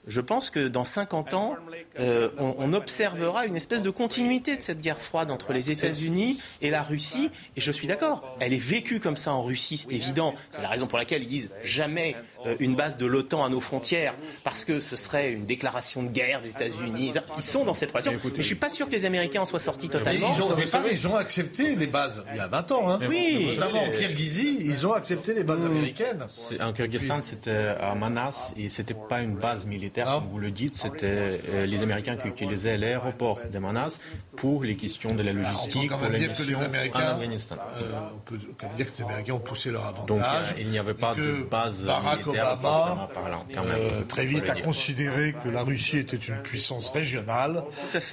je 0.06 0.20
pense 0.20 0.50
que 0.50 0.68
dans 0.68 0.84
50 0.84 1.34
ans, 1.34 1.56
on, 1.98 2.72
observera 2.72 3.46
une 3.46 3.56
espèce 3.56 3.82
de 3.82 3.90
continuité 3.90 4.56
de 4.56 4.62
cette 4.62 4.80
guerre 4.80 5.00
froide 5.00 5.30
entre 5.30 5.52
les 5.52 5.70
États-Unis 5.70 6.38
et 6.60 6.70
la 6.70 6.82
Russie. 6.82 7.30
Et 7.56 7.60
je 7.60 7.72
suis 7.72 7.88
d'accord, 7.88 8.36
elle 8.40 8.52
est 8.52 8.58
vécue 8.58 9.00
comme 9.00 9.16
ça 9.16 9.32
en 9.32 9.42
Russie, 9.42 9.78
c'est 9.78 9.92
évident. 9.92 10.34
C'est 10.50 10.62
la 10.62 10.68
raison 10.68 10.86
pour 10.86 10.98
laquelle 10.98 11.22
ils 11.22 11.28
disent 11.28 11.50
jamais 11.64 12.14
une 12.58 12.74
base 12.74 12.96
de 12.96 13.06
l'OTAN 13.06 13.44
à 13.44 13.48
nos 13.48 13.60
frontières, 13.60 14.14
parce 14.44 14.64
que 14.64 14.80
ce 14.80 14.96
serait 14.96 15.32
une 15.32 15.46
déclaration 15.46 16.02
de 16.02 16.08
guerre 16.08 16.40
des 16.42 16.50
États-Unis. 16.50 17.12
Ils 17.36 17.42
sont 17.42 17.64
dans 17.64 17.74
cette 17.74 17.90
relation. 17.90 18.12
Mais 18.12 18.30
je 18.36 18.42
suis 18.42 18.54
pas 18.54 18.68
sûr 18.68 18.86
que 18.86 18.92
les 18.92 19.04
Américains 19.04 19.42
en 19.42 19.44
soient 19.44 19.58
sortis 19.58 19.88
totalement. 19.88 20.34
Ils 20.36 20.42
ont, 20.42 20.80
ils 20.90 21.08
ont 21.08 21.16
accepté 21.16 21.76
les 21.76 21.86
bases 21.86 22.22
il 22.32 22.36
y 22.36 22.40
a 22.40 22.48
20 22.48 22.72
ans. 22.72 22.90
Hein. 22.90 23.00
Oui. 23.08 23.54
Notamment 23.56 23.84
en 23.84 23.90
Kirghizie, 23.90 24.58
ils 24.60 24.86
ont 24.86 24.92
accepté 24.92 25.34
les 25.34 25.44
bases 25.44 25.64
américaines. 25.64 26.26
En 26.60 26.72
Kyrgyzstan, 26.72 27.20
c'était 27.22 27.74
à 27.80 27.94
Manas 27.94 28.52
et 28.56 28.68
c'était 28.68 28.94
pas 28.94 29.20
une 29.20 29.34
base 29.34 29.66
militaire, 29.66 30.06
comme 30.06 30.28
vous 30.28 30.38
le 30.38 30.50
dites. 30.50 30.76
C'était 30.76 31.40
euh, 31.48 31.66
les 31.66 31.82
Américains 31.82 32.16
qui 32.16 32.28
utilisaient 32.28 32.76
l'aéroport 32.76 33.40
de 33.52 33.58
Manas 33.58 33.98
pour 34.36 34.64
les 34.64 34.76
questions 34.76 35.14
de 35.14 35.22
la 35.22 35.32
logistique. 35.32 35.76
on 35.92 35.98
peut 35.98 36.04
quand 36.04 36.10
même 36.10 36.18
dire 36.18 36.36
que 36.36 36.42
les 36.42 36.62
Américains, 36.62 37.18
euh, 37.20 37.86
on 38.14 38.18
peut 38.18 38.38
quand 38.58 38.66
même 38.66 38.76
dire 38.76 38.86
que 38.86 38.96
les 38.96 39.02
Américains 39.02 39.34
ont 39.34 39.40
poussé 39.40 39.70
leur 39.70 39.86
avantage. 39.86 40.48
Donc 40.48 40.58
il 40.58 40.68
n'y 40.68 40.78
avait 40.78 40.94
pas 40.94 41.14
de 41.14 41.42
base 41.50 41.84
Barack 41.84 42.26
Obama, 42.30 43.08
euh, 43.56 44.04
très 44.04 44.24
vite, 44.24 44.48
a 44.48 44.60
considéré 44.60 45.34
que 45.44 45.48
la 45.48 45.62
Russie 45.62 45.98
était 45.98 46.16
une 46.16 46.40
puissance 46.42 46.90
régionale 46.90 47.64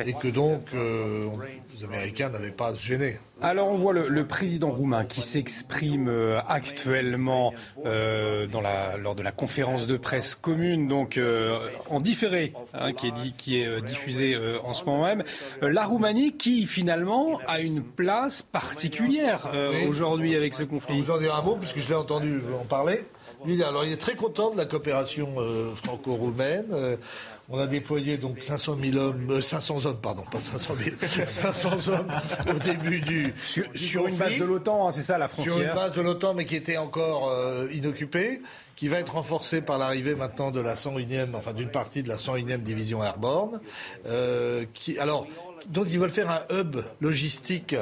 et 0.05 0.13
que 0.13 0.27
donc 0.27 0.63
euh, 0.73 1.27
les 1.77 1.85
Américains 1.85 2.29
n'avaient 2.29 2.51
pas 2.51 2.67
à 2.67 2.73
se 2.73 2.81
gêner. 2.81 3.19
Alors 3.41 3.67
on 3.67 3.77
voit 3.77 3.93
le, 3.93 4.27
président 4.27 4.71
roumain 4.71 5.05
qui 5.05 5.21
s'exprime 5.21 6.09
euh, 6.09 6.39
actuellement 6.47 7.53
euh, 7.85 8.47
dans 8.47 8.61
la, 8.61 8.97
lors 8.97 9.15
de 9.15 9.21
la 9.21 9.31
conférence 9.31 9.85
de 9.85 9.95
presse 9.95 10.33
commune, 10.35 10.87
donc 10.87 11.19
en 11.89 11.99
différé, 11.99 12.53
hein, 12.73 12.93
qui 12.93 13.07
est, 13.07 13.11
dit, 13.11 13.33
qui 13.37 13.61
est 13.61 13.81
diffusée 13.81 14.37
en 14.63 14.73
ce 14.73 14.83
moment 14.85 15.05
même. 15.05 15.23
la 15.61 15.85
Roumanie 15.85 16.35
qui 16.35 16.65
finalement 16.65 17.39
a 17.47 17.59
une 17.59 17.83
place 17.83 18.41
particulière 18.41 19.51
aujourd'hui 19.87 20.35
avec 20.35 20.53
ce 20.53 20.63
conflit. 20.63 20.97
Je 20.97 21.03
vous 21.03 21.11
en 21.11 21.19
dire 21.19 21.35
un 21.35 21.41
mot 21.41 21.55
puisque 21.55 21.79
je 21.79 21.89
l'ai 21.89 21.95
entendu 21.95 22.41
en 22.59 22.65
parler. 22.65 23.05
Alors 23.63 23.85
il 23.85 23.91
est 23.91 23.97
très 23.97 24.15
content 24.15 24.51
de 24.51 24.57
la 24.57 24.65
coopération 24.65 25.35
franco-roumaine. 25.75 26.97
On 27.49 27.59
a 27.59 27.67
déployé 27.67 28.17
donc 28.17 28.43
500 28.43 28.75
000 28.91 28.97
hommes, 28.97 29.41
500 29.41 29.77
euh, 29.77 29.89
hommes, 29.89 30.01
pardon, 30.01 30.23
pas 30.29 30.41
500 30.41 30.75
000, 30.83 31.25
500 31.25 31.87
hommes 31.87 32.11
au 32.53 32.59
début 32.59 32.99
du 32.99 33.33
sur, 33.73 34.05
une 34.05 34.17
base 34.17 34.37
de 34.37 34.43
l'OTAN, 34.43 34.87
hein, 34.87 34.91
c'est 34.91 35.01
ça 35.01 35.17
la 35.17 35.29
frontière. 35.29 35.55
Sur 35.55 35.63
une 35.63 35.73
base 35.73 35.93
de 35.93 36.01
l'OTAN, 36.01 36.33
mais 36.33 36.43
qui 36.43 36.57
était 36.57 36.75
encore 36.75 37.29
euh, 37.29 37.69
inoccupée, 37.71 38.41
qui 38.75 38.89
va 38.89 38.99
être 38.99 39.13
renforcée 39.13 39.61
par 39.61 39.77
l'arrivée 39.77 40.13
maintenant 40.13 40.51
de 40.51 40.59
la 40.59 40.75
101e, 40.75 41.35
enfin 41.35 41.53
d'une 41.53 41.71
partie 41.71 42.03
de 42.03 42.09
la 42.09 42.17
101e 42.17 42.63
division 42.63 43.01
airborne, 43.01 43.61
euh, 44.07 44.65
qui 44.73 44.99
alors 44.99 45.25
dont 45.69 45.85
ils 45.85 45.99
veulent 45.99 46.09
faire 46.09 46.29
un 46.29 46.41
hub 46.53 46.77
logistique 46.99 47.75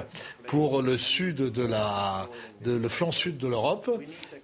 pour 0.47 0.81
le 0.81 0.97
sud 0.97 1.37
de 1.37 1.65
la, 1.65 2.27
de, 2.63 2.75
le 2.75 2.87
flanc 2.87 3.11
sud 3.11 3.37
de 3.37 3.47
l'Europe. 3.47 3.89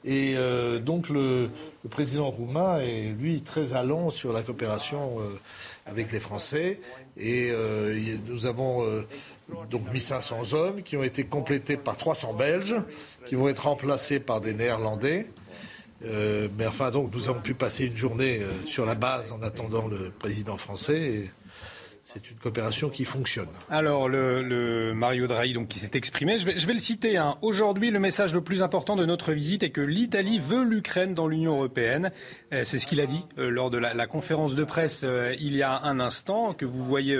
Et 0.03 0.33
euh, 0.35 0.79
donc 0.79 1.09
le, 1.09 1.49
président 1.89 2.29
roumain 2.29 2.79
est 2.79 3.13
lui 3.19 3.41
très 3.41 3.73
allant 3.73 4.09
sur 4.09 4.33
la 4.33 4.41
coopération 4.41 5.19
euh, 5.19 5.39
avec 5.85 6.11
les 6.11 6.19
Français. 6.19 6.79
Et 7.17 7.49
euh, 7.51 7.99
nous 8.27 8.45
avons 8.45 8.85
donc 9.69 9.91
mis 9.93 9.99
500 9.99 10.53
hommes 10.53 10.81
qui 10.81 10.97
ont 10.97 11.03
été 11.03 11.25
complétés 11.25 11.77
par 11.77 11.97
300 11.97 12.33
Belges, 12.33 12.75
qui 13.25 13.35
vont 13.35 13.49
être 13.49 13.67
remplacés 13.67 14.19
par 14.19 14.41
des 14.41 14.53
Néerlandais. 14.53 15.27
mais 16.01 16.65
enfin, 16.65 16.89
donc, 16.89 17.13
nous 17.13 17.29
avons 17.29 17.41
pu 17.41 17.53
passer 17.53 17.85
une 17.85 17.95
journée 17.95 18.41
sur 18.65 18.85
la 18.85 18.95
base 18.95 19.31
en 19.31 19.41
attendant 19.43 19.87
le 19.87 20.09
président 20.09 20.57
français. 20.57 21.31
C'est 22.13 22.29
une 22.29 22.37
coopération 22.37 22.89
qui 22.89 23.05
fonctionne. 23.05 23.47
Alors, 23.69 24.09
le, 24.09 24.93
Mario 24.93 25.27
Draghi, 25.27 25.55
qui 25.67 25.79
s'est 25.79 25.91
exprimé, 25.93 26.37
je 26.37 26.45
vais, 26.45 26.73
le 26.73 26.79
citer. 26.79 27.15
Hein. 27.17 27.37
Aujourd'hui, 27.41 27.89
le 27.89 27.99
message 27.99 28.33
le 28.33 28.41
plus 28.41 28.63
important 28.63 28.97
de 28.97 29.05
notre 29.05 29.31
visite 29.31 29.63
est 29.63 29.69
que 29.69 29.81
l'Italie 29.81 30.39
veut 30.39 30.63
l'Ukraine 30.63 31.13
dans 31.13 31.27
l'Union 31.27 31.53
européenne. 31.53 32.11
Euh, 32.51 32.63
c'est 32.65 32.79
ce 32.79 32.87
qu'il 32.87 32.99
a 32.99 33.05
dit 33.05 33.25
euh, 33.37 33.49
lors 33.49 33.69
de 33.69 33.77
la, 33.77 34.07
conférence 34.07 34.55
de 34.55 34.63
presse 34.65 35.03
euh, 35.05 35.33
il 35.39 35.55
y 35.55 35.63
a 35.63 35.83
un 35.83 36.01
instant, 36.01 36.53
que 36.53 36.65
vous 36.65 36.83
voyez 36.83 37.17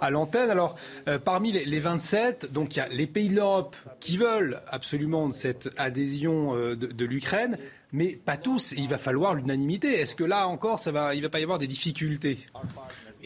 à 0.00 0.10
l'antenne. 0.10 0.50
Alors, 0.50 0.76
parmi 1.24 1.52
les, 1.52 1.64
les, 1.64 1.78
27, 1.78 2.52
donc 2.52 2.74
il 2.74 2.78
y 2.78 2.82
a 2.82 2.88
les 2.88 3.06
pays 3.06 3.28
de 3.28 3.36
l'Europe 3.36 3.76
qui 4.00 4.16
veulent 4.16 4.60
absolument 4.68 5.32
cette 5.32 5.68
adhésion 5.76 6.54
de, 6.54 7.04
l'Ukraine 7.04 7.58
mais 7.92 8.08
pas 8.08 8.36
tous. 8.36 8.74
Il 8.76 8.88
va 8.88 8.98
falloir 8.98 9.34
l'unanimité. 9.34 10.00
Est-ce 10.00 10.16
que 10.16 10.24
là 10.24 10.48
encore, 10.48 10.80
il 10.84 10.92
ne 10.92 11.22
va 11.22 11.28
pas 11.28 11.38
y 11.38 11.44
avoir 11.44 11.58
des 11.58 11.68
difficultés? 11.68 12.38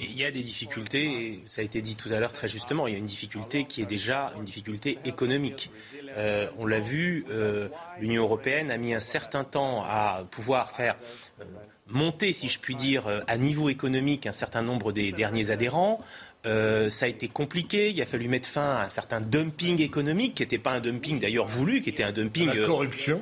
Il 0.00 0.18
y 0.18 0.24
a 0.24 0.30
des 0.30 0.42
difficultés, 0.42 1.04
et 1.04 1.40
ça 1.46 1.60
a 1.60 1.64
été 1.64 1.80
dit 1.80 1.96
tout 1.96 2.08
à 2.12 2.20
l'heure 2.20 2.32
très 2.32 2.48
justement, 2.48 2.86
il 2.86 2.92
y 2.92 2.96
a 2.96 2.98
une 2.98 3.06
difficulté 3.06 3.64
qui 3.64 3.82
est 3.82 3.86
déjà 3.86 4.32
une 4.36 4.44
difficulté 4.44 4.98
économique. 5.04 5.70
Euh, 6.16 6.48
on 6.58 6.66
l'a 6.66 6.80
vu, 6.80 7.24
euh, 7.30 7.68
l'Union 8.00 8.22
européenne 8.22 8.70
a 8.70 8.78
mis 8.78 8.94
un 8.94 9.00
certain 9.00 9.44
temps 9.44 9.82
à 9.84 10.24
pouvoir 10.30 10.72
faire 10.72 10.96
euh, 11.40 11.44
monter, 11.88 12.32
si 12.32 12.48
je 12.48 12.58
puis 12.58 12.74
dire, 12.74 13.22
à 13.26 13.36
niveau 13.36 13.68
économique 13.68 14.26
un 14.26 14.32
certain 14.32 14.62
nombre 14.62 14.92
des 14.92 15.12
derniers 15.12 15.50
adhérents. 15.50 16.00
ça 16.44 17.04
a 17.04 17.08
été 17.08 17.28
compliqué. 17.28 17.90
Il 17.90 18.00
a 18.00 18.06
fallu 18.06 18.28
mettre 18.28 18.48
fin 18.48 18.76
à 18.76 18.84
un 18.84 18.88
certain 18.88 19.20
dumping 19.20 19.80
économique, 19.80 20.34
qui 20.34 20.42
n'était 20.42 20.58
pas 20.58 20.72
un 20.72 20.80
dumping 20.80 21.18
d'ailleurs 21.18 21.46
voulu, 21.46 21.80
qui 21.80 21.90
était 21.90 22.04
un 22.04 22.12
dumping. 22.12 22.48
La 22.48 22.66
corruption 22.66 23.20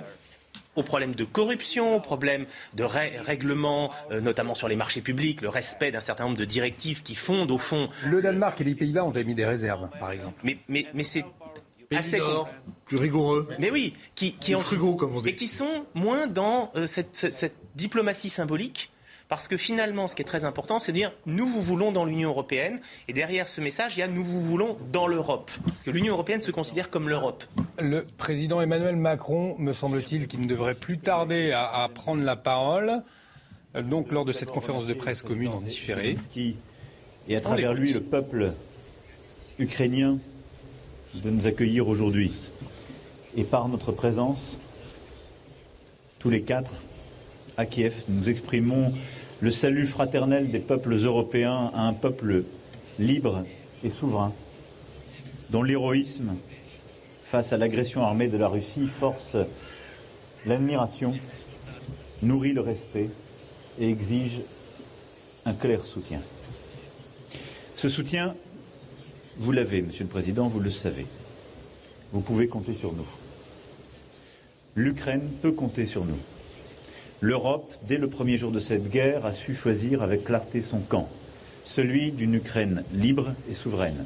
aux 0.77 0.83
problèmes 0.83 1.15
de 1.15 1.25
corruption, 1.25 1.97
aux 1.97 2.01
problèmes 2.01 2.47
de 2.75 2.85
règlement, 2.85 3.91
euh, 4.11 4.21
notamment 4.21 4.55
sur 4.55 4.69
les 4.69 4.77
marchés 4.77 5.01
publics, 5.01 5.41
le 5.41 5.49
respect 5.49 5.91
d'un 5.91 6.01
certain 6.01 6.25
nombre 6.25 6.37
de 6.37 6.45
directives 6.45 7.03
qui 7.03 7.15
fondent 7.15 7.51
au 7.51 7.59
fond. 7.59 7.89
Le 8.07 8.23
Danemark 8.23 8.61
et 8.61 8.65
les 8.65 8.75
Pays-Bas 8.75 9.05
ont 9.05 9.13
émis 9.13 9.35
des 9.35 9.47
réserves, 9.47 9.89
par 9.99 10.13
exemple. 10.13 10.39
Mais, 10.45 10.59
mais, 10.69 10.87
mais 10.95 11.03
c'est 11.03 11.25
assez 11.95 12.21
plus 12.87 12.97
rigoureux. 12.97 13.49
Mais 13.59 13.71
oui, 13.71 13.95
qui, 14.15 14.33
qui 14.35 14.53
comme 14.53 15.17
on 15.17 15.21
dit. 15.21 15.31
Et 15.31 15.37
qui 15.37 15.47
sont 15.47 15.87
moins 15.95 16.27
dans 16.27 16.71
euh, 16.77 16.87
cette, 16.87 17.17
cette, 17.17 17.55
diplomatie 17.75 18.31
symbolique 18.31 18.91
parce 19.29 19.49
que 19.49 19.57
finalement, 19.57 20.07
ce 20.07 20.15
qui 20.15 20.23
est 20.23 20.27
très 20.27 20.45
important, 20.45 20.79
c'est 20.79 20.93
de 20.93 20.97
dire 20.97 21.13
nous 21.27 21.49
vous 21.49 21.61
voulons 21.61 21.91
dans 21.91 22.05
l'Union 22.05 22.31
européenne. 22.31 22.81
Et 23.09 23.13
derrière 23.13 23.49
ce 23.49 23.61
message, 23.61 23.97
il 23.97 24.01
y 24.01 24.03
a 24.03 24.09
nous 24.09 24.25
vous 24.25 24.41
voulons 24.41 24.79
dans 24.93 25.09
l'Europe. 25.09 25.51
Parce 25.67 25.83
que 25.83 25.91
l'Union 25.91 26.15
européenne 26.15 26.43
se 26.43 26.53
considère 26.53 26.91
comme 26.91 27.09
l'Europe. 27.09 27.45
Le 27.81 28.05
président 28.17 28.61
Emmanuel 28.61 28.97
Macron, 28.97 29.57
me 29.59 29.73
semble-t-il, 29.73 30.29
qui 30.29 30.39
ne 30.39 30.47
devrait 30.47 30.75
plus 30.75 30.99
tarder 30.99 31.53
à, 31.53 31.89
prendre 31.93 32.23
la 32.23 32.37
parole, 32.37 33.03
donc 33.75 34.13
lors 34.13 34.25
de 34.25 34.33
cette 34.33 34.51
conférence 34.51 34.87
de 34.87 34.95
presse 34.95 35.23
commune 35.23 35.49
en 35.49 35.61
différé. 35.61 36.17
Et 37.29 37.37
à 37.37 37.41
travers 37.41 37.75
lui, 37.75 37.93
le 37.93 38.01
peuple 38.01 38.53
ukrainien 39.59 40.19
de 41.15 41.31
nous 41.31 41.47
accueillir 41.47 41.89
aujourd'hui. 41.89 42.33
Et 43.37 43.45
par 43.45 43.69
notre 43.69 43.91
présence, 43.93 44.57
tous 46.19 46.31
les 46.31 46.43
quatre, 46.43 46.73
à 47.57 47.67
Kiev, 47.67 48.05
nous 48.09 48.29
exprimons 48.29 48.93
le 49.41 49.51
salut 49.51 49.87
fraternel 49.87 50.51
des 50.51 50.61
peuples 50.61 50.95
européens 50.95 51.71
à 51.75 51.83
un 51.83 51.93
peuple 51.93 52.45
libre 52.99 53.45
et 53.85 53.91
souverain, 53.91 54.33
dont 55.51 55.63
l'héroïsme 55.63 56.37
face 57.25 57.53
à 57.53 57.57
l'agression 57.57 58.03
armée 58.03 58.29
de 58.29 58.39
la 58.39 58.49
Russie 58.49 58.87
force 58.87 59.37
l'admiration, 60.47 61.15
nourrit 62.23 62.53
le 62.53 62.61
respect 62.61 63.11
et 63.79 63.91
exige 63.91 64.41
un 65.45 65.53
clair 65.53 65.85
soutien. 65.85 66.21
Ce 67.75 67.89
soutien, 67.89 68.35
vous 69.39 69.53
l'avez, 69.53 69.83
Monsieur 69.83 70.05
le 70.05 70.11
Président, 70.11 70.49
vous 70.49 70.61
le 70.61 70.71
savez. 70.71 71.07
Vous 72.13 72.21
pouvez 72.21 72.47
compter 72.47 72.75
sur 72.75 72.95
nous. 72.95 73.07
L'Ukraine 74.77 75.29
peut 75.43 75.53
compter 75.53 75.85
sur 75.85 76.05
nous. 76.05 76.19
L'Europe, 77.27 77.75
dès 77.89 77.99
le 77.99 78.07
premier 78.07 78.39
jour 78.39 78.53
de 78.53 78.61
cette 78.61 78.89
guerre, 78.89 79.27
a 79.27 79.33
su 79.33 79.53
choisir 79.53 80.01
avec 80.01 80.23
clarté 80.23 80.63
son 80.63 80.79
camp, 80.79 81.09
celui 81.65 82.13
d'une 82.13 82.35
Ukraine 82.35 82.85
libre 82.95 83.35
et 83.51 83.55
souveraine, 83.55 84.05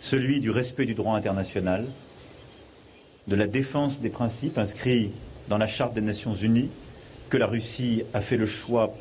celui 0.00 0.40
du 0.40 0.50
respect 0.50 0.86
du 0.86 0.94
droit 0.94 1.14
international, 1.14 1.86
de 3.28 3.36
la 3.36 3.46
défense 3.46 4.00
des 4.00 4.08
principes 4.08 4.58
inscrits 4.58 5.12
dans 5.48 5.56
la 5.56 5.68
Charte 5.68 5.94
des 5.94 6.00
Nations 6.00 6.34
Unies, 6.34 6.68
que 7.30 7.36
la 7.36 7.46
Russie 7.46 8.02
a 8.12 8.20
fait 8.20 8.36
le 8.36 8.46
choix 8.46 8.92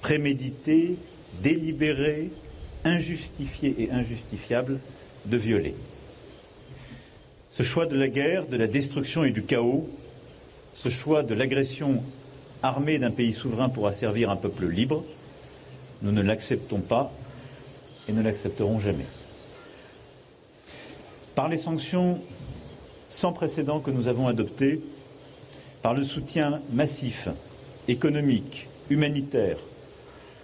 prémédité, 0.00 0.94
délibéré, 1.42 2.30
injustifié 2.84 3.74
et 3.76 3.90
injustifiable 3.90 4.78
de 5.26 5.36
violer. 5.36 5.74
Ce 7.50 7.64
choix 7.64 7.86
de 7.86 7.96
la 7.96 8.06
guerre, 8.06 8.46
de 8.46 8.56
la 8.56 8.68
destruction 8.68 9.24
et 9.24 9.32
du 9.32 9.42
chaos, 9.42 9.90
ce 10.74 10.90
choix 10.90 11.24
de 11.24 11.34
l'agression 11.34 12.00
armée 12.62 12.98
d'un 12.98 13.10
pays 13.10 13.32
souverain 13.32 13.68
pour 13.68 13.86
asservir 13.86 14.30
un 14.30 14.36
peuple 14.36 14.66
libre, 14.66 15.04
nous 16.02 16.12
ne 16.12 16.22
l'acceptons 16.22 16.80
pas 16.80 17.12
et 18.08 18.12
ne 18.12 18.22
l'accepterons 18.22 18.80
jamais. 18.80 19.06
Par 21.34 21.48
les 21.48 21.58
sanctions 21.58 22.18
sans 23.10 23.32
précédent 23.32 23.80
que 23.80 23.90
nous 23.90 24.08
avons 24.08 24.26
adoptées, 24.26 24.80
par 25.82 25.94
le 25.94 26.04
soutien 26.04 26.60
massif, 26.72 27.28
économique, 27.88 28.68
humanitaire, 28.90 29.58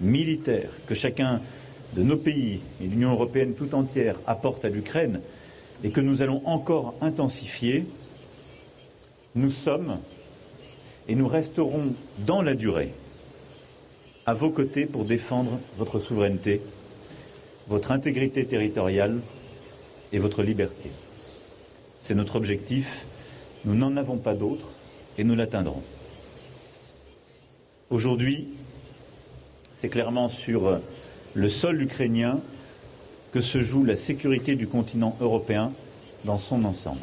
militaire 0.00 0.70
que 0.86 0.94
chacun 0.94 1.40
de 1.94 2.02
nos 2.02 2.16
pays 2.16 2.60
et 2.80 2.84
l'Union 2.86 3.12
européenne 3.12 3.54
tout 3.54 3.74
entière 3.74 4.16
apporte 4.26 4.64
à 4.64 4.68
l'Ukraine 4.68 5.20
et 5.82 5.90
que 5.90 6.00
nous 6.00 6.22
allons 6.22 6.42
encore 6.44 6.94
intensifier, 7.00 7.86
nous 9.34 9.50
sommes 9.50 9.98
et 11.08 11.14
nous 11.14 11.26
resterons 11.26 11.94
dans 12.18 12.42
la 12.42 12.54
durée 12.54 12.92
à 14.26 14.34
vos 14.34 14.50
côtés 14.50 14.84
pour 14.84 15.04
défendre 15.04 15.58
votre 15.78 15.98
souveraineté, 15.98 16.60
votre 17.66 17.92
intégrité 17.92 18.44
territoriale 18.44 19.18
et 20.12 20.18
votre 20.18 20.42
liberté. 20.42 20.90
C'est 21.98 22.14
notre 22.14 22.36
objectif. 22.36 23.06
Nous 23.64 23.74
n'en 23.74 23.96
avons 23.96 24.18
pas 24.18 24.34
d'autre 24.34 24.66
et 25.16 25.24
nous 25.24 25.34
l'atteindrons. 25.34 25.82
Aujourd'hui, 27.90 28.48
c'est 29.78 29.88
clairement 29.88 30.28
sur 30.28 30.78
le 31.34 31.48
sol 31.48 31.80
ukrainien 31.80 32.40
que 33.32 33.40
se 33.40 33.60
joue 33.60 33.84
la 33.84 33.96
sécurité 33.96 34.56
du 34.56 34.66
continent 34.66 35.16
européen 35.20 35.72
dans 36.24 36.38
son 36.38 36.64
ensemble. 36.64 37.00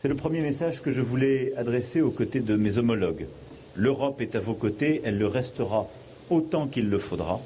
C'est 0.00 0.06
le 0.06 0.14
premier 0.14 0.42
message 0.42 0.80
que 0.80 0.92
je 0.92 1.00
voulais 1.00 1.52
adresser 1.56 2.02
aux 2.02 2.12
côtés 2.12 2.38
de 2.38 2.54
mes 2.54 2.78
homologues. 2.78 3.26
L'Europe 3.74 4.20
est 4.20 4.36
à 4.36 4.40
vos 4.40 4.54
côtés, 4.54 5.00
elle 5.04 5.18
le 5.18 5.26
restera 5.26 5.88
autant 6.30 6.68
qu'il 6.68 6.88
le 6.88 7.00
faudra, 7.00 7.40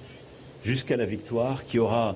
jusqu'à 0.62 0.98
la 0.98 1.06
victoire 1.06 1.64
qui 1.64 1.78
aura 1.78 2.14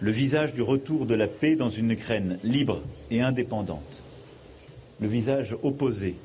le 0.00 0.10
visage 0.10 0.52
du 0.52 0.60
retour 0.60 1.06
de 1.06 1.14
la 1.14 1.26
paix 1.26 1.56
dans 1.56 1.70
une 1.70 1.90
Ukraine 1.90 2.38
libre 2.44 2.82
et 3.10 3.22
indépendante. 3.22 4.02
Le 5.00 5.08
visage 5.08 5.56
opposé 5.62 6.16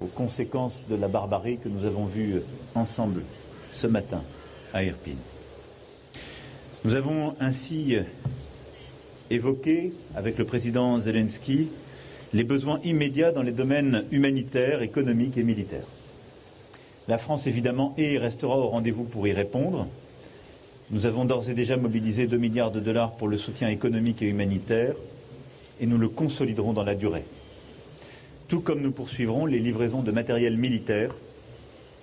aux 0.00 0.06
conséquences 0.06 0.82
de 0.88 0.96
la 0.96 1.08
barbarie 1.08 1.58
que 1.58 1.68
nous 1.68 1.84
avons 1.84 2.06
vues 2.06 2.40
ensemble 2.74 3.20
ce 3.74 3.86
matin 3.86 4.22
à 4.72 4.82
Irpin. 4.82 5.16
Nous 6.84 6.94
avons 6.94 7.34
ainsi 7.38 7.96
évoqué 9.30 9.92
avec 10.14 10.38
le 10.38 10.44
président 10.44 10.98
Zelensky 10.98 11.68
les 12.34 12.44
besoins 12.44 12.80
immédiats 12.84 13.32
dans 13.32 13.42
les 13.42 13.52
domaines 13.52 14.04
humanitaires, 14.10 14.82
économiques 14.82 15.38
et 15.38 15.42
militaires. 15.42 15.86
La 17.08 17.16
France, 17.16 17.46
évidemment, 17.46 17.94
est 17.96 18.14
et 18.14 18.18
restera 18.18 18.58
au 18.58 18.68
rendez-vous 18.68 19.04
pour 19.04 19.26
y 19.26 19.32
répondre. 19.32 19.86
Nous 20.90 21.06
avons 21.06 21.24
d'ores 21.24 21.48
et 21.48 21.54
déjà 21.54 21.76
mobilisé 21.76 22.26
2 22.26 22.36
milliards 22.36 22.70
de 22.70 22.80
dollars 22.80 23.16
pour 23.16 23.28
le 23.28 23.38
soutien 23.38 23.68
économique 23.68 24.20
et 24.22 24.28
humanitaire 24.28 24.94
et 25.80 25.86
nous 25.86 25.98
le 25.98 26.08
consoliderons 26.08 26.72
dans 26.72 26.84
la 26.84 26.94
durée. 26.94 27.24
Tout 28.48 28.60
comme 28.60 28.80
nous 28.80 28.92
poursuivrons 28.92 29.46
les 29.46 29.58
livraisons 29.58 30.02
de 30.02 30.10
matériel 30.10 30.56
militaire, 30.56 31.14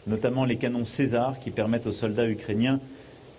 notamment 0.07 0.45
les 0.45 0.57
canons 0.57 0.85
César 0.85 1.39
qui 1.39 1.51
permettent 1.51 1.87
aux 1.87 1.91
soldats 1.91 2.29
ukrainiens 2.29 2.79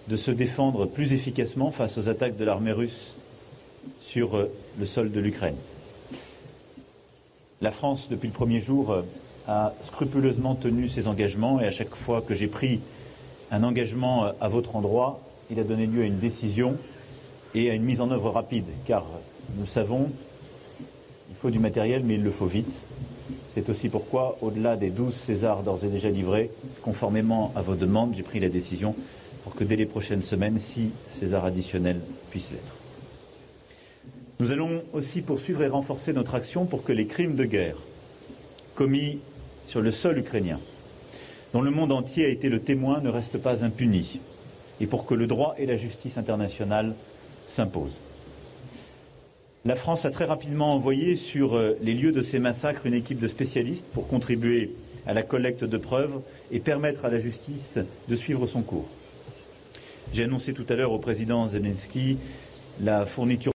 de 0.09 0.17
se 0.17 0.31
défendre 0.31 0.87
plus 0.87 1.13
efficacement 1.13 1.71
face 1.71 1.99
aux 1.99 2.09
attaques 2.09 2.37
de 2.37 2.45
l'armée 2.45 2.73
russe 2.73 3.15
sur 4.07 4.37
euh, 4.37 4.51
le 4.79 4.87
sol 4.87 5.11
de 5.11 5.21
l'Ukraine. 5.21 5.57
La 7.61 7.71
France, 7.71 8.09
depuis 8.09 8.29
le 8.29 8.33
premier 8.33 8.61
jour, 8.61 8.93
euh, 8.93 9.03
a 9.49 9.73
scrupuleusement 9.83 10.55
tenu 10.55 10.89
ses 10.89 11.09
engagements 11.09 11.61
et 11.61 11.67
à 11.67 11.71
chaque 11.71 11.95
fois 11.95 12.23
que 12.23 12.35
j'ai 12.35 12.47
pris 12.47 12.81
un 13.51 13.63
engagement 13.65 14.27
euh, 14.27 14.33
à 14.41 14.49
votre 14.49 14.77
endroit, 14.77 15.21
il 15.51 15.59
a 15.59 15.65
donné 15.65 15.87
lieu 15.87 16.03
à 16.03 16.07
une 16.07 16.19
décision 16.19 16.77
et 17.55 17.71
à 17.71 17.75
une 17.75 17.83
mise 17.83 18.01
en 18.01 18.11
œuvre 18.11 18.31
rapide, 18.31 18.67
car 18.87 19.05
nous 19.59 19.67
savons, 19.67 20.11
il 20.81 21.37
faut 21.37 21.51
du 21.51 21.59
matériel, 21.59 22.03
mais 22.05 22.15
il 22.15 22.23
le 22.23 22.31
faut 22.31 22.47
vite. 22.47 22.73
C'est 23.43 23.69
aussi 23.71 23.89
pourquoi, 23.89 24.37
au-delà 24.41 24.77
des 24.77 24.91
12 24.91 25.15
Césars 25.15 25.63
d'ores 25.63 25.85
et 25.85 25.89
déjà 25.89 26.11
livrés, 26.11 26.51
conformément 26.83 27.53
à 27.57 27.63
vos 27.63 27.75
demandes, 27.75 28.15
j'ai 28.15 28.23
pris 28.23 28.39
la 28.39 28.49
décision 28.49 28.95
pour 29.43 29.55
que 29.55 29.65
dès 29.65 29.77
les 29.77 29.87
prochaines 29.87 30.23
semaines, 30.23 30.59
six 30.59 30.91
Césars 31.13 31.45
additionnels 31.45 32.01
puissent 32.31 32.51
l'être. 32.51 32.86
Nous 34.39 34.53
allons 34.53 34.83
aussi 34.93 35.23
poursuivre 35.23 35.63
et 35.63 35.69
renforcer 35.69 36.13
notre 36.13 36.35
action 36.35 36.67
pour 36.67 36.85
que 36.85 36.93
les 36.93 37.07
crimes 37.07 37.37
de 37.37 37.45
guerre 37.45 37.79
commis 38.75 39.19
sur 39.65 39.81
le 39.81 39.91
sol 39.91 40.19
ukrainien, 40.19 40.61
dont 41.55 41.63
le 41.63 41.71
monde 41.71 41.91
entier 41.91 42.27
a 42.27 42.29
été 42.29 42.51
le 42.51 42.61
témoin, 42.61 43.01
ne 43.01 43.09
restent 43.09 43.39
pas 43.39 43.65
impunis, 43.65 44.21
et 44.81 44.87
pour 44.87 45.07
que 45.07 45.15
le 45.15 45.27
droit 45.27 45.55
et 45.57 45.65
la 45.65 45.77
justice 45.77 46.19
internationale 46.19 46.95
s'imposent. 47.47 47.99
La 49.65 49.75
France 49.75 50.05
a 50.05 50.11
très 50.11 50.27
rapidement 50.27 50.75
envoyé 50.75 51.17
sur 51.17 51.57
euh, 51.57 51.77
les 51.81 51.95
lieux 51.95 52.13
de 52.13 52.21
ces 52.21 52.39
massacres 52.39 52.87
une 52.87 52.95
équipe 52.95 53.19
de 53.19 53.29
spécialistes 53.29 53.87
pour 53.95 54.07
contribuer 54.07 54.75
à 55.07 55.15
la 55.15 55.23
collecte 55.23 55.65
de 55.65 55.79
preuves 55.79 56.21
et 56.53 56.61
permettre 56.61 57.07
à 57.07 57.09
la 57.09 57.19
justice 57.19 57.79
de 58.09 58.17
suivre 58.17 58.47
son 58.47 58.61
cours. 58.61 58.89
J'ai 60.13 60.25
annoncé 60.25 60.53
tout 60.53 60.67
à 60.69 60.75
l'heure 60.75 60.93
au 60.93 60.99
président 60.99 61.49
Zelensky 61.49 62.19
la 62.81 63.07
fourniture 63.07 63.56